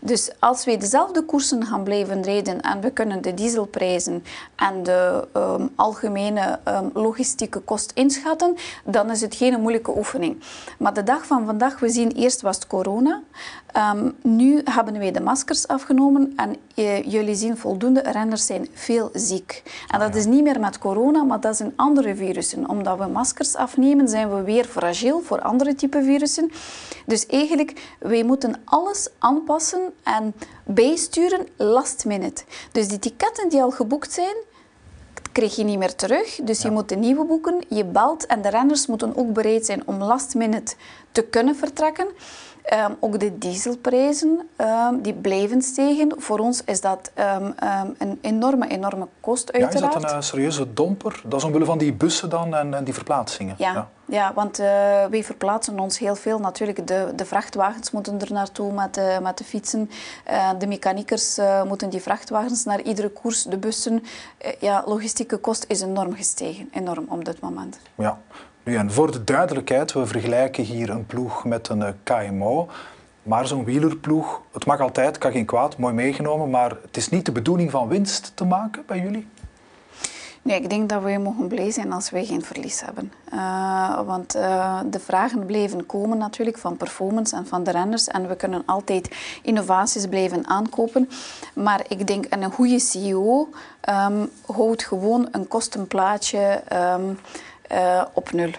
Dus 0.00 0.30
als 0.38 0.64
we 0.64 0.76
dezelfde 0.76 1.22
koersen 1.22 1.66
gaan 1.66 1.82
blijven 1.82 2.22
rijden 2.22 2.60
en 2.60 2.80
we 2.80 2.90
kunnen 2.90 3.22
de 3.22 3.34
dieselprijzen 3.34 4.24
en 4.56 4.82
de 4.82 5.28
um, 5.36 5.70
algemene 5.76 6.58
um, 6.68 6.90
logistieke 6.94 7.60
kost 7.60 7.92
inschatten, 7.94 8.56
dan 8.84 9.10
is 9.10 9.20
het 9.20 9.34
geen 9.34 9.60
moeilijke 9.60 9.96
oefening. 9.96 10.42
Maar 10.78 10.94
de 10.94 11.02
dag 11.02 11.26
van 11.26 11.46
vandaag, 11.46 11.78
we 11.78 11.88
zien 11.88 12.10
eerst 12.12 12.40
was 12.40 12.56
het 12.56 12.66
corona. 12.66 13.22
Um, 13.76 14.14
nu 14.22 14.60
hebben 14.64 14.98
wij 14.98 15.10
de 15.10 15.20
maskers 15.20 15.68
afgenomen 15.68 16.32
en 16.36 16.56
uh, 16.74 17.02
jullie 17.02 17.34
zien 17.34 17.56
voldoende 17.56 18.00
renners 18.00 18.46
zijn 18.46 18.68
veel 18.72 19.10
ziek. 19.12 19.62
En 19.88 19.98
dat 19.98 20.14
is 20.14 20.26
niet 20.26 20.42
meer 20.42 20.60
met 20.60 20.78
corona, 20.78 21.22
maar 21.22 21.40
dat 21.40 21.56
zijn 21.56 21.72
andere 21.76 22.16
virussen. 22.16 22.68
Omdat 22.68 22.98
we 22.98 23.06
maskers 23.06 23.54
afnemen, 23.54 24.08
zijn 24.08 24.34
we 24.34 24.42
weer 24.42 24.64
fragiel 24.64 25.20
voor 25.20 25.40
andere 25.40 25.74
type 25.74 26.02
virussen. 26.02 26.50
Dus 27.06 27.26
eigenlijk, 27.26 27.96
wij 27.98 28.24
moeten 28.24 28.54
alles 28.64 29.08
aanpassen 29.18 29.80
en 30.02 30.34
bijsturen 30.64 31.46
last 31.56 32.04
minute. 32.04 32.44
Dus 32.72 32.88
die 32.88 32.98
ticketten 32.98 33.48
die 33.48 33.62
al 33.62 33.70
geboekt 33.70 34.12
zijn, 34.12 34.36
krijg 35.32 35.56
je 35.56 35.64
niet 35.64 35.78
meer 35.78 35.94
terug. 35.94 36.40
Dus 36.42 36.62
ja. 36.62 36.68
je 36.68 36.74
moet 36.74 36.88
de 36.88 36.96
nieuwe 36.96 37.24
boeken, 37.24 37.64
je 37.68 37.84
belt 37.84 38.26
en 38.26 38.42
de 38.42 38.48
renners 38.48 38.86
moeten 38.86 39.16
ook 39.16 39.32
bereid 39.32 39.66
zijn 39.66 39.82
om 39.86 40.02
last 40.02 40.34
minute 40.34 40.74
te 41.12 41.22
kunnen 41.22 41.56
vertrekken. 41.56 42.06
Um, 42.74 42.96
ook 43.00 43.20
de 43.20 43.38
dieselprijzen 43.38 44.48
um, 44.56 45.02
die 45.02 45.12
blijven 45.12 45.62
stijgen. 45.62 46.12
Voor 46.16 46.38
ons 46.38 46.64
is 46.64 46.80
dat 46.80 47.10
um, 47.14 47.54
een 47.98 48.18
enorme, 48.20 48.68
enorme 48.68 49.08
kost 49.20 49.52
uiteraard. 49.52 49.82
Ja, 49.82 49.88
is 49.88 50.02
dat 50.02 50.10
een 50.10 50.16
uh, 50.16 50.22
serieuze 50.22 50.72
domper? 50.72 51.20
Dat 51.24 51.38
is 51.38 51.44
omwille 51.44 51.64
van 51.64 51.78
die 51.78 51.92
bussen 51.92 52.30
dan 52.30 52.54
en, 52.54 52.74
en 52.74 52.84
die 52.84 52.94
verplaatsingen? 52.94 53.54
Ja, 53.58 53.72
ja. 53.72 53.88
ja 54.04 54.32
want 54.34 54.60
uh, 54.60 54.66
wij 55.10 55.24
verplaatsen 55.24 55.80
ons 55.80 55.98
heel 55.98 56.16
veel. 56.16 56.38
Natuurlijk, 56.38 56.86
de, 56.86 57.12
de 57.16 57.24
vrachtwagens 57.24 57.90
moeten 57.90 58.20
er 58.20 58.32
naartoe 58.32 58.72
met 58.72 58.94
de, 58.94 59.18
met 59.22 59.38
de 59.38 59.44
fietsen. 59.44 59.90
Uh, 60.30 60.50
de 60.58 60.66
mechaniekers 60.66 61.38
moeten 61.66 61.90
die 61.90 62.02
vrachtwagens 62.02 62.64
naar 62.64 62.80
iedere 62.80 63.08
koers, 63.08 63.42
de 63.42 63.58
bussen. 63.58 64.04
ja, 64.58 64.82
logistieke 64.86 65.36
kost 65.36 65.64
is 65.68 65.80
enorm 65.80 66.14
gestegen. 66.14 66.68
Enorm 66.72 67.04
op 67.08 67.24
dit 67.24 67.40
moment. 67.40 67.78
Ja. 67.94 68.18
En 68.76 68.92
voor 68.92 69.12
de 69.12 69.24
duidelijkheid, 69.24 69.92
we 69.92 70.06
vergelijken 70.06 70.64
hier 70.64 70.90
een 70.90 71.06
ploeg 71.06 71.44
met 71.44 71.68
een 71.68 71.94
KMO. 72.02 72.68
Maar 73.22 73.46
zo'n 73.46 73.64
wielerploeg, 73.64 74.42
het 74.52 74.66
mag 74.66 74.80
altijd, 74.80 75.18
kan 75.18 75.32
geen 75.32 75.44
kwaad, 75.44 75.76
mooi 75.76 75.94
meegenomen. 75.94 76.50
Maar 76.50 76.76
het 76.82 76.96
is 76.96 77.08
niet 77.08 77.26
de 77.26 77.32
bedoeling 77.32 77.70
van 77.70 77.88
winst 77.88 78.32
te 78.34 78.44
maken 78.44 78.82
bij 78.86 79.00
jullie? 79.00 79.26
Nee, 80.42 80.60
ik 80.60 80.70
denk 80.70 80.88
dat 80.88 81.02
we 81.02 81.18
mogen 81.18 81.48
blij 81.48 81.70
zijn 81.70 81.92
als 81.92 82.10
wij 82.10 82.24
geen 82.24 82.44
verlies 82.44 82.80
hebben. 82.80 83.12
Uh, 83.34 84.00
want 84.06 84.36
uh, 84.36 84.80
de 84.90 85.00
vragen 85.00 85.46
blijven 85.46 85.86
komen 85.86 86.18
natuurlijk 86.18 86.58
van 86.58 86.76
performance 86.76 87.36
en 87.36 87.46
van 87.46 87.62
de 87.64 87.70
renners. 87.70 88.06
En 88.06 88.28
we 88.28 88.36
kunnen 88.36 88.62
altijd 88.66 89.16
innovaties 89.42 90.06
blijven 90.06 90.46
aankopen. 90.46 91.08
Maar 91.54 91.84
ik 91.88 92.06
denk, 92.06 92.26
een 92.30 92.52
goede 92.52 92.78
CEO 92.78 93.48
um, 93.88 94.30
houdt 94.46 94.84
gewoon 94.84 95.28
een 95.30 95.48
kostenplaatje... 95.48 96.62
Um, 96.72 97.18
uh, 97.72 98.04
op 98.12 98.32
nul. 98.32 98.50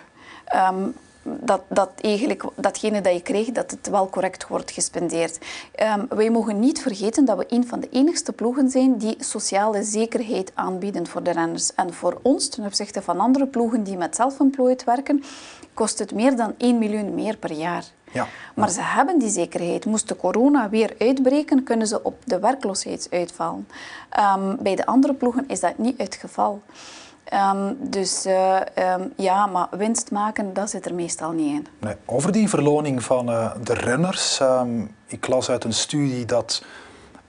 Um, 0.72 0.94
dat, 1.24 1.62
dat 1.68 1.90
eigenlijk 2.02 2.44
datgene 2.56 3.02
dat 3.02 3.14
je 3.14 3.22
krijgt, 3.22 3.56
dat 3.56 3.72
het 3.72 3.90
wel 3.90 4.10
correct 4.10 4.48
wordt 4.48 4.72
gespendeerd. 4.72 5.40
Um, 5.98 6.06
wij 6.10 6.30
mogen 6.30 6.60
niet 6.60 6.82
vergeten 6.82 7.26
dat 7.26 7.38
we 7.38 7.46
een 7.50 7.68
van 7.68 7.80
de 7.80 7.90
enigste 7.90 8.32
ploegen 8.32 8.70
zijn 8.70 8.98
die 8.98 9.16
sociale 9.20 9.84
zekerheid 9.84 10.52
aanbieden 10.54 11.08
voor 11.08 11.24
de 11.24 11.32
renners. 11.32 11.74
En 11.76 11.94
voor 11.94 12.20
ons, 12.22 12.50
ten 12.50 12.66
opzichte 12.66 13.02
van 13.02 13.20
andere 13.20 13.48
ploegen 13.48 13.84
die 13.84 13.98
met 13.98 14.16
zelfemployed 14.16 14.84
werken, 14.84 15.24
kost 15.74 16.00
het 16.00 16.14
meer 16.14 16.36
dan 16.36 16.54
1 16.58 16.78
miljoen 16.78 17.16
meer 17.16 17.38
per 17.38 17.52
jaar. 17.52 17.84
Ja. 18.12 18.28
Maar 18.56 18.70
ze 18.70 18.82
hebben 18.82 19.20
die 19.20 19.30
zekerheid. 19.30 19.86
Moest 19.86 20.08
de 20.08 20.16
corona 20.16 20.70
weer 20.70 20.96
uitbreken, 21.00 21.64
kunnen 21.64 21.88
ze 21.88 22.04
op 22.04 22.16
de 22.26 22.40
werkloosheid 22.40 23.08
uitvallen. 23.12 23.68
Um, 24.38 24.58
bij 24.62 24.76
de 24.76 24.86
andere 24.86 25.14
ploegen 25.14 25.48
is 25.48 25.60
dat 25.60 25.78
niet 25.78 25.98
het 25.98 26.16
geval. 26.16 26.62
Um, 27.34 27.78
dus 27.80 28.26
uh, 28.26 28.60
um, 28.96 29.14
ja, 29.16 29.46
maar 29.46 29.68
winst 29.72 30.12
maken, 30.12 30.54
dat 30.54 30.70
zit 30.70 30.86
er 30.86 30.94
meestal 30.94 31.32
niet 31.32 31.54
in. 31.54 31.68
Nee. 31.80 31.96
Over 32.06 32.32
die 32.32 32.50
verloning 32.50 33.04
van 33.04 33.30
uh, 33.30 33.52
de 33.64 33.74
renners. 33.74 34.40
Um, 34.40 34.96
ik 35.08 35.28
las 35.28 35.50
uit 35.50 35.64
een 35.64 35.74
studie 35.74 36.26
dat 36.26 36.64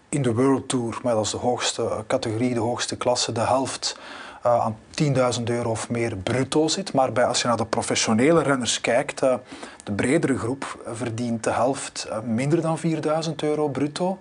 in 0.09 0.23
de 0.23 0.35
World 0.35 0.69
Tour, 0.69 1.01
dat 1.03 1.25
is 1.25 1.31
de 1.31 1.37
hoogste 1.37 2.05
categorie, 2.07 2.55
de 2.55 2.61
hoogste 2.61 2.97
klasse, 2.97 3.33
de 3.33 3.41
helft 3.41 3.99
aan 4.43 4.77
10.000 5.03 5.43
euro 5.45 5.71
of 5.71 5.91
meer 5.91 6.17
bruto 6.17 6.69
zit. 6.69 6.93
Maar 6.93 7.13
bij, 7.13 7.25
als 7.25 7.43
je 7.43 7.49
naar 7.49 7.57
de 7.57 7.67
professionele 7.67 8.43
renners 8.43 8.81
kijkt, 8.81 9.21
de 9.85 9.93
bredere 9.97 10.39
groep 10.39 10.93
verdient 10.93 11.45
de 11.45 11.51
helft 11.51 12.09
minder 12.25 12.61
dan 12.61 12.79
4.000 13.27 13.35
euro 13.37 13.69
bruto. 13.69 14.19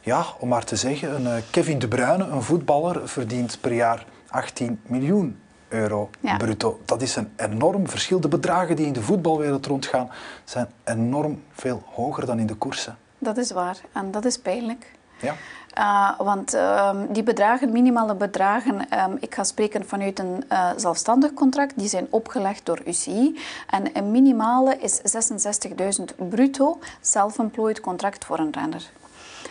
Ja, 0.00 0.24
om 0.38 0.48
maar 0.48 0.64
te 0.64 0.76
zeggen, 0.76 1.26
een 1.26 1.42
Kevin 1.50 1.78
De 1.78 1.88
Bruyne, 1.88 2.24
een 2.24 2.42
voetballer, 2.42 3.08
verdient 3.08 3.58
per 3.60 3.72
jaar 3.72 4.04
18 4.34 4.80
miljoen 4.86 5.38
euro 5.68 6.10
ja. 6.20 6.36
bruto. 6.36 6.80
Dat 6.84 7.02
is 7.02 7.16
een 7.16 7.32
enorm 7.36 7.88
verschil. 7.88 8.20
De 8.20 8.28
bedragen 8.28 8.76
die 8.76 8.86
in 8.86 8.92
de 8.92 9.02
voetbalwereld 9.02 9.66
rondgaan 9.66 10.10
zijn 10.44 10.68
enorm 10.84 11.42
veel 11.52 11.82
hoger 11.86 12.26
dan 12.26 12.38
in 12.38 12.46
de 12.46 12.54
koersen. 12.54 12.96
Dat 13.18 13.36
is 13.36 13.50
waar 13.50 13.80
en 13.92 14.10
dat 14.10 14.24
is 14.24 14.38
pijnlijk. 14.38 14.92
Ja. 15.20 15.34
Uh, 15.78 16.26
want 16.26 16.54
uh, 16.54 16.90
die 17.10 17.22
bedragen, 17.22 17.72
minimale 17.72 18.14
bedragen, 18.14 18.74
um, 18.74 19.16
ik 19.20 19.34
ga 19.34 19.44
spreken 19.44 19.86
vanuit 19.86 20.18
een 20.18 20.44
uh, 20.52 20.70
zelfstandig 20.76 21.34
contract, 21.34 21.78
die 21.78 21.88
zijn 21.88 22.06
opgelegd 22.10 22.66
door 22.66 22.80
UCI. 22.86 23.38
En 23.66 23.96
een 23.96 24.10
minimale 24.10 24.76
is 24.76 25.00
66.000 25.98 26.28
bruto 26.28 26.78
self-employed 27.00 27.80
contract 27.80 28.24
voor 28.24 28.38
een 28.38 28.52
renner. 28.52 28.90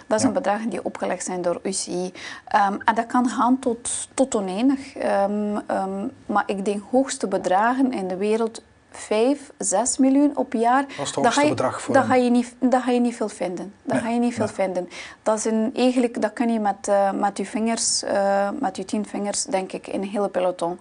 Dat 0.08 0.22
zijn 0.22 0.34
bedragen 0.34 0.70
die 0.70 0.86
opgelegd 0.86 1.26
zijn 1.26 1.42
door 1.42 1.60
UCI. 1.64 2.12
Ehm, 2.48 2.78
en 2.86 2.96
dat 2.96 3.06
kan 3.06 3.30
gaan 3.30 3.60
tot, 3.60 4.08
tot 4.14 4.36
oneindig. 4.36 4.96
Ehm, 4.96 5.58
ehm, 5.68 6.08
maar 6.26 6.44
ik 6.46 6.66
denk 6.66 6.84
hoogste 6.92 7.28
bedragen 7.28 7.92
in 7.92 8.08
de 8.08 8.18
wereld 8.18 8.62
5, 8.98 9.52
6 9.58 9.98
miljoen 9.98 10.38
op 10.38 10.54
jaar. 10.54 10.82
Dat 10.82 10.90
is 10.90 10.98
het 10.98 11.16
hoogste 11.16 11.40
ga 11.40 11.42
je, 11.42 11.50
bedrag 11.50 11.82
voor 11.82 11.94
dat 11.94 12.06
ga 12.06 12.16
je 12.16 12.30
niet, 12.30 12.56
dat 12.60 12.82
ga 12.82 12.92
je 12.92 13.00
niet 13.00 13.16
veel 13.16 13.30
vinden. 13.30 13.74
Dat 13.84 13.94
Nee, 13.94 14.02
ga 14.02 14.10
je 14.10 14.20
niet 14.20 14.34
veel 14.34 14.48
vinden. 14.48 14.90
Dat, 15.24 15.38
is 15.38 15.46
een, 15.46 15.72
eigenlijk, 15.76 16.22
dat 16.22 16.34
kun 16.34 16.54
je 16.54 16.60
met, 16.60 16.88
eh, 16.88 17.12
met 17.12 17.38
je 17.38 17.46
vingers, 17.46 18.04
eh, 18.04 18.50
met 18.60 18.78
je 18.78 18.86
tien 18.86 19.06
vingers, 19.06 19.44
denk 19.44 19.72
ik, 19.72 19.88
in 19.88 20.02
een 20.02 20.08
hele 20.08 20.30
peloton. 20.30 20.80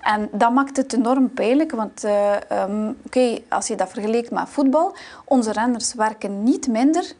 En 0.00 0.28
dat 0.32 0.52
maakt 0.52 0.76
het 0.76 0.92
enorm 0.92 1.32
pijnlijk, 1.32 1.72
want 1.72 2.04
eh, 2.04 2.36
oké, 3.06 3.38
als 3.48 3.66
je 3.66 3.74
dat 3.74 3.88
vergelijkt 3.88 4.30
met 4.30 4.48
voetbal, 4.48 4.96
onze 5.24 5.52
renners 5.52 5.94
werken 5.94 6.42
niet 6.42 6.68
minder, 6.68 7.12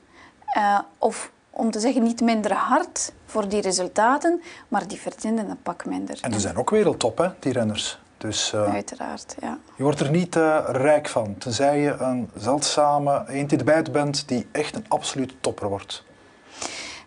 of 0.98 1.31
om 1.54 1.70
te 1.70 1.80
zeggen 1.80 2.02
niet 2.02 2.20
minder 2.20 2.52
hard 2.52 3.12
voor 3.26 3.48
die 3.48 3.60
resultaten, 3.60 4.42
maar 4.68 4.88
die 4.88 5.00
verdienen 5.00 5.50
een 5.50 5.62
pak 5.62 5.84
minder. 5.84 6.18
En 6.20 6.32
er 6.32 6.40
zijn 6.40 6.56
ook 6.56 6.70
wereldtop, 6.70 7.18
hè, 7.18 7.28
die 7.38 7.52
renners. 7.52 8.00
Dus 8.18 8.52
eh, 8.52 8.72
Uiteraard, 8.72 9.36
ja. 9.40 9.58
je 9.76 9.82
wordt 9.82 10.00
er 10.00 10.10
niet 10.10 10.36
eh, 10.36 10.58
rijk 10.66 11.08
van, 11.08 11.38
tenzij 11.38 11.80
je 11.80 11.90
een 11.90 12.30
zeldzame 12.36 13.24
eend 13.28 13.48
die 13.48 13.58
erbij 13.58 13.82
bent 13.92 14.28
die 14.28 14.46
echt 14.52 14.76
een 14.76 14.84
absolute 14.88 15.34
topper 15.40 15.68
wordt. 15.68 16.04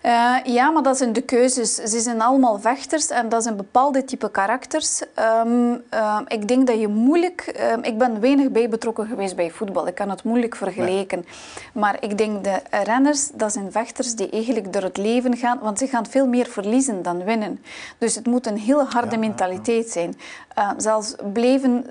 Eh, 0.06 0.36
ja, 0.44 0.70
maar 0.70 0.84
dat 0.84 0.98
zijn 0.98 1.14
de 1.14 1.22
keuzes. 1.22 1.76
Ze 1.76 2.00
zijn 2.00 2.22
allemaal 2.22 2.60
vechters 2.60 3.10
en 3.10 3.30
dat 3.30 3.44
zijn 3.44 3.56
bepaalde 3.56 4.04
type 4.04 4.32
karakters. 4.32 5.02
Ehm, 5.14 5.78
ehm, 5.90 6.24
ik 6.28 6.48
denk 6.48 6.68
dat 6.68 6.80
je 6.80 6.88
moeilijk... 6.88 7.42
ehm, 7.42 7.80
ik 7.82 7.98
ben 7.98 8.20
weinig 8.20 8.52
bij 8.52 8.70
betrokken 8.70 9.08
geweest 9.08 9.36
bij 9.36 9.52
voetbal. 9.52 9.88
Ik 9.88 9.96
kan 9.96 10.10
het 10.10 10.24
moeilijk 10.24 10.56
vergelijken. 10.56 11.26
Maar 11.74 11.98
ik 12.00 12.18
denk 12.18 12.44
de 12.44 12.62
renners, 12.84 13.30
dat 13.34 13.54
zijn 13.54 13.72
vechters 13.72 14.16
die 14.16 14.30
eigenlijk 14.30 14.74
door 14.74 14.82
het 14.82 14.98
leven 14.98 15.38
gaan, 15.38 15.60
want 15.62 15.80
ze 15.80 15.88
gaan 15.88 16.06
veel 16.06 16.28
meer 16.28 16.46
verliezen 16.46 17.02
dan 17.02 17.24
winnen. 17.24 17.60
Dus 17.98 18.16
het 18.16 18.26
moet 18.26 18.48
een 18.48 18.58
heel 18.58 18.86
harde 18.86 19.16
Ja, 19.16 19.18
mentaliteit 19.18 19.90
zijn. 19.90 20.18
Eh, 20.54 20.70
zelfs 20.78 21.16
blijven 21.34 21.86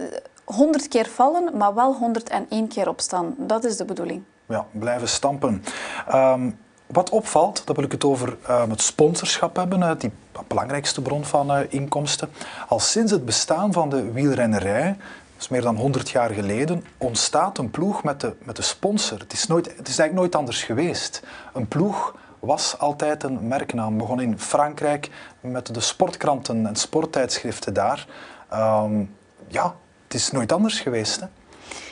honderd 0.44 0.88
keer 0.88 1.07
vallen, 1.07 1.57
maar 1.57 1.74
wel 1.74 1.94
101 1.94 2.68
keer 2.68 2.88
opstaan. 2.88 3.35
Dat 3.38 3.64
is 3.64 3.77
de 3.77 3.85
bedoeling. 3.85 4.22
Ja, 4.46 4.66
blijven 4.72 5.09
stampen. 5.09 5.64
Ehm, 6.09 6.50
wat 6.95 7.11
opvalt, 7.11 7.63
dat 7.67 7.77
wil 7.77 7.85
ik 7.85 7.93
het 7.93 8.05
over 8.05 8.37
ehm, 8.47 8.71
het 8.71 8.81
sponsorschap 8.81 9.57
hebben, 9.57 9.83
eh, 9.83 9.91
die 9.99 10.11
belangrijkste 10.47 11.03
bron 11.03 11.25
van 11.25 11.53
eh, 11.53 11.61
inkomsten. 11.69 12.31
Al 12.69 12.81
sinds 12.81 13.13
het 13.13 13.25
bestaan 13.25 13.73
van 13.73 13.89
de 13.89 14.13
wielrennerij, 14.13 14.87
dat 15.35 15.43
is 15.43 15.49
meer 15.49 15.63
dan 15.63 15.77
100 15.77 16.11
jaar 16.11 16.31
geleden, 16.31 16.85
ontstaat 16.99 17.59
een 17.59 17.71
ploeg 17.71 18.03
met 18.03 18.21
de, 18.21 18.35
met 18.43 18.57
de 18.57 18.63
sponsor. 18.63 19.19
Het 19.19 19.33
is, 19.33 19.47
nooit, 19.47 19.67
het 19.67 19.89
is 19.89 19.99
eigenlijk 19.99 20.15
nooit 20.15 20.35
anders 20.35 20.63
geweest. 20.63 21.23
Een 21.53 21.69
ploeg 21.69 22.15
was 22.39 22.79
altijd 22.79 23.23
een 23.23 23.49
merknaam. 23.49 23.99
Begon 23.99 24.21
in 24.21 24.39
Frankrijk 24.39 25.11
met 25.41 25.75
de 25.75 25.81
sportkranten 25.81 26.67
en 26.67 26.77
sporttijdschriften 26.77 27.75
daar. 27.75 28.07
Ehm, 28.49 29.05
ja, 29.47 29.75
het 30.05 30.15
is 30.15 30.31
nooit 30.31 30.53
anders 30.53 30.81
geweest. 30.81 31.21
Hè? 31.21 31.27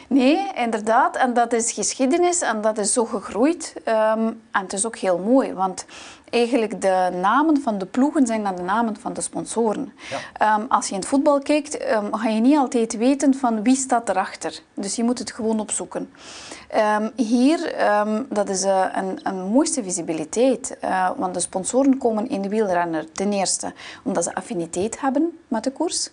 Nee, 0.08 0.50
inderdaad. 0.54 1.16
En 1.16 1.34
dat 1.34 1.52
is 1.52 1.72
geschiedenis 1.72 2.40
en 2.40 2.60
dat 2.60 2.78
is 2.78 2.92
zo 2.92 3.04
gegroeid. 3.04 3.74
Ehm, 3.84 4.26
en 4.50 4.62
het 4.62 4.72
is 4.72 4.86
ook 4.86 4.96
heel 4.96 5.18
mooi, 5.18 5.52
want 5.52 5.84
eigenlijk 6.30 6.80
de 6.80 7.08
namen 7.20 7.60
van 7.62 7.78
de 7.78 7.86
ploegen 7.86 8.26
zijn 8.26 8.42
dan 8.42 8.56
de 8.56 8.62
namen 8.62 8.96
van 8.96 9.12
de 9.12 9.20
sponsoren. 9.20 9.92
Ja. 10.10 10.18
Ehm, 10.56 10.66
als 10.68 10.86
je 10.88 10.94
in 10.94 11.00
het 11.00 11.08
voetbal 11.08 11.38
kijkt, 11.40 11.76
ehm, 11.76 12.12
ga 12.12 12.28
je 12.28 12.40
niet 12.40 12.56
altijd 12.56 12.96
weten 12.96 13.34
van 13.34 13.62
wie 13.62 13.76
staat 13.76 14.08
erachter. 14.08 14.60
Dus 14.74 14.96
je 14.96 15.04
moet 15.04 15.18
het 15.18 15.32
gewoon 15.32 15.60
opzoeken. 15.60 16.10
Hier, 17.16 17.74
dat 18.28 18.48
is 18.48 18.62
eh, 18.62 18.84
een, 18.94 19.20
een 19.22 19.42
mooiste 19.50 19.82
visibiliteit. 19.82 20.76
eh, 20.80 21.10
want 21.16 21.34
de 21.34 21.40
sponsoren 21.40 21.98
komen 21.98 22.28
in 22.28 22.42
de 22.42 22.48
wielrenner 22.48 23.12
ten 23.12 23.32
eerste 23.32 23.72
omdat 24.02 24.24
ze 24.24 24.34
affiniteit 24.34 25.00
hebben 25.00 25.38
met 25.48 25.64
de 25.64 25.70
koers. 25.70 26.10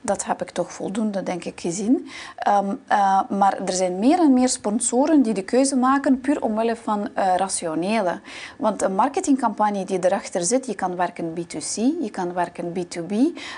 Dat 0.00 0.24
heb 0.24 0.42
ik 0.42 0.50
toch 0.50 0.72
voldoende, 0.72 1.22
denk 1.22 1.44
ik, 1.44 1.60
gezien. 1.60 2.08
Ehm, 2.36 2.74
eh, 2.86 3.20
maar 3.28 3.58
er 3.66 3.72
zijn 3.72 3.98
meer 3.98 4.18
en 4.18 4.32
meer 4.32 4.48
sponsoren 4.48 5.22
die 5.22 5.34
de 5.34 5.42
keuze 5.42 5.76
maken 5.76 6.20
puur 6.20 6.42
omwille 6.42 6.76
van 6.76 7.08
eh, 7.14 7.34
rationele. 7.36 8.20
Want 8.56 8.82
een 8.82 8.94
marketingcampagne 8.94 9.84
die 9.84 10.04
erachter 10.04 10.42
zit, 10.42 10.66
je 10.66 10.74
kan 10.74 10.96
werken 10.96 11.32
B2C, 11.34 11.74
je 11.74 12.10
kan 12.10 12.32
werken 12.32 12.72
B2B. 12.72 13.12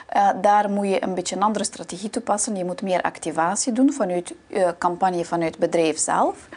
Eh, 0.07 0.29
daar 0.41 0.71
moet 0.71 0.89
je 0.89 1.03
een 1.03 1.15
beetje 1.15 1.37
een 1.37 1.43
andere 1.43 1.65
strategie 1.65 2.11
toepassen. 2.11 2.57
Je 2.57 2.65
moet 2.65 2.83
meer 2.83 3.03
activatie 3.03 3.73
doen 3.73 3.93
vanuit 3.93 4.35
campagne, 4.79 5.25
vanuit 5.25 5.59
bedrijf 5.59 5.99
zelf. 5.99 6.49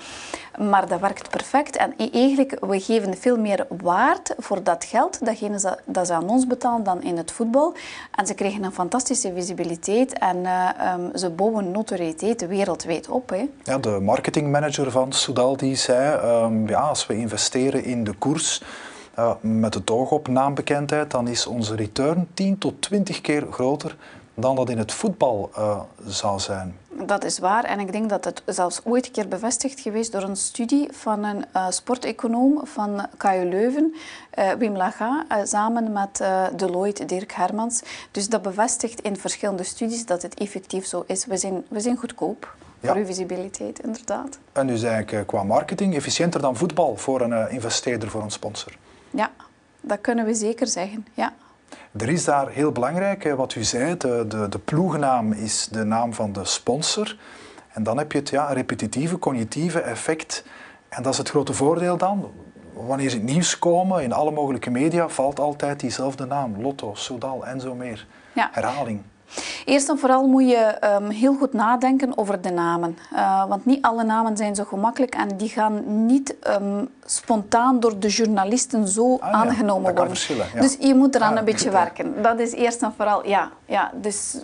Maar 0.57 0.87
dat 0.87 0.99
werkt 0.99 1.29
perfect. 1.29 1.75
En 1.75 1.93
e- 1.97 2.09
eigenlijk, 2.11 2.57
we 2.59 2.79
geven 2.79 3.17
veel 3.17 3.37
meer 3.37 3.65
waard 3.81 4.33
voor 4.37 4.63
dat 4.63 4.85
geld 4.85 5.25
datgene 5.25 5.77
dat 5.85 6.07
ze 6.07 6.13
aan 6.13 6.29
ons 6.29 6.47
betalen 6.47 6.83
dan 6.83 7.03
in 7.03 7.17
het 7.17 7.31
voetbal. 7.31 7.73
En 8.15 8.27
ze 8.27 8.33
krijgen 8.33 8.63
een 8.63 8.71
fantastische 8.71 9.33
visibiliteit 9.35 10.19
en 10.19 10.45
eh, 10.45 10.69
ehm, 10.77 11.17
ze 11.17 11.29
bouwen 11.29 11.71
notoriëteit 11.71 12.47
wereldwijd 12.47 13.09
op. 13.09 13.29
Hè. 13.29 13.49
Ja, 13.63 13.77
de 13.77 13.99
marketingmanager 14.01 14.91
van 14.91 15.11
Soudal 15.11 15.57
die 15.57 15.75
zei, 15.75 16.17
ehm, 16.17 16.67
ja, 16.67 16.79
als 16.79 17.07
we 17.07 17.17
investeren 17.17 17.83
in 17.83 18.03
de 18.03 18.13
koers 18.13 18.61
eh, 19.13 19.31
met 19.41 19.73
het 19.73 19.91
oog 19.91 20.11
op 20.11 20.27
naambekendheid, 20.27 21.11
dan 21.11 21.27
is 21.27 21.47
onze 21.47 21.75
return 21.75 22.27
10 22.33 22.57
tot 22.57 22.81
20 22.81 23.21
keer 23.21 23.47
groter 23.51 23.95
dan 24.33 24.55
dat 24.55 24.69
in 24.69 24.77
het 24.77 24.91
voetbal 24.91 25.49
eh, 25.55 25.79
zou 26.05 26.39
zijn. 26.39 26.77
Dat 27.05 27.23
is 27.23 27.39
waar. 27.39 27.63
En 27.63 27.79
ik 27.79 27.91
denk 27.91 28.09
dat 28.09 28.25
het 28.25 28.41
zelfs 28.45 28.81
ooit 28.83 29.05
een 29.05 29.11
keer 29.11 29.27
bevestigd 29.27 29.79
geweest 29.79 30.11
door 30.11 30.21
een 30.21 30.35
studie 30.35 30.87
van 30.91 31.23
een 31.23 31.45
uh, 31.55 31.65
sporteconoom 31.69 32.61
van 32.63 33.05
KU 33.17 33.45
Leuven, 33.49 33.93
uh, 34.39 34.51
Wim 34.51 34.75
Laga, 34.77 35.25
uh, 35.31 35.37
samen 35.43 35.91
met 35.91 36.19
uh, 36.21 36.43
Deloitte, 36.55 37.05
Dirk 37.05 37.31
Hermans. 37.31 37.81
Dus 38.11 38.29
dat 38.29 38.41
bevestigt 38.41 38.99
in 39.01 39.17
verschillende 39.17 39.63
studies 39.63 40.05
dat 40.05 40.21
het 40.21 40.33
effectief 40.33 40.85
zo 40.85 41.03
is. 41.07 41.25
We 41.25 41.37
zijn, 41.37 41.63
we 41.67 41.79
zijn 41.79 41.97
goedkoop 41.97 42.55
Ja. 42.79 42.89
voor 42.89 42.97
uw 42.97 43.05
visibiliteit, 43.05 43.79
inderdaad. 43.79 44.37
En 44.51 44.67
dus 44.67 44.81
eigenlijk 44.83 45.11
eh, 45.11 45.19
qua 45.25 45.43
marketing 45.43 45.95
efficiënter 45.95 46.41
dan 46.41 46.55
voetbal 46.55 46.95
voor 46.97 47.21
een 47.21 47.33
eh, 47.33 47.53
investeerder, 47.53 48.09
voor 48.09 48.21
een 48.21 48.31
sponsor. 48.31 48.77
Ja, 49.11 49.31
dat 49.81 50.01
kunnen 50.01 50.25
we 50.25 50.33
zeker 50.33 50.67
zeggen. 50.67 51.05
Ja. 51.13 51.33
Er 51.97 52.09
is 52.09 52.23
daar 52.25 52.49
heel 52.49 52.71
belangrijk, 52.71 53.33
wat 53.35 53.55
u 53.55 53.63
zei, 53.63 53.97
de, 53.97 54.25
de, 54.27 54.49
de 54.49 54.59
ploegnaam 54.59 55.31
is 55.31 55.67
de 55.71 55.83
naam 55.83 56.13
van 56.13 56.33
de 56.33 56.45
sponsor. 56.45 57.17
En 57.73 57.83
dan 57.83 57.97
heb 57.97 58.11
je 58.11 58.17
het 58.17 58.29
ja, 58.29 58.53
repetitieve, 58.53 59.19
cognitieve 59.19 59.79
effect. 59.79 60.43
En 60.89 61.03
dat 61.03 61.11
is 61.11 61.17
het 61.17 61.29
grote 61.29 61.53
voordeel 61.53 61.97
dan. 61.97 62.31
Wanneer 62.73 63.09
ze 63.09 63.15
het 63.15 63.25
nieuws 63.25 63.59
komen, 63.59 64.03
in 64.03 64.13
alle 64.13 64.31
mogelijke 64.31 64.69
media, 64.69 65.09
valt 65.09 65.39
altijd 65.39 65.79
diezelfde 65.79 66.25
naam. 66.25 66.61
Lotto, 66.61 66.95
Soudal 66.95 67.45
en 67.45 67.61
zo 67.61 67.75
meer. 67.75 68.07
Ja. 68.33 68.49
Herhaling. 68.51 69.01
Eerst 69.65 69.89
en 69.89 69.97
vooral 69.97 70.27
moet 70.27 70.49
je 70.49 70.77
um, 71.01 71.09
heel 71.09 71.33
goed 71.33 71.53
nadenken 71.53 72.17
over 72.17 72.41
de 72.41 72.49
namen. 72.51 72.97
Uh, 73.13 73.45
want 73.47 73.65
niet 73.65 73.81
alle 73.81 74.03
namen 74.03 74.37
zijn 74.37 74.55
zo 74.55 74.63
gemakkelijk 74.63 75.15
en 75.15 75.37
die 75.37 75.49
gaan 75.49 76.05
niet 76.05 76.35
um, 76.61 76.89
spontaan 77.05 77.79
door 77.79 77.99
de 77.99 78.07
journalisten 78.07 78.87
zo 78.87 79.17
Ah, 79.19 79.31
aangenomen 79.33 79.95
worden. 79.95 80.17
ja. 80.53 80.61
Dus 80.61 80.77
je 80.79 80.95
moet 80.95 81.15
eraan 81.15 81.33
Ja, 81.33 81.39
een 81.39 81.45
beetje 81.45 81.69
werken. 81.69 82.21
Dat 82.21 82.39
is 82.39 82.51
eerst 82.53 82.81
en 82.81 82.93
vooral, 82.97 83.27
ja. 83.27 83.51
ja 83.65 83.91
dus 84.01 84.37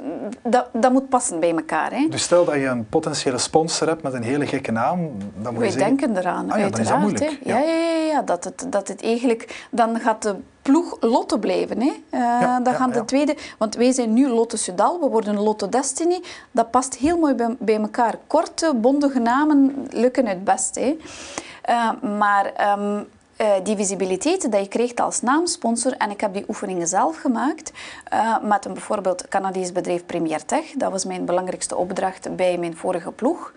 dat, 0.43 0.67
dat 0.73 0.91
moet 0.91 1.09
passen 1.09 1.39
bij 1.39 1.51
elkaar. 1.55 1.91
Hè. 1.91 2.07
Dus 2.09 2.23
stel 2.23 2.45
dat 2.45 2.55
je 2.55 2.65
een 2.65 2.87
potentiële 2.89 3.37
sponsor 3.37 3.87
hebt 3.87 4.03
met 4.03 4.13
een 4.13 4.23
hele 4.23 4.47
gekke 4.47 4.71
naam, 4.71 4.99
dan 5.35 5.53
moet 5.53 5.53
je 5.53 5.59
Wij 5.59 5.69
zeggen... 5.69 5.97
denken 5.97 6.17
eraan, 6.17 6.51
Ah 6.51 6.57
ja, 6.59 6.69
dan 6.69 6.79
is 6.79 6.87
dat 6.87 6.95
uiteraard. 6.95 7.01
moeilijk. 7.01 7.39
Ja, 7.43 7.57
ja, 7.59 7.73
ja, 7.73 8.05
ja, 8.05 8.21
dat, 8.21 8.43
het, 8.43 8.65
dat 8.69 8.87
het 8.87 9.03
eigenlijk... 9.03 9.67
Dan 9.71 9.99
gaat 9.99 10.21
de 10.21 10.35
ploeg 10.61 10.97
Lotte 10.99 11.39
blijven. 11.39 11.81
Hè. 11.81 11.87
Uh, 11.87 12.19
Ja, 12.19 12.59
dan 12.59 12.73
ja, 12.73 12.79
gaan 12.79 12.91
de 12.91 13.05
tweede... 13.05 13.35
Want 13.57 13.75
wij 13.75 13.91
zijn 13.91 14.13
nu 14.13 14.27
Lotte 14.27 14.57
Sudal, 14.57 14.99
we 14.99 15.07
worden 15.07 15.39
Lotte 15.39 15.69
Destiny. 15.69 16.23
Dat 16.51 16.71
past 16.71 16.95
heel 16.95 17.17
mooi 17.17 17.33
bij, 17.33 17.55
bij 17.59 17.79
elkaar. 17.79 18.15
Korte, 18.27 18.73
bondige 18.75 19.19
namen 19.19 19.87
lukken 19.89 20.25
het 20.25 20.43
best. 20.43 20.75
Hè. 20.75 20.97
Uh, 21.69 21.91
maar... 22.17 22.45
ehm, 22.45 23.03
uh, 23.41 23.47
die 23.63 23.75
visibiliteit 23.75 24.51
dat 24.51 24.61
je 24.61 24.67
krijgt 24.67 24.99
als 24.99 25.21
naamsponsor, 25.21 25.91
en 25.97 26.09
ik 26.09 26.21
heb 26.21 26.33
die 26.33 26.45
oefeningen 26.47 26.87
zelf 26.87 27.17
gemaakt 27.17 27.71
uh, 28.13 28.41
met 28.41 28.65
een 28.65 28.73
bijvoorbeeld 28.73 29.27
Canadees 29.27 29.71
bedrijf 29.71 30.05
Premier 30.05 30.45
Tech. 30.45 30.71
Dat 30.77 30.91
was 30.91 31.05
mijn 31.05 31.25
belangrijkste 31.25 31.75
opdracht 31.75 32.35
bij 32.35 32.57
mijn 32.57 32.77
vorige 32.77 33.11
ploeg. 33.11 33.53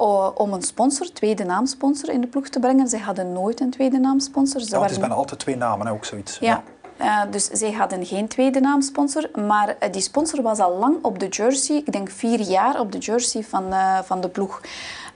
Uh, 0.00 0.28
om 0.34 0.52
een 0.52 0.62
sponsor, 0.62 1.12
tweede 1.12 1.44
naamsponsor, 1.44 2.10
in 2.10 2.20
de 2.20 2.26
ploeg 2.26 2.48
te 2.48 2.58
brengen. 2.58 2.88
Zij 2.88 2.98
hadden 2.98 3.32
nooit 3.32 3.60
een 3.60 3.70
tweede 3.70 3.98
naamsponsor. 3.98 4.60
Ze 4.60 4.74
Ja, 4.74 4.82
het 4.82 4.90
is 4.90 4.98
bijna 4.98 5.14
altijd 5.14 5.40
twee 5.40 5.56
namen, 5.56 5.86
hè, 5.86 5.92
ook 5.92 6.04
zoiets. 6.04 6.38
ja. 6.38 6.62
Uh, 7.00 7.20
dus 7.30 7.46
zij 7.46 7.72
hadden 7.72 8.06
geen 8.06 8.28
tweede 8.28 8.60
naamsponsor, 8.60 9.30
maar 9.46 9.68
uh, 9.68 9.92
die 9.92 10.02
sponsor 10.02 10.42
was 10.42 10.58
al 10.58 10.76
lang 10.76 10.96
op 11.02 11.18
de 11.18 11.28
jersey, 11.28 11.76
ik 11.76 11.92
denk 11.92 12.10
vier 12.10 12.40
jaar 12.40 12.80
op 12.80 12.92
de 12.92 12.98
jersey 12.98 13.42
van, 13.42 13.64
uh, 13.72 13.98
van 13.98 14.20
de 14.20 14.28
ploeg. 14.28 14.60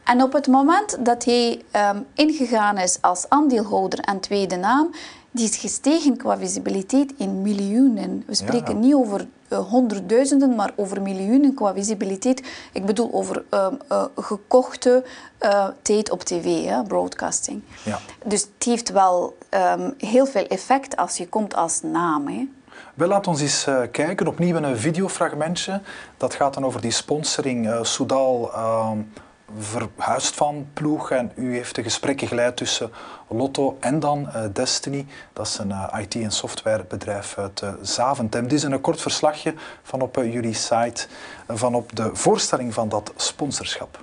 En 0.04 0.22
op 0.22 0.32
het 0.32 0.46
moment 0.46 1.04
dat 1.04 1.24
hij 1.24 1.62
um, 1.90 2.06
ingegaan 2.14 2.78
is 2.78 2.98
als 3.00 3.28
aandeelhouder 3.28 3.98
en 3.98 4.20
tweede 4.20 4.56
naam, 4.56 4.90
die 5.30 5.48
is 5.48 5.56
gestegen 5.56 6.16
qua 6.16 6.38
visibiliteit 6.38 7.12
in 7.16 7.42
miljoenen. 7.42 8.22
We 8.26 8.34
spreken 8.34 8.74
Ja. 8.74 8.80
niet 8.80 8.94
over 8.94 9.26
uh, 9.48 9.58
honderdduizenden, 9.58 10.54
maar 10.54 10.72
over 10.76 11.02
miljoenen 11.02 11.54
qua 11.54 11.72
visibiliteit. 11.74 12.42
Ik 12.72 12.86
bedoel 12.86 13.12
over 13.12 13.44
um, 13.50 13.78
uh, 13.92 14.04
gekochte 14.16 15.04
uh, 15.40 15.66
tijd 15.82 16.10
op 16.10 16.22
tv, 16.22 16.64
hè, 16.64 16.82
broadcasting. 16.82 17.62
Ja. 17.84 17.98
Dus 18.24 18.40
het 18.40 18.64
heeft 18.64 18.90
wel 18.90 19.36
ehm, 19.48 19.90
heel 19.98 20.26
veel 20.26 20.46
effect 20.46 20.96
als 20.96 21.16
je 21.16 21.28
komt 21.28 21.54
als 21.54 21.82
naam. 21.82 22.28
Hè. 22.28 22.48
Wel, 22.94 23.08
laat 23.08 23.26
ons 23.26 23.40
eens 23.40 23.66
kijken. 23.90 24.26
Opnieuw 24.26 24.56
een 24.56 24.76
videofragmentje. 24.76 25.80
Dat 26.16 26.34
gaat 26.34 26.54
dan 26.54 26.64
over 26.64 26.80
die 26.80 26.90
sponsoring. 26.90 27.78
Soudal 27.82 28.50
uh, 29.56 29.62
verhuist 29.62 30.34
van 30.34 30.66
ploeg 30.72 31.10
en 31.10 31.32
u 31.34 31.54
heeft 31.54 31.74
de 31.74 31.82
gesprekken 31.82 32.28
geleid 32.28 32.56
tussen 32.56 32.90
Lotto 33.28 33.76
en 33.80 34.00
dan 34.00 34.28
uh, 34.28 34.42
Destiny. 34.52 35.06
Dat 35.32 35.46
is 35.46 35.58
een 35.58 35.74
IT- 36.00 36.14
en 36.14 36.30
softwarebedrijf 36.30 37.38
uit 37.38 37.62
Zaventem. 37.82 38.42
Dit 38.42 38.52
is 38.52 38.62
een 38.62 38.80
kort 38.80 39.00
verslagje 39.00 39.54
van 39.82 40.00
op 40.00 40.14
jullie 40.14 40.54
site 40.54 41.06
van 41.48 41.74
op 41.74 41.96
de 41.96 42.10
voorstelling 42.12 42.74
van 42.74 42.88
dat 42.88 43.12
sponsorschap. 43.16 43.98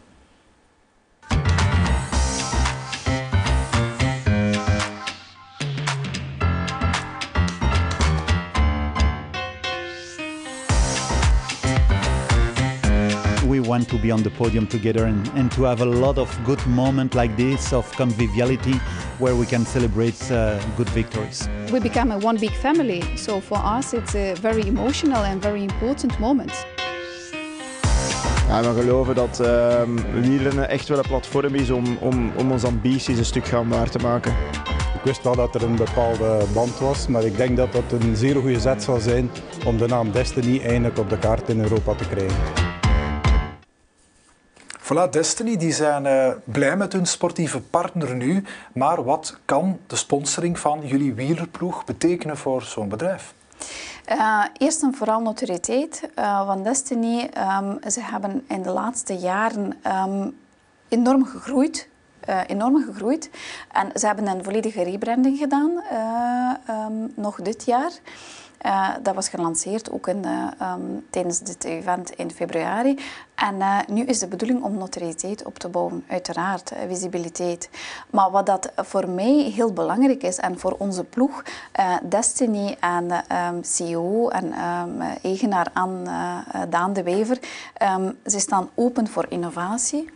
Want 13.72 13.88
to 13.88 13.98
be 13.98 14.12
on 14.12 14.22
the 14.22 14.30
podium 14.30 14.68
together 14.68 15.06
and, 15.06 15.32
and 15.36 15.50
to 15.50 15.64
have 15.64 15.82
a 15.82 15.86
lot 15.86 16.18
of 16.18 16.30
good 16.44 16.68
moments 16.68 17.16
like 17.16 17.34
this 17.38 17.74
of 17.74 17.90
conviviality 17.96 18.76
where 19.18 19.36
we 19.36 19.46
can 19.46 19.66
celebrate 19.66 20.20
uh, 20.32 20.60
good 20.76 20.90
victories. 20.90 21.48
We 21.72 21.80
become 21.80 22.12
a 22.12 22.18
one 22.18 22.38
big 22.38 22.52
family, 22.52 23.02
so 23.16 23.40
for 23.40 23.60
us 23.78 23.94
it's 23.94 24.14
a 24.16 24.34
very 24.42 24.68
emotional 24.68 25.24
and 25.24 25.42
very 25.42 25.64
important 25.64 26.20
moment. 26.20 26.66
Ja, 28.48 28.62
we 28.62 28.82
geloven 28.82 29.16
dat 29.16 29.40
uh, 29.42 29.82
wielrennen 30.22 30.70
echt 30.70 30.88
wel 30.88 30.98
een 30.98 31.08
platform 31.08 31.56
is 31.56 31.70
om, 31.70 31.98
om, 32.00 32.32
om 32.38 32.52
onze 32.52 32.68
ambities 32.68 33.18
een 33.18 33.26
stuk 33.26 33.48
gaan 33.48 33.70
waar 33.70 33.90
te 33.90 34.00
maken. 34.00 34.32
Ik 34.94 35.02
wist 35.04 35.24
wel 35.24 35.36
dat 35.36 35.56
er 35.56 35.64
een 35.64 35.76
bepaalde 35.76 36.44
band 36.54 36.80
was, 36.80 37.08
maar 37.08 37.24
ik 37.24 37.38
denk 37.38 37.58
dat 37.58 37.72
dat 37.72 37.84
een 38.02 38.16
zeer 38.16 38.36
goede 38.36 38.60
zet 38.60 38.84
zal 38.84 39.00
zijn 39.00 39.30
om 39.66 39.78
de 39.78 39.88
naam 39.88 40.12
Destiny 40.12 40.62
eindelijk 40.62 40.98
op 40.98 41.10
de 41.10 41.18
kaart 41.18 41.50
in 41.50 41.60
Europa 41.60 41.94
te 41.94 42.08
krijgen. 42.08 42.61
Voilà, 44.92 45.10
Destiny 45.10 45.58
die 45.58 45.72
zijn 45.72 46.06
uh, 46.06 46.32
blij 46.44 46.78
met 46.78 46.94
hun 46.94 47.06
sportieve 47.06 47.62
partner 47.62 48.16
nu. 48.16 48.44
Maar 48.74 49.04
wat 49.04 49.38
kan 49.46 49.80
de 49.88 49.96
sponsoring 49.96 50.60
van 50.60 50.88
jullie 50.88 51.14
wielerploeg 51.14 51.86
betekenen 51.86 52.38
voor 52.38 52.62
zo'n 52.62 52.90
bedrijf? 52.90 53.34
Uh, 54.12 54.44
eerst 54.58 54.84
en 54.84 54.94
vooral 54.94 55.22
notoriëteit 55.22 56.10
uh, 56.20 56.46
van 56.46 56.64
Destiny. 56.64 57.30
Um, 57.60 57.92
ze 57.92 58.02
hebben 58.02 58.44
in 58.48 58.62
de 58.62 58.72
laatste 58.72 59.14
jaren 59.14 59.78
um, 59.88 60.38
enorm 60.88 61.26
gegroeid. 61.26 61.90
Enorm 62.48 62.84
gegroeid. 62.84 63.30
En 63.72 64.00
ze 64.00 64.06
hebben 64.06 64.28
een 64.28 64.44
volledige 64.44 64.84
rebranding 64.84 65.38
gedaan, 65.38 65.72
um, 66.70 67.14
nog 67.16 67.36
dit 67.36 67.66
jaar. 67.66 67.92
Uh, 68.66 68.90
dat 69.04 69.16
was 69.16 69.30
gelanceerd 69.30 69.92
ook 69.92 70.08
in, 70.08 70.26
um, 70.62 71.06
tijdens 71.10 71.40
dit 71.40 71.64
event 71.64 72.10
in 72.10 72.32
februari. 72.32 73.00
En 73.36 73.56
uh, 73.56 73.80
nu 73.88 74.04
is 74.04 74.20
de 74.20 74.28
bedoeling 74.28 74.64
om 74.64 74.78
notoriëteit 74.78 75.44
op 75.44 75.60
te 75.60 75.70
bouwen, 75.70 76.04
uiteraard, 76.08 76.72
visibiliteit. 76.88 77.70
Maar 78.10 78.32
wat 78.32 78.46
dat 78.46 78.72
voor 78.76 79.10
mij 79.10 79.52
heel 79.56 79.74
belangrijk 79.74 80.24
is 80.24 80.38
en 80.38 80.60
voor 80.60 80.76
onze 80.78 81.04
ploeg, 81.04 81.44
Destiny 82.04 82.78
en 82.80 83.12
um, 83.12 83.64
CEO 83.64 84.30
en 84.30 84.46
um, 84.46 85.02
eigenaar 85.24 85.68
aan 85.74 86.04
Daan 86.70 86.94
de 86.94 87.04
Wever, 87.04 87.40
ze 88.26 88.40
staan 88.40 88.70
open 88.76 89.08
voor 89.08 89.26
innovatie. 89.30 90.10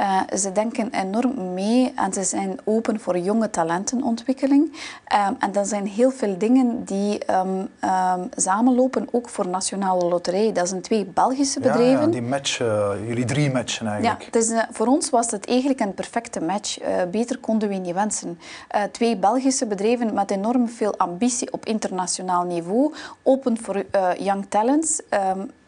Uh, 0.00 0.20
ze 0.36 0.52
denken 0.52 0.90
enorm 0.90 1.54
mee 1.54 1.92
en 1.96 2.12
ze 2.12 2.24
zijn 2.24 2.58
open 2.64 3.00
voor 3.00 3.18
jonge 3.18 3.50
talentenontwikkeling. 3.50 4.64
Um, 4.64 5.36
en 5.38 5.52
dat 5.52 5.68
zijn 5.68 5.86
heel 5.86 6.10
veel 6.10 6.38
dingen 6.38 6.84
die 6.84 7.18
um, 7.30 7.68
um, 7.84 8.28
samenlopen, 8.36 9.08
ook 9.10 9.28
voor 9.28 9.48
Nationale 9.48 10.04
Loterij. 10.04 10.52
Dat 10.52 10.68
zijn 10.68 10.80
twee 10.80 11.04
Belgische 11.04 11.60
bedrijven. 11.60 11.90
Ja, 11.90 12.00
ja 12.00 12.06
die 12.06 12.22
match, 12.22 12.60
uh, 12.60 12.90
jullie 13.06 13.24
drie 13.24 13.50
matchen 13.50 13.86
eigenlijk. 13.86 14.22
Ja, 14.22 14.30
dus, 14.30 14.50
uh, 14.50 14.62
voor 14.70 14.86
ons 14.86 15.10
was 15.10 15.30
het 15.30 15.46
eigenlijk 15.46 15.80
een 15.80 15.94
perfecte 15.94 16.40
match. 16.40 16.78
beter 17.10 17.38
konden 17.38 17.68
we 17.68 17.74
niet 17.74 17.94
wensen. 17.94 18.38
twee 18.92 19.16
Belgische 19.16 19.66
bedrijven 19.66 20.14
met 20.14 20.30
enorm 20.30 20.68
veel 20.68 20.96
ambitie 20.96 21.52
op 21.52 21.66
internationaal 21.66 22.44
niveau. 22.44 22.94
Open 23.22 23.58
voor 23.58 23.84
young 24.18 24.46
talents 24.48 25.00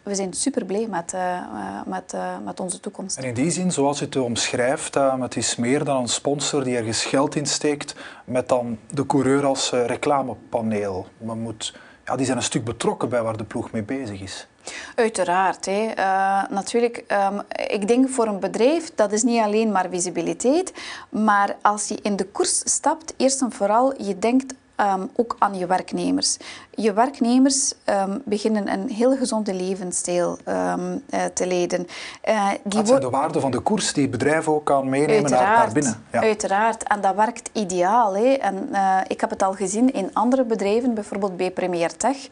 we 0.03 0.15
zijn 0.15 0.33
super 0.33 0.65
blij 0.65 0.87
met, 0.91 1.13
uh, 1.15 1.41
met, 1.87 2.13
uh, 2.15 2.35
met 2.45 2.61
onze 2.61 2.81
toekomst. 2.81 3.17
En 3.17 3.25
in 3.25 3.35
die 3.35 3.51
zin, 3.51 3.73
zoals 3.73 4.01
u 4.01 4.05
het 4.05 4.17
omschrijft, 4.17 4.97
uh, 4.97 5.21
het 5.21 5.37
is 5.37 5.57
meer 5.57 5.85
dan 5.85 6.01
een 6.01 6.09
sponsor 6.09 6.65
die 6.65 6.77
ergens 6.77 7.05
geld 7.05 7.35
insteekt 7.35 7.95
met 8.25 8.49
dan 8.49 8.79
de 8.91 9.07
coureur 9.07 9.47
als 9.47 9.71
reclamepaneel. 9.71 11.07
Men 11.19 11.39
moet, 11.39 11.75
ja, 12.05 12.17
die 12.17 12.27
zijn 12.27 12.37
een 12.37 12.43
stuk 12.43 12.65
betrokken 12.65 13.09
bij 13.09 13.23
waar 13.23 13.37
de 13.37 13.45
ploeg 13.45 13.71
mee 13.71 13.83
bezig 13.83 14.21
is. 14.21 14.47
Uiteraard. 14.95 15.67
Hè. 15.67 15.93
Uh, 15.99 16.43
natuurlijk, 16.51 17.05
um, 17.33 17.43
ik 17.67 17.89
denk 17.89 18.09
voor 18.09 18.27
een 18.27 18.41
bedrijf, 18.41 18.95
dat 18.95 19.13
is 19.13 19.23
niet 19.23 19.41
alleen 19.41 19.73
maar 19.73 19.87
visibiliteit, 19.91 20.73
maar 21.09 21.57
als 21.63 21.89
je 21.89 21.99
in 22.03 22.17
de 22.17 22.25
koers 22.25 22.59
stapt, 22.73 23.15
eerst 23.17 23.41
en 23.41 23.53
vooral, 23.53 24.03
je 24.03 24.19
denkt 24.19 24.55
um, 24.77 25.11
ook 25.17 25.37
aan 25.39 25.59
je 25.59 25.67
werknemers. 25.67 26.37
Je 26.81 26.93
werknemers 26.93 27.73
um, 27.85 28.23
beginnen 28.25 28.69
een 28.73 28.89
heel 28.89 29.17
gezonde 29.17 29.55
levensstijl 29.55 30.39
um, 30.49 31.03
uh, 31.11 31.25
te 31.35 31.47
leiden. 31.47 31.87
Uh, 32.29 32.49
die 32.65 32.79
dat 32.79 32.89
zijn 32.89 33.01
de 33.01 33.11
waarden 33.11 33.41
van 33.41 33.51
de 33.51 33.61
koers 33.61 33.93
die 33.93 34.03
het 34.03 34.11
bedrijf 34.11 34.49
ook 34.49 34.65
kan 34.65 34.89
meenemen 34.89 35.31
naar, 35.31 35.43
naar, 35.43 35.73
binnen. 35.73 36.05
Ja. 36.13 36.21
Uiteraard, 36.21 36.83
en 36.83 37.01
dat 37.01 37.15
werkt 37.15 37.51
ideaal. 37.53 38.17
Hè. 38.17 38.33
En, 38.33 38.69
uh, 38.73 38.99
ik 39.07 39.21
heb 39.21 39.31
het 39.31 39.43
al 39.43 39.53
gezien 39.53 39.93
in 39.93 40.11
andere 40.13 40.45
bedrijven, 40.45 40.95
bijvoorbeeld 40.95 41.37
bij 41.37 41.51
Premier 41.51 41.97
Tech. 41.97 42.29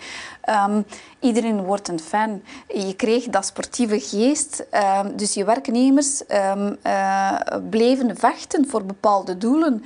iedereen 1.21 1.65
wordt 1.65 1.89
een 1.89 2.01
fan. 2.01 2.43
Je 2.69 2.95
kreeg 2.97 3.25
dat 3.25 3.47
sportieve 3.47 4.01
geest. 4.01 4.67
dus 5.15 5.35
je 5.35 5.45
werknemers 5.45 6.23
bleven 7.71 8.17
vechten 8.17 8.69
voor 8.69 8.85
bepaalde 8.85 9.39
doelen. 9.39 9.85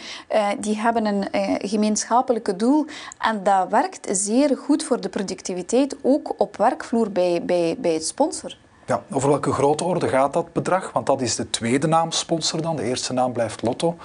die 0.60 0.76
hebben 0.78 1.06
een 1.06 1.28
gemeenschappelijke 1.68 2.56
doel. 2.56 2.86
En 3.18 3.42
dat 3.42 3.68
werkt 3.68 4.08
zeer 4.10 4.51
goed 4.56 4.82
voor 4.82 5.00
de 5.00 5.08
productiviteit, 5.08 5.96
ook 6.02 6.34
op 6.36 6.56
werkvloer 6.56 7.10
bij, 7.10 7.42
bij, 7.44 7.76
bij 7.78 7.92
het 7.92 8.06
sponsor. 8.06 8.56
Ja, 8.86 9.02
over 9.10 9.28
welke 9.28 9.52
grote 9.52 9.84
orde 9.84 10.08
gaat 10.08 10.32
dat 10.32 10.52
bedrag? 10.52 10.92
Want 10.92 11.06
dat 11.06 11.20
is 11.20 11.36
de 11.36 11.50
tweede 11.50 11.86
naam 11.86 12.10
sponsor 12.10 12.62
dan. 12.62 12.76
De 12.76 12.82
eerste 12.82 13.12
naam 13.12 13.32
blijft 13.32 13.62
Lotto. 13.62 13.96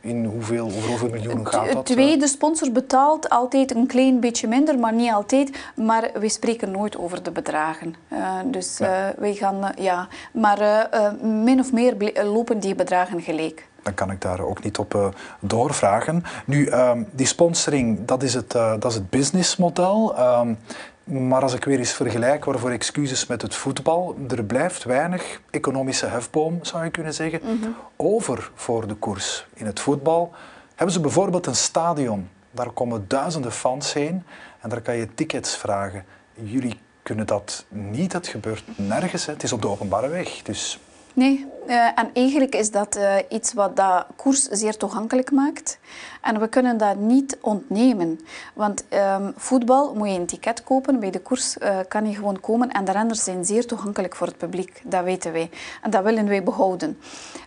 In 0.00 0.24
hoeveel, 0.24 0.64
over 0.64 0.88
hoeveel 0.88 1.08
miljoenen 1.08 1.46
gaat 1.46 1.72
dat? 1.72 1.86
De 1.86 1.94
tweede 1.94 2.26
sponsor 2.26 2.72
betaalt 2.72 3.28
altijd 3.28 3.74
een 3.74 3.86
klein 3.86 4.20
beetje 4.20 4.48
minder, 4.48 4.78
maar 4.78 4.92
niet 4.92 5.12
altijd. 5.12 5.50
Maar 5.74 6.10
we 6.14 6.28
spreken 6.28 6.70
nooit 6.70 6.96
over 6.98 7.22
de 7.22 7.30
bedragen. 7.30 7.94
Uh, 8.12 8.34
dus 8.44 8.78
ja. 8.78 9.08
uh, 9.08 9.14
wij 9.18 9.34
gaan, 9.34 9.64
uh, 9.64 9.68
ja. 9.84 10.08
Maar 10.32 10.88
min 11.22 11.60
of 11.60 11.72
meer 11.72 12.12
lopen 12.24 12.60
die 12.60 12.74
bedragen 12.74 13.22
gelijk 13.22 13.68
dan 13.82 13.94
kan 13.94 14.10
ik 14.10 14.20
daar 14.20 14.40
ook 14.40 14.62
niet 14.62 14.78
op 14.78 14.94
uh, 14.94 15.06
doorvragen. 15.40 16.22
Nu, 16.44 16.72
um, 16.72 17.06
die 17.10 17.26
sponsoring, 17.26 18.04
dat 18.04 18.22
is 18.22 18.34
het, 18.34 18.54
uh, 18.54 18.70
dat 18.70 18.90
is 18.90 18.94
het 18.94 19.10
businessmodel. 19.10 20.18
Um, 20.40 20.58
maar 21.04 21.42
als 21.42 21.54
ik 21.54 21.64
weer 21.64 21.78
eens 21.78 21.92
vergelijk, 21.92 22.44
waarvoor 22.44 22.70
excuses 22.70 23.26
met 23.26 23.42
het 23.42 23.54
voetbal, 23.54 24.16
er 24.28 24.44
blijft 24.44 24.84
weinig 24.84 25.40
economische 25.50 26.06
hefboom, 26.06 26.58
zou 26.62 26.84
je 26.84 26.90
kunnen 26.90 27.14
zeggen, 27.14 27.40
mm 27.42 27.62
-hmm. 27.62 27.74
over 27.96 28.50
voor 28.54 28.86
de 28.86 28.94
koers. 28.94 29.46
In 29.54 29.66
het 29.66 29.80
voetbal 29.80 30.32
hebben 30.74 30.94
ze 30.94 31.00
bijvoorbeeld 31.00 31.46
een 31.46 31.56
stadion. 31.56 32.28
Daar 32.50 32.70
komen 32.70 33.04
duizenden 33.08 33.52
fans 33.52 33.92
heen 33.92 34.22
en 34.60 34.68
daar 34.68 34.80
kan 34.80 34.96
je 34.96 35.14
tickets 35.14 35.56
vragen. 35.56 36.04
Jullie 36.34 36.78
kunnen 37.02 37.26
dat 37.26 37.64
niet, 37.68 38.12
het 38.12 38.26
gebeurt 38.26 38.64
nergens. 38.76 39.26
Hè. 39.26 39.32
Het 39.32 39.42
is 39.42 39.52
op 39.52 39.62
de 39.62 39.68
openbare 39.68 40.08
weg. 40.08 40.42
Dus 40.42 40.78
Nee, 41.12 41.46
uh, 41.68 41.84
en 41.94 42.10
eigenlijk 42.12 42.54
is 42.54 42.70
dat 42.70 42.96
uh, 42.96 43.14
iets 43.28 43.52
wat 43.52 43.76
dat 43.76 44.06
koers 44.16 44.42
zeer 44.42 44.76
toegankelijk 44.76 45.30
maakt. 45.30 45.78
En 46.20 46.40
we 46.40 46.48
kunnen 46.48 46.76
dat 46.76 46.96
niet 46.96 47.38
ontnemen. 47.40 48.20
Want 48.54 48.84
um, 49.18 49.32
voetbal 49.36 49.94
moet 49.94 50.08
je 50.08 50.18
een 50.18 50.26
ticket 50.26 50.64
kopen. 50.64 51.00
Bij 51.00 51.10
de 51.10 51.20
koers 51.20 51.56
uh, 51.56 51.78
kan 51.88 52.08
je 52.08 52.14
gewoon 52.14 52.40
komen. 52.40 52.70
En 52.70 52.84
de 52.84 52.92
renners 52.92 53.24
zijn 53.24 53.44
zeer 53.44 53.66
toegankelijk 53.66 54.16
voor 54.16 54.26
het 54.26 54.36
publiek. 54.38 54.82
Dat 54.84 55.04
weten 55.04 55.32
wij. 55.32 55.50
En 55.82 55.90
dat 55.90 56.02
willen 56.02 56.28
wij 56.28 56.42
behouden. 56.42 56.98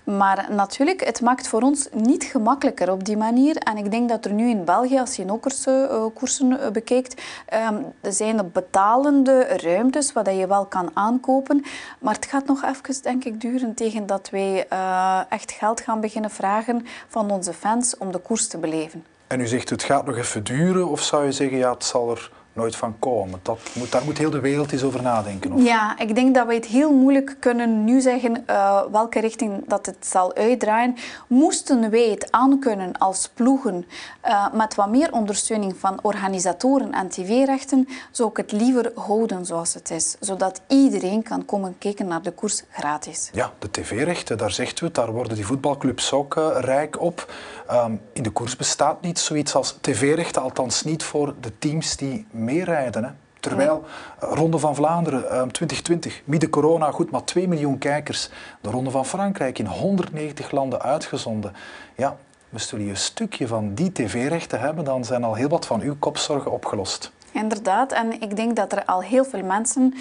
Maar 0.03 0.47
natuurlijk, 0.49 1.05
het 1.05 1.21
maakt 1.21 1.47
voor 1.47 1.61
ons 1.61 1.87
niet 1.93 2.23
gemakkelijker 2.23 2.91
op 2.91 3.05
die 3.05 3.17
manier. 3.17 3.55
En 3.55 3.77
ik 3.77 3.91
denk 3.91 4.09
dat 4.09 4.25
er 4.25 4.33
nu 4.33 4.49
in 4.49 4.65
België, 4.65 4.99
als 4.99 5.15
je 5.15 5.25
nokerse 5.25 6.09
koersen 6.13 6.73
bekijkt, 6.73 7.21
um, 7.69 7.85
er 8.01 8.13
zijn 8.13 8.49
betalende 8.53 9.39
ruimtes 9.41 10.13
waar 10.13 10.33
je 10.33 10.47
wel 10.47 10.65
kan 10.65 10.89
aankopen. 10.93 11.63
Maar 11.99 12.15
het 12.15 12.25
gaat 12.25 12.45
nog 12.45 12.63
even, 12.63 13.03
denk 13.03 13.23
ik, 13.23 13.41
duren 13.41 13.73
tegen 13.73 14.05
dat 14.11 14.29
wij 14.29 14.65
uh, 14.73 15.21
echt 15.29 15.51
geld 15.51 15.81
gaan 15.81 16.01
beginnen 16.01 16.31
vragen 16.31 16.85
van 17.07 17.31
onze 17.31 17.53
fans 17.53 17.97
om 17.97 18.11
de 18.11 18.17
koers 18.17 18.47
te 18.47 18.57
beleven. 18.57 19.05
En 19.27 19.39
u 19.39 19.47
zegt 19.47 19.69
het 19.69 19.83
gaat 19.83 20.05
nog 20.05 20.17
even 20.17 20.43
duren, 20.43 20.87
of 20.87 21.01
zou 21.01 21.25
je 21.25 21.31
zeggen 21.31 21.57
ja, 21.57 21.71
het 21.71 21.83
zal 21.83 22.11
er 22.11 22.31
nooit 22.53 22.75
van 22.75 22.95
komen. 22.99 23.39
Dat 23.43 23.59
moet, 23.73 23.91
daar 23.91 24.03
moet 24.03 24.17
heel 24.17 24.29
de 24.29 24.39
wereld 24.39 24.71
eens 24.71 24.83
over 24.83 25.01
nadenken. 25.01 25.51
Of? 25.51 25.63
Ja, 25.63 25.99
ik 25.99 26.15
denk 26.15 26.35
dat 26.35 26.47
we 26.47 26.53
het 26.53 26.65
heel 26.65 26.93
moeilijk 26.93 27.35
kunnen 27.39 27.83
nu 27.83 28.01
zeggen 28.01 28.43
uh, 28.49 28.81
welke 28.91 29.19
richting 29.19 29.63
dat 29.67 29.85
het 29.85 29.97
zal 29.99 30.35
uitdraaien. 30.35 30.95
Moesten 31.27 31.89
wij 31.89 32.09
het 32.09 32.31
aankunnen 32.31 32.97
als 32.97 33.29
ploegen 33.33 33.85
uh, 34.25 34.53
met 34.53 34.75
wat 34.75 34.89
meer 34.89 35.11
ondersteuning 35.11 35.75
van 35.77 35.99
organisatoren 36.01 36.91
en 36.91 37.09
tv-rechten, 37.09 37.87
zou 38.11 38.29
ik 38.29 38.37
het 38.37 38.51
liever 38.51 38.91
houden 38.95 39.45
zoals 39.45 39.73
het 39.73 39.91
is. 39.91 40.15
Zodat 40.19 40.61
iedereen 40.67 41.23
kan 41.23 41.45
komen 41.45 41.75
kijken 41.77 42.07
naar 42.07 42.21
de 42.21 42.31
koers 42.31 42.63
gratis. 42.69 43.29
Ja, 43.33 43.51
de 43.59 43.71
tv-rechten, 43.71 44.37
daar 44.37 44.51
zegt 44.51 44.81
u 44.81 44.85
het, 44.85 44.95
daar 44.95 45.11
worden 45.11 45.35
die 45.35 45.45
voetbalclubs 45.45 46.13
ook 46.13 46.35
uh, 46.35 46.47
rijk 46.59 47.01
op. 47.01 47.33
Um, 47.71 48.01
in 48.13 48.23
de 48.23 48.29
koers 48.29 48.55
bestaat 48.55 49.01
niet 49.01 49.19
zoiets 49.19 49.55
als 49.55 49.77
tv-rechten, 49.81 50.41
althans 50.41 50.83
niet 50.83 51.03
voor 51.03 51.33
de 51.39 51.51
teams 51.59 51.95
die 51.95 52.27
meerijden. 52.41 53.03
Hè. 53.03 53.09
Terwijl 53.39 53.83
uh, 54.23 54.29
Ronde 54.33 54.57
van 54.57 54.75
Vlaanderen 54.75 55.23
uh, 55.23 55.29
2020, 55.29 56.21
midden 56.25 56.49
corona, 56.49 56.91
goed, 56.91 57.11
maar 57.11 57.23
2 57.23 57.47
miljoen 57.47 57.77
kijkers. 57.77 58.29
De 58.61 58.69
Ronde 58.69 58.91
van 58.91 59.05
Frankrijk 59.05 59.59
in 59.59 59.65
190 59.65 60.51
landen 60.51 60.81
uitgezonden. 60.81 61.53
Ja, 61.95 62.17
moesten 62.49 62.77
jullie 62.77 62.91
een 62.91 62.99
stukje 62.99 63.47
van 63.47 63.73
die 63.73 63.91
tv-rechten 63.91 64.59
hebben, 64.59 64.83
dan 64.83 65.05
zijn 65.05 65.23
al 65.23 65.35
heel 65.35 65.49
wat 65.49 65.65
van 65.65 65.81
uw 65.81 65.95
kopzorgen 65.99 66.51
opgelost. 66.51 67.11
Inderdaad, 67.31 67.91
en 67.91 68.21
ik 68.21 68.35
denk 68.35 68.55
dat 68.55 68.71
er 68.71 68.85
al 68.85 69.01
heel 69.01 69.25
veel 69.25 69.43
mensen 69.43 69.93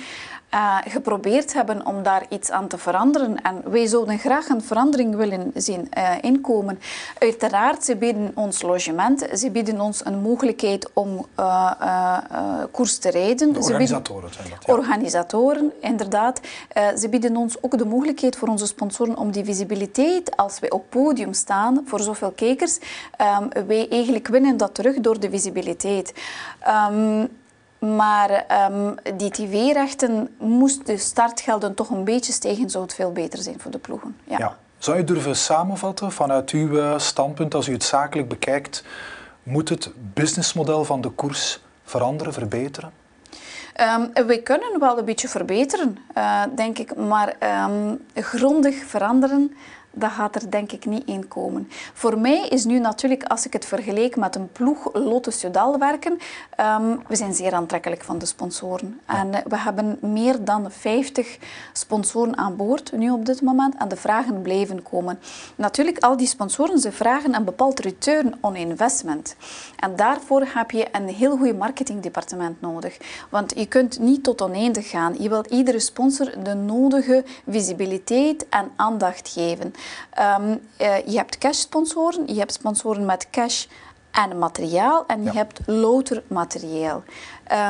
uh, 0.54 0.76
geprobeerd 0.88 1.52
hebben 1.52 1.86
om 1.86 2.02
daar 2.02 2.26
iets 2.28 2.50
aan 2.50 2.68
te 2.68 2.78
veranderen. 2.78 3.42
En 3.42 3.62
wij 3.64 3.86
zouden 3.86 4.18
graag 4.18 4.48
een 4.48 4.62
verandering 4.62 5.14
willen 5.16 5.50
zien 5.54 5.88
uh, 5.98 6.10
inkomen. 6.20 6.80
Uiteraard, 7.18 7.84
ze 7.84 7.96
bieden 7.96 8.32
ons 8.34 8.62
logement, 8.62 9.28
ze 9.34 9.50
bieden 9.50 9.80
ons 9.80 10.04
een 10.04 10.18
mogelijkheid 10.18 10.90
om 10.92 11.26
uh, 11.38 12.18
koers 12.70 12.98
te 12.98 13.10
rijden. 13.10 13.52
De 13.52 13.58
organisatoren 13.58 14.32
zijn 14.32 14.46
dat, 14.50 14.66
ja. 14.66 14.72
Organisatoren, 14.72 15.72
inderdaad. 15.80 16.40
ze 16.98 17.08
bieden 17.08 17.36
ons 17.36 17.62
ook 17.62 17.78
de 17.78 17.84
mogelijkheid 17.84 18.36
voor 18.36 18.48
onze 18.48 18.66
sponsoren 18.66 19.16
om 19.16 19.30
die 19.30 19.44
visibiliteit, 19.44 20.36
als 20.36 20.58
wij 20.60 20.70
op 20.70 20.84
podium 20.88 21.32
staan 21.32 21.82
voor 21.86 22.00
zoveel 22.00 22.30
kijkers, 22.30 22.78
um, 23.40 23.66
wij 23.66 23.88
eigenlijk 23.90 24.28
winnen 24.28 24.56
dat 24.56 24.74
terug 24.74 25.00
door 25.00 25.20
de 25.20 25.30
visibiliteit. 25.30 26.14
Um, 26.90 27.28
maar 27.80 28.46
um, 28.70 28.94
die 29.16 29.30
tv-rechten 29.30 30.34
moest 30.38 30.86
de 30.86 30.96
startgelden 30.96 31.74
toch 31.74 31.90
een 31.90 32.04
beetje 32.04 32.32
stijgen, 32.32 32.70
zou 32.70 32.84
het 32.84 32.94
veel 32.94 33.12
beter 33.12 33.38
zijn 33.38 33.60
voor 33.60 33.70
de 33.70 33.78
ploegen. 33.78 34.16
Ja. 34.24 34.38
ja. 34.38 34.56
Zou 34.78 34.96
je 34.96 35.04
durven 35.04 35.36
samenvatten 35.36 36.12
vanuit 36.12 36.50
uw 36.50 36.78
eh, 36.78 36.98
standpunt, 36.98 37.54
als 37.54 37.68
u 37.68 37.72
het 37.72 37.84
zakelijk 37.84 38.28
bekijkt, 38.28 38.84
moet 39.42 39.68
het 39.68 39.90
businessmodel 40.14 40.84
van 40.84 41.00
de 41.00 41.08
koers 41.08 41.60
veranderen, 41.84 42.32
verbeteren? 42.32 42.92
Um, 43.80 44.26
we 44.26 44.42
kunnen 44.42 44.80
wel 44.80 44.98
een 44.98 45.04
beetje 45.04 45.28
verbeteren, 45.28 45.98
uh, 46.16 46.42
denk 46.56 46.78
ik, 46.78 46.96
maar 46.96 47.36
um, 47.68 48.04
grondig 48.14 48.84
veranderen 48.86 49.56
dat 49.92 50.10
gaat 50.10 50.34
er 50.34 50.50
denk 50.50 50.72
ik 50.72 50.84
niet 50.84 51.06
in 51.06 51.28
komen. 51.28 51.68
Voor 51.94 52.18
mij 52.18 52.48
is 52.48 52.64
nu 52.64 52.78
natuurlijk, 52.78 53.24
als 53.24 53.46
ik 53.46 53.52
het 53.52 53.64
vergelijk 53.64 54.16
met 54.16 54.36
een 54.36 54.52
ploeg 54.52 54.88
Lotte 54.92 55.30
Sudal 55.30 55.78
werken, 55.78 56.12
um, 56.60 57.02
we 57.08 57.16
zijn 57.16 57.34
zeer 57.34 57.52
aantrekkelijk 57.52 58.02
van 58.02 58.18
de 58.18 58.26
sponsoren. 58.26 59.00
En 59.06 59.30
we 59.30 59.58
hebben 59.58 59.98
meer 60.00 60.44
dan 60.44 60.70
50 60.70 61.38
sponsoren 61.72 62.36
aan 62.36 62.56
boord 62.56 62.92
nu 62.92 63.10
op 63.10 63.26
dit 63.26 63.42
moment 63.42 63.74
en 63.78 63.88
de 63.88 63.96
vragen 63.96 64.42
blijven 64.42 64.82
komen. 64.82 65.18
Natuurlijk, 65.56 65.98
al 65.98 66.16
die 66.16 66.26
sponsoren, 66.26 66.78
ze 66.78 66.92
vragen 66.92 67.34
een 67.34 67.44
bepaald 67.44 67.80
return 67.80 68.34
on 68.40 68.56
investment. 68.56 69.36
En 69.76 69.96
daarvoor 69.96 70.46
heb 70.46 70.70
je 70.70 70.88
een 70.92 71.08
heel 71.08 71.36
goed 71.36 71.58
marketingdepartement 71.58 72.60
nodig. 72.60 72.96
Want 73.30 73.52
je 73.56 73.66
kunt 73.66 73.98
niet 73.98 74.24
tot 74.24 74.42
oneindig 74.42 74.90
gaan. 74.90 75.14
Je 75.18 75.28
wilt 75.28 75.46
iedere 75.46 75.80
sponsor 75.80 76.32
de 76.42 76.54
nodige 76.54 77.24
visibiliteit 77.48 78.48
en 78.48 78.70
aandacht 78.76 79.28
geven. 79.28 79.74
Um, 80.38 80.60
uh, 80.78 81.06
je 81.06 81.16
hebt 81.16 81.38
cash-sponsoren, 81.38 82.26
je 82.26 82.38
hebt 82.38 82.52
sponsoren 82.52 83.06
met 83.06 83.30
cash 83.30 83.66
en 84.10 84.38
materiaal 84.38 85.04
en 85.06 85.18
je 85.18 85.24
ja. 85.24 85.32
hebt 85.32 85.60
louter 85.66 86.22
materieel. 86.26 87.02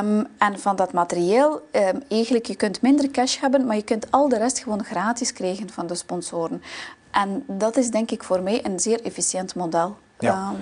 Um, 0.02 0.26
en 0.38 0.58
van 0.58 0.76
dat 0.76 0.92
materieel, 0.92 1.68
um, 1.72 2.02
eigenlijk, 2.08 2.46
je 2.46 2.54
kunt 2.54 2.82
minder 2.82 3.10
cash 3.10 3.40
hebben, 3.40 3.66
maar 3.66 3.76
je 3.76 3.82
kunt 3.82 4.10
al 4.10 4.28
de 4.28 4.38
rest 4.38 4.58
gewoon 4.58 4.84
gratis 4.84 5.32
krijgen 5.32 5.70
van 5.70 5.86
de 5.86 5.94
sponsoren. 5.94 6.62
En 7.10 7.44
dat 7.46 7.76
is 7.76 7.90
denk 7.90 8.10
ik 8.10 8.22
voor 8.22 8.42
mij 8.42 8.64
een 8.64 8.80
zeer 8.80 9.02
efficiënt 9.02 9.54
model. 9.54 9.96
Ja. 10.18 10.52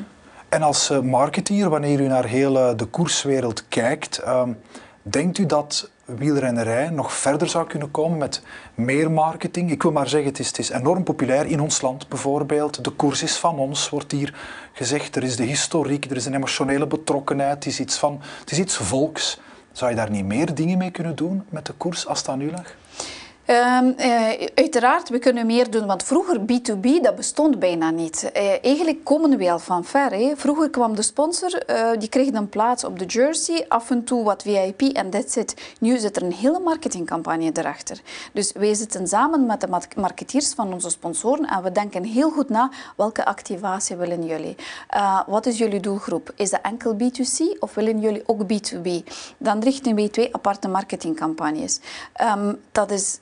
en 0.49 0.63
als 0.63 0.91
uh, 0.91 1.01
marketeer, 1.01 1.69
wanneer 1.69 2.01
u 2.01 2.07
naar 2.07 2.25
heel 2.25 2.55
uh, 2.55 2.71
de 2.77 2.85
koerswereld 2.85 3.69
kijkt, 3.69 4.23
denkt 5.03 5.39
u 5.39 5.47
dat 5.47 5.91
wielrennerij 6.17 6.91
nog 6.91 7.13
verder 7.13 7.49
zou 7.49 7.67
kunnen 7.67 7.91
komen 7.91 8.19
met 8.19 8.43
meer 8.75 9.11
marketing. 9.11 9.71
Ik 9.71 9.83
wil 9.83 9.93
maar 9.93 10.09
zeggen, 10.09 10.29
het 10.29 10.39
is, 10.39 10.47
het 10.47 10.59
is 10.59 10.71
enorm 10.71 11.03
populair 11.03 11.47
in 11.47 11.61
ons 11.61 11.81
land 11.81 12.09
bijvoorbeeld. 12.09 12.85
De 12.85 12.91
koers 12.91 13.23
is 13.23 13.37
van 13.37 13.59
ons, 13.59 13.89
wordt 13.89 14.13
hier 14.13 14.35
gezegd. 14.73 15.17
Er 15.17 15.23
is 15.23 15.37
de 15.37 15.45
historiek, 15.45 16.11
er 16.11 16.17
is 16.17 16.27
een 16.27 16.35
emotionele 16.35 16.87
betrokkenheid. 16.87 17.55
Het 17.55 17.67
is 17.67 17.81
iets, 17.81 17.97
van, 17.97 18.21
het 18.41 18.51
is 18.51 18.59
iets 18.59 18.77
volks. 18.77 19.41
Zou 19.73 19.91
je 19.91 19.97
daar 19.97 20.11
niet 20.11 20.25
meer 20.25 20.55
dingen 20.55 20.79
mee 20.79 20.91
kunnen 20.91 21.17
doen 21.17 21.45
met 21.49 21.67
de 21.67 21.73
koers 21.73 22.07
als 22.07 22.19
het 22.19 22.29
aan 22.29 22.51
lag? 22.51 22.75
Um, 23.51 23.95
uh, 23.99 24.47
uiteraard, 24.55 25.09
we 25.09 25.19
kunnen 25.19 25.47
meer 25.47 25.71
doen, 25.71 25.87
want 25.87 26.03
vroeger 26.03 26.41
B2B, 26.41 27.03
dat 27.03 27.17
bestond 27.17 27.59
bijna 27.59 27.91
niet. 27.91 28.31
Uh, 28.37 28.65
eigenlijk 28.65 29.05
komen 29.05 29.37
we 29.37 29.51
al 29.51 29.59
van 29.59 29.85
ver. 29.85 30.37
Vroeger 30.37 30.71
kwam 30.71 30.95
de 30.95 31.03
sponsor, 31.03 31.63
uh, 31.71 31.91
die 31.99 32.09
kreeg 32.09 32.33
een 32.33 32.49
plaats 32.49 32.85
op 32.85 32.99
de 32.99 33.05
jersey, 33.05 33.65
af 33.69 33.91
en 33.91 34.05
toe 34.05 34.25
wat 34.25 34.43
VIP 34.43 34.81
en 34.81 35.11
that's 35.11 35.37
it. 35.37 35.55
Nu 35.81 35.99
zit 35.99 36.17
er 36.17 36.23
een 36.23 36.33
hele 36.33 36.59
marketingcampagne 36.59 37.51
erachter. 37.53 38.01
Dus 38.33 38.53
wij 38.53 38.75
zitten 38.75 39.07
samen 39.07 39.47
met 39.47 39.61
de 39.61 39.69
marketeers 39.97 40.53
van 40.55 40.73
onze 40.73 40.91
sponsoren 40.91 41.45
en 41.45 41.63
we 41.63 41.73
denken 41.73 42.05
heel 42.05 42.31
goed 42.31 42.49
na, 42.49 42.71
welke 42.97 43.25
activatie 43.25 43.97
willen 43.97 44.27
jullie? 44.27 44.57
wat 45.27 45.47
is 45.47 45.59
jullie 45.59 45.81
doelgroep? 45.81 46.33
Is 46.37 46.51
dat 46.51 46.61
enkel 46.63 46.95
B2C 46.95 47.59
of 47.59 47.75
willen 47.75 48.01
jullie 48.01 48.23
ook 48.27 48.43
B2B? 48.43 48.89
Dan 49.39 49.61
richten 49.61 49.95
wij 49.95 50.09
twee 50.09 50.35
aparte 50.35 50.69
marketingcampagnes. 50.69 51.81
Um, 52.21 52.61
dat 52.73 52.91
is 52.91 53.19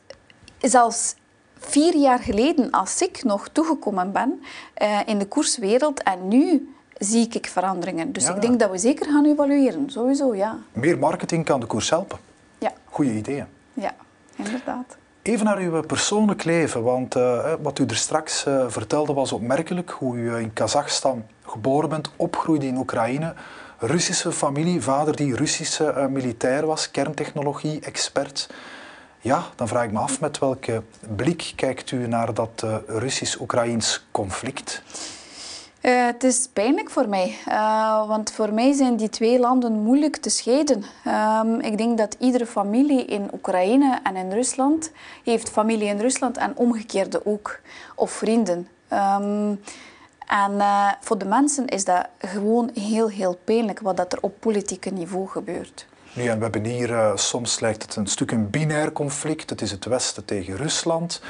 zelfs 0.60 1.14
vier 1.58 1.96
jaar 1.96 2.18
geleden, 2.18 2.70
als 2.70 3.02
ik 3.02 3.24
nog 3.24 3.48
toegekomen 3.48 4.12
ben 4.12 4.42
uh, 4.82 5.00
in 5.06 5.18
de 5.18 5.26
koerswereld 5.26 6.02
en 6.02 6.28
nu 6.28 6.74
zie 6.98 7.28
ik 7.30 7.46
veranderingen. 7.46 8.12
Dus 8.12 8.26
ja. 8.26 8.34
ik 8.34 8.40
denk 8.40 8.60
dat 8.60 8.70
we 8.70 8.78
zeker 8.78 9.06
gaan 9.06 9.24
evalueren, 9.24 9.90
sowieso, 9.90 10.34
ja. 10.34 10.58
Meer 10.72 10.98
marketing 10.98 11.44
kan 11.44 11.60
de 11.60 11.66
koers 11.66 11.90
helpen. 11.90 12.18
Ja. 12.58 12.72
Goeie 12.84 13.12
ideeën. 13.12 13.46
Ja, 13.74 13.94
inderdaad. 14.36 14.96
Even 15.22 15.44
naar 15.44 15.58
uw 15.58 15.80
persoonlijk 15.80 16.44
leven, 16.44 16.82
want 16.82 17.16
uh, 17.16 17.52
wat 17.62 17.78
u 17.78 17.84
er 17.84 17.96
straks 17.96 18.46
uh, 18.46 18.64
vertelde 18.68 19.12
was 19.12 19.32
opmerkelijk. 19.32 19.90
Hoe 19.90 20.16
u 20.16 20.36
in 20.36 20.52
Kazachstan 20.52 21.24
geboren 21.44 21.88
bent, 21.88 22.10
opgroeide 22.16 22.66
in 22.66 22.76
Oekraïne. 22.76 23.34
Russische 23.78 24.32
familie, 24.32 24.82
vader 24.82 25.16
die 25.16 25.34
Russische 25.34 25.94
uh, 25.96 26.06
militair 26.06 26.66
was, 26.66 26.90
kerntechnologie-expert. 26.90 28.48
Ja, 29.26 29.44
dan 29.54 29.68
vraag 29.68 29.84
ik 29.84 29.92
me 29.92 29.98
af 29.98 30.20
met 30.20 30.38
welke 30.38 30.82
blik 31.16 31.52
kijkt 31.56 31.90
u 31.90 32.06
naar 32.06 32.34
dat 32.34 32.62
uh, 32.64 32.76
Russisch-Oekraïns 32.86 34.06
conflict? 34.10 34.82
Uh, 35.82 36.06
het 36.06 36.24
is 36.24 36.48
pijnlijk 36.52 36.90
voor 36.90 37.08
mij, 37.08 37.36
uh, 37.48 38.08
want 38.08 38.32
voor 38.32 38.52
mij 38.52 38.72
zijn 38.72 38.96
die 38.96 39.08
twee 39.08 39.38
landen 39.38 39.72
moeilijk 39.72 40.16
te 40.16 40.30
scheiden. 40.30 40.84
Um, 41.06 41.60
ik 41.60 41.78
denk 41.78 41.98
dat 41.98 42.16
iedere 42.18 42.46
familie 42.46 43.04
in 43.04 43.30
Oekraïne 43.32 44.00
en 44.02 44.16
in 44.16 44.32
Rusland 44.32 44.90
heeft 45.24 45.48
familie 45.48 45.88
in 45.88 46.00
Rusland 46.00 46.36
en 46.36 46.56
omgekeerde 46.56 47.26
ook, 47.26 47.60
of 47.94 48.10
vrienden. 48.10 48.68
Um, 48.92 49.60
en 50.26 50.62
voor 51.00 51.18
de 51.18 51.24
mensen 51.24 51.66
is 51.66 51.84
dat 51.84 52.06
gewoon 52.18 52.70
heel, 52.74 53.08
heel 53.08 53.38
pijnlijk 53.44 53.80
wat 53.80 53.96
dat 53.96 54.12
er 54.12 54.18
op 54.20 54.40
politieke 54.40 54.90
niveau 54.90 55.28
gebeurt. 55.28 55.86
Nu, 56.16 56.26
en 56.26 56.36
we 56.36 56.42
hebben 56.42 56.64
hier, 56.64 56.90
uh, 56.90 57.16
soms 57.16 57.60
lijkt 57.60 57.82
het 57.82 57.96
een 57.96 58.06
stuk 58.06 58.30
een 58.30 58.50
binair 58.50 58.92
conflict. 58.92 59.50
Het 59.50 59.60
is 59.60 59.70
het 59.70 59.84
Westen 59.84 60.24
tegen 60.24 60.56
Rusland. 60.56 61.22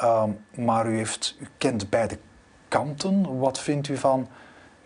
Uh, 0.00 0.24
maar 0.54 0.90
u, 0.90 0.96
heeft, 0.96 1.36
u 1.40 1.46
kent 1.58 1.90
beide 1.90 2.18
kanten. 2.68 3.38
Wat 3.38 3.60
vindt 3.60 3.88
u 3.88 3.96
van... 3.96 4.28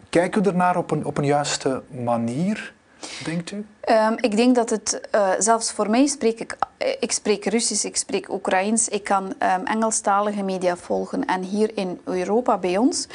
Kijken 0.08 0.42
we 0.42 0.48
ernaar 0.48 0.76
op 0.76 0.90
een, 0.90 1.04
op 1.04 1.18
een 1.18 1.24
juiste 1.24 1.82
manier, 1.90 2.74
denkt 3.24 3.50
u? 3.50 3.66
Um, 3.88 4.16
ik 4.20 4.36
denk 4.36 4.54
dat 4.54 4.70
het, 4.70 5.00
uh, 5.14 5.30
zelfs 5.38 5.72
voor 5.72 5.90
mij 5.90 6.06
spreek 6.06 6.40
ik, 6.40 6.56
ik 7.00 7.12
spreek 7.12 7.44
Russisch, 7.44 7.84
ik 7.84 7.96
spreek 7.96 8.32
Oekraïens, 8.32 8.88
ik 8.88 9.04
kan 9.04 9.24
um, 9.24 9.66
Engelstalige 9.66 10.42
media 10.42 10.76
volgen 10.76 11.24
en 11.24 11.42
hier 11.42 11.70
in 11.74 12.00
Europa 12.04 12.58
bij 12.58 12.76
ons. 12.76 13.06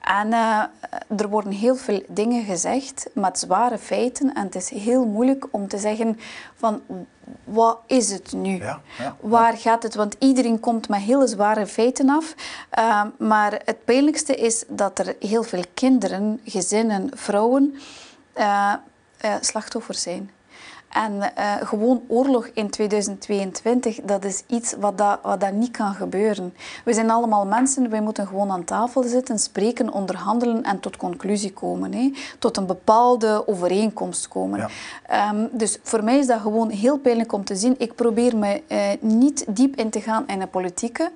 En 0.00 0.26
uh, 0.26 0.62
er 1.16 1.28
worden 1.28 1.52
heel 1.52 1.76
veel 1.76 2.02
dingen 2.08 2.44
gezegd 2.44 3.08
met 3.14 3.38
zware 3.38 3.78
feiten 3.78 4.34
en 4.34 4.44
het 4.44 4.54
is 4.54 4.68
heel 4.68 5.04
moeilijk 5.04 5.46
om 5.50 5.68
te 5.68 5.78
zeggen 5.78 6.18
van 6.54 6.82
wat 7.44 7.78
is 7.86 8.10
het 8.10 8.32
nu? 8.32 8.56
Ja, 8.56 8.80
ja, 8.98 9.16
Waar 9.20 9.56
gaat 9.56 9.82
het? 9.82 9.94
Want 9.94 10.16
iedereen 10.18 10.60
komt 10.60 10.88
met 10.88 11.00
hele 11.00 11.26
zware 11.26 11.66
feiten 11.66 12.08
af. 12.08 12.34
Uh, 12.78 13.04
maar 13.18 13.60
het 13.64 13.84
pijnlijkste 13.84 14.34
is 14.34 14.64
dat 14.68 14.98
er 14.98 15.16
heel 15.20 15.42
veel 15.42 15.64
kinderen, 15.74 16.40
gezinnen, 16.44 17.10
vrouwen 17.14 17.74
uh, 18.36 18.74
slachtoffers 19.40 20.02
zijn. 20.02 20.30
En 20.90 21.12
uh, 21.38 21.54
gewoon 21.62 22.02
oorlog 22.08 22.50
in 22.54 22.70
2022, 22.70 24.00
dat 24.00 24.24
is 24.24 24.42
iets 24.46 24.74
wat, 24.80 24.98
dat, 24.98 25.18
wat 25.22 25.40
dat 25.40 25.52
niet 25.52 25.70
kan 25.70 25.94
gebeuren. 25.94 26.54
We 26.84 26.92
zijn 26.92 27.10
allemaal 27.10 27.46
mensen, 27.46 27.90
wij 27.90 28.00
moeten 28.00 28.26
gewoon 28.26 28.50
aan 28.50 28.64
tafel 28.64 29.02
zitten, 29.02 29.38
spreken, 29.38 29.92
onderhandelen 29.92 30.62
en 30.62 30.80
tot 30.80 30.96
conclusie 30.96 31.52
komen. 31.52 31.94
Hè. 31.94 32.12
Tot 32.38 32.56
een 32.56 32.66
bepaalde 32.66 33.48
overeenkomst 33.48 34.28
komen. 34.28 34.68
Ja. 35.08 35.30
Um, 35.30 35.48
dus 35.52 35.78
voor 35.82 36.04
mij 36.04 36.18
is 36.18 36.26
dat 36.26 36.40
gewoon 36.40 36.70
heel 36.70 36.98
pijnlijk 36.98 37.32
om 37.32 37.44
te 37.44 37.56
zien. 37.56 37.74
Ik 37.78 37.94
probeer 37.94 38.36
me 38.36 38.62
uh, 38.68 38.78
niet 39.00 39.44
diep 39.48 39.76
in 39.76 39.90
te 39.90 40.00
gaan 40.00 40.26
in 40.26 40.38
de 40.38 40.46
politieke. 40.46 41.10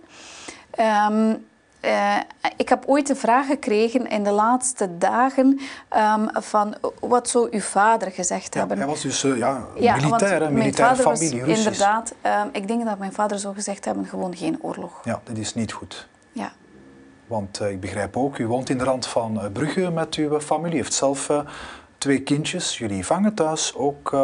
Um, 1.11 1.47
uh, 1.85 2.17
ik 2.57 2.69
heb 2.69 2.85
ooit 2.87 3.07
de 3.07 3.15
vraag 3.15 3.47
gekregen 3.47 4.07
in 4.07 4.23
de 4.23 4.31
laatste 4.31 4.99
dagen 4.99 5.61
um, 5.97 6.29
van 6.33 6.75
wat 7.01 7.29
zou 7.29 7.49
uw 7.51 7.61
vader 7.61 8.11
gezegd 8.11 8.55
ja, 8.55 8.59
hebben? 8.59 8.79
Hij 8.79 8.87
was 8.87 9.01
dus 9.01 9.25
uh, 9.25 9.37
ja, 9.37 9.67
ja, 9.75 9.97
militair, 9.97 10.53
militaire 10.53 11.03
familie, 11.03 11.45
was, 11.45 11.59
Inderdaad, 11.59 12.15
um, 12.23 12.49
ik 12.53 12.69
denk 12.69 12.85
dat 12.85 12.99
mijn 12.99 13.13
vader 13.13 13.39
zou 13.39 13.55
gezegd 13.55 13.85
hebben, 13.85 14.07
gewoon 14.07 14.37
geen 14.37 14.59
oorlog. 14.63 15.01
Ja, 15.05 15.21
dat 15.25 15.37
is 15.37 15.55
niet 15.55 15.73
goed. 15.73 16.09
Ja. 16.33 16.53
Want 17.27 17.61
uh, 17.61 17.71
ik 17.71 17.81
begrijp 17.81 18.17
ook, 18.17 18.39
u 18.39 18.47
woont 18.47 18.71
in 18.71 18.79
de 18.79 18.85
rand 18.85 19.07
van 19.07 19.41
Brugge 19.53 19.91
met 19.91 20.15
uw 20.15 20.41
familie, 20.41 20.77
heeft 20.77 20.93
zelf 20.93 21.31
twee 21.99 22.21
kindjes. 22.21 22.79
Jullie 22.79 23.07
vangen 23.07 23.35
thuis 23.35 23.75
ook 23.75 24.17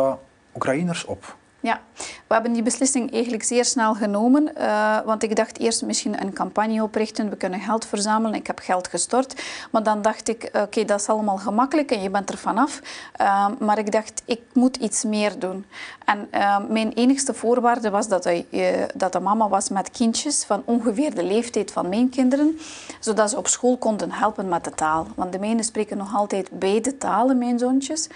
Oekraïners 0.55 1.05
op. 1.05 1.39
Ja, 1.63 1.81
we 2.27 2.35
hebben 2.35 2.53
die 2.53 2.63
beslissing 2.63 3.13
eigenlijk 3.13 3.43
zeer 3.43 3.65
snel 3.65 3.95
genomen. 3.95 4.53
Uh, 4.59 4.99
want 5.05 5.23
ik 5.23 5.37
dacht 5.37 5.59
eerst 5.59 5.83
misschien 5.83 6.23
een 6.23 6.33
campagne 6.33 6.83
oprichten, 6.83 7.31
we 7.31 7.37
kunnen 7.37 7.61
geld 7.61 7.87
verzamelen. 7.87 8.35
Ik 8.35 8.47
heb 8.47 8.59
geld 8.59 8.89
gestort. 8.89 9.43
Maar 9.71 9.83
dan 9.83 10.03
dacht 10.03 10.29
ik, 10.29 10.51
oké, 10.53 10.85
dat 10.85 11.01
is 11.01 11.07
allemaal 11.07 11.37
gemakkelijk 11.37 11.91
en 11.91 12.03
je 12.03 12.11
bent 12.11 12.31
er 12.31 12.39
vanaf. 12.39 12.81
Uh, 13.21 13.47
maar 13.59 13.79
ik 13.79 13.93
dacht, 13.93 14.23
ik 14.25 14.41
moet 14.53 14.77
iets 14.77 15.05
meer 15.05 15.39
doen. 15.39 15.65
En 16.05 16.29
uh, 16.35 16.57
mijn 16.69 16.93
enigste 16.93 17.35
voorwaarde 17.35 17.91
was 17.91 18.09
dat, 18.09 18.25
hij, 18.25 18.47
dat 18.95 19.13
de 19.13 19.21
mama 19.21 19.49
was 19.49 19.69
met 19.69 19.91
kindjes 19.91 20.45
van 20.45 20.63
ongeveer 20.65 21.15
de 21.15 21.25
leeftijd 21.25 21.73
van 21.73 21.89
mijn 21.89 22.09
kinderen. 22.09 22.59
Zodat 23.01 23.31
ze 23.31 23.37
op 23.37 23.47
school 23.47 23.77
konden 23.77 24.13
helpen 24.13 24.49
met 24.49 24.65
de 24.65 24.71
taal. 24.71 25.07
Want 25.15 25.33
de 25.33 25.39
mijnen 25.39 25.65
spreken 25.65 25.97
nog 25.97 26.15
altijd 26.17 26.49
beide 26.53 26.99
talen, 26.99 27.39
mijn 27.39 27.59
zoontjes. 27.59 28.09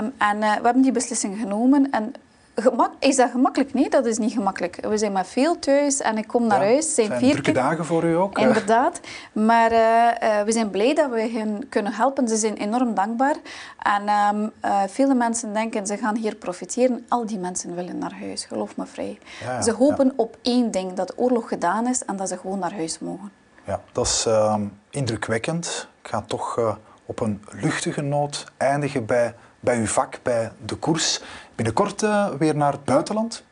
Um, 0.00 0.12
en 0.18 0.38
we 0.38 0.46
hebben 0.46 0.82
die 0.82 0.92
beslissing 0.92 1.38
genomen. 1.38 1.90
En 1.90 2.14
Gemak, 2.58 2.90
is 2.98 3.16
dat 3.16 3.30
gemakkelijk? 3.30 3.74
Nee, 3.74 3.90
dat 3.90 4.06
is 4.06 4.18
niet 4.18 4.32
gemakkelijk. 4.32 4.78
We 4.80 4.98
zijn 4.98 5.12
maar 5.12 5.26
veel 5.26 5.58
thuis 5.58 6.00
en 6.00 6.18
ik 6.18 6.26
kom 6.26 6.46
naar 6.46 6.60
ja, 6.60 6.66
huis. 6.66 6.94
Zijn, 6.94 7.06
zijn 7.06 7.18
vier 7.18 7.32
drukke 7.32 7.52
dagen 7.52 7.84
voor 7.84 8.04
u 8.04 8.14
ook. 8.14 8.38
Inderdaad. 8.38 9.00
Maar 9.32 9.72
uh, 9.72 9.78
uh, 9.78 10.42
we 10.42 10.52
zijn 10.52 10.70
blij 10.70 10.94
dat 10.94 11.10
we 11.10 11.20
hen 11.20 11.68
kunnen 11.68 11.92
helpen. 11.92 12.28
Ze 12.28 12.36
zijn 12.36 12.54
enorm 12.54 12.94
dankbaar. 12.94 13.34
En 13.82 14.08
um, 14.08 14.52
uh, 14.64 14.82
vele 14.88 15.14
mensen 15.14 15.52
denken, 15.52 15.86
ze 15.86 15.96
gaan 15.96 16.16
hier 16.16 16.34
profiteren. 16.34 17.04
Al 17.08 17.26
die 17.26 17.38
mensen 17.38 17.74
willen 17.74 17.98
naar 17.98 18.14
huis, 18.20 18.44
geloof 18.44 18.76
me 18.76 18.86
vrij. 18.86 19.18
Ja, 19.44 19.62
ze 19.62 19.72
hopen 19.72 20.12
op 20.16 20.36
één 20.42 20.70
ding, 20.70 20.92
dat 20.92 21.06
de 21.06 21.18
oorlog 21.18 21.48
gedaan 21.48 21.86
is 21.86 22.04
en 22.04 22.16
dat 22.16 22.28
ze 22.28 22.38
gewoon 22.38 22.58
naar 22.58 22.74
huis 22.74 22.98
mogen. 22.98 23.32
Ja, 23.64 23.80
dat 23.92 24.06
is 24.06 24.24
ehm, 24.26 24.62
indrukwekkend. 24.90 25.88
Ik 26.02 26.08
ga 26.08 26.22
toch 26.26 26.76
op 27.06 27.20
een 27.20 27.42
luchtige 27.50 28.02
noot 28.02 28.44
eindigen 28.56 29.06
bij, 29.06 29.34
bij 29.66 29.78
uw 29.78 29.86
vak, 29.86 30.18
bij 30.22 30.52
de 30.64 30.74
koers. 30.74 31.20
Binnenkort 31.54 32.02
uh, 32.02 32.28
weer 32.38 32.56
naar 32.56 32.72
het 32.72 32.84
buitenland? 32.84 33.42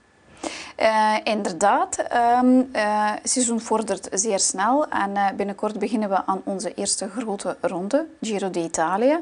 Uh, 0.80 1.16
inderdaad, 1.24 1.98
um, 2.42 2.56
uh, 2.58 3.10
het 3.22 3.30
seizoen 3.30 3.60
vordert 3.60 4.08
zeer 4.12 4.38
snel 4.38 4.88
en 4.88 5.10
uh, 5.10 5.26
binnenkort 5.36 5.78
beginnen 5.78 6.08
we 6.08 6.26
aan 6.26 6.40
onze 6.44 6.74
eerste 6.74 7.08
grote 7.08 7.56
ronde, 7.60 8.06
Giro 8.20 8.50
d'Italia. 8.50 9.20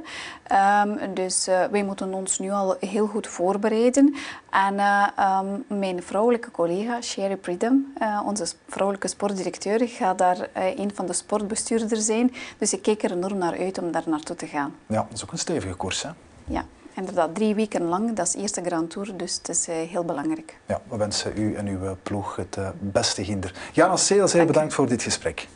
Um, 0.84 1.14
dus 1.14 1.48
wij 1.70 1.84
moeten 1.84 2.14
ons 2.14 2.38
nu 2.38 2.50
al 2.50 2.76
heel 2.80 3.06
goed 3.06 3.26
voorbereiden. 3.26 4.14
En 4.50 4.80
um, 4.80 5.78
mijn 5.78 6.02
vrouwelijke 6.02 6.50
collega 6.50 7.00
Sherry 7.00 7.36
Pridham, 7.36 7.92
onze 8.24 8.46
vrouwelijke 8.68 9.08
sportdirecteur, 9.08 9.88
gaat 9.88 10.18
daar 10.18 10.48
een 10.54 10.90
van 10.94 11.06
de 11.06 11.12
sportbestuurders 11.12 12.04
zijn. 12.04 12.32
Dus 12.58 12.72
ik 12.72 12.82
kijk 12.82 13.02
er 13.02 13.12
enorm 13.12 13.38
naar 13.38 13.58
uit 13.58 13.78
om 13.78 13.92
daar 13.92 14.04
naartoe 14.06 14.36
te 14.36 14.46
gaan. 14.46 14.74
Ja, 14.86 15.06
dat 15.08 15.12
is 15.12 15.22
ook 15.22 15.32
een 15.32 15.38
stevige 15.38 15.74
koers, 15.74 16.02
hè? 16.02 16.10
Ja 16.44 16.64
inderdaad 16.94 17.34
drie 17.34 17.54
weken 17.54 17.82
lang. 17.82 18.12
Dat 18.12 18.26
is 18.26 18.32
de 18.32 18.38
eerste 18.38 18.62
Grand 18.64 18.90
Tour, 18.90 19.16
dus 19.16 19.34
het 19.34 19.48
is 19.48 19.68
uh, 19.68 19.74
heel 19.74 20.04
belangrijk. 20.04 20.56
Ja, 20.66 20.80
we 20.88 20.96
wensen 20.96 21.32
u 21.36 21.54
en 21.54 21.66
uw 21.66 21.96
ploeg 22.02 22.36
het 22.36 22.56
uh, 22.58 22.68
beste 22.78 23.24
ginder. 23.24 23.54
Jana 23.72 23.96
Seel, 23.96 24.28
zeer 24.28 24.46
bedankt 24.46 24.74
voor 24.74 24.88
dit 24.88 25.02
gesprek. 25.02 25.48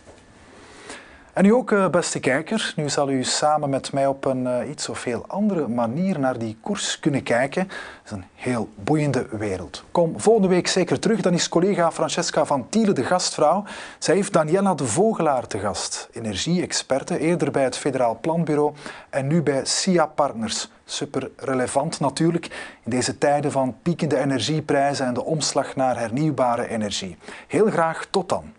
En 1.36 1.44
u 1.44 1.52
ook, 1.52 1.70
uh, 1.70 1.88
beste 1.88 2.20
kijker. 2.20 2.72
Nu 2.76 2.88
zal 2.88 3.10
u 3.10 3.24
samen 3.24 3.70
met 3.70 3.92
mij 3.92 4.06
op 4.06 4.24
een 4.24 4.70
iets 4.70 4.88
of 4.88 4.98
veel 4.98 5.24
andere 5.26 5.68
manier 5.68 6.18
naar 6.18 6.38
die 6.38 6.56
koers 6.60 7.00
kunnen 7.00 7.22
kijken. 7.22 7.62
Het 7.62 8.04
is 8.04 8.10
een 8.10 8.24
heel 8.34 8.68
boeiende 8.74 9.26
wereld. 9.30 9.84
Kom 9.90 10.20
volgende 10.20 10.48
week 10.48 10.66
zeker 10.66 10.98
terug. 10.98 11.20
Dan 11.20 11.32
is 11.32 11.48
collega 11.48 11.92
Francesca 11.92 12.44
van 12.44 12.68
Tiele 12.68 12.92
de 12.92 13.04
gastvrouw. 13.04 13.64
Zij 13.98 14.14
heeft 14.14 14.32
Daniela 14.32 14.74
de 14.74 14.86
Vogelaar 14.86 15.46
te 15.46 15.58
gast. 15.58 16.08
Energie-experte, 16.12 17.18
eerder 17.18 17.50
bij 17.50 17.64
het 17.64 17.76
Federaal 17.76 18.18
Planbureau 18.20 18.72
en 19.10 19.26
nu 19.26 19.42
bij 19.42 19.64
SIA 19.64 20.06
Partners 20.06 20.70
super 20.84 21.30
relevant 21.36 22.00
natuurlijk 22.00 22.76
in 22.84 22.90
deze 22.90 23.18
tijden 23.18 23.52
van 23.52 23.76
piekende 23.82 24.18
energieprijzen 24.18 25.06
en 25.06 25.14
de 25.14 25.24
omslag 25.24 25.76
naar 25.76 25.98
hernieuwbare 25.98 26.68
energie. 26.68 27.16
Heel 27.46 27.70
graag 27.70 28.06
tot 28.10 28.28
dan. 28.28 28.52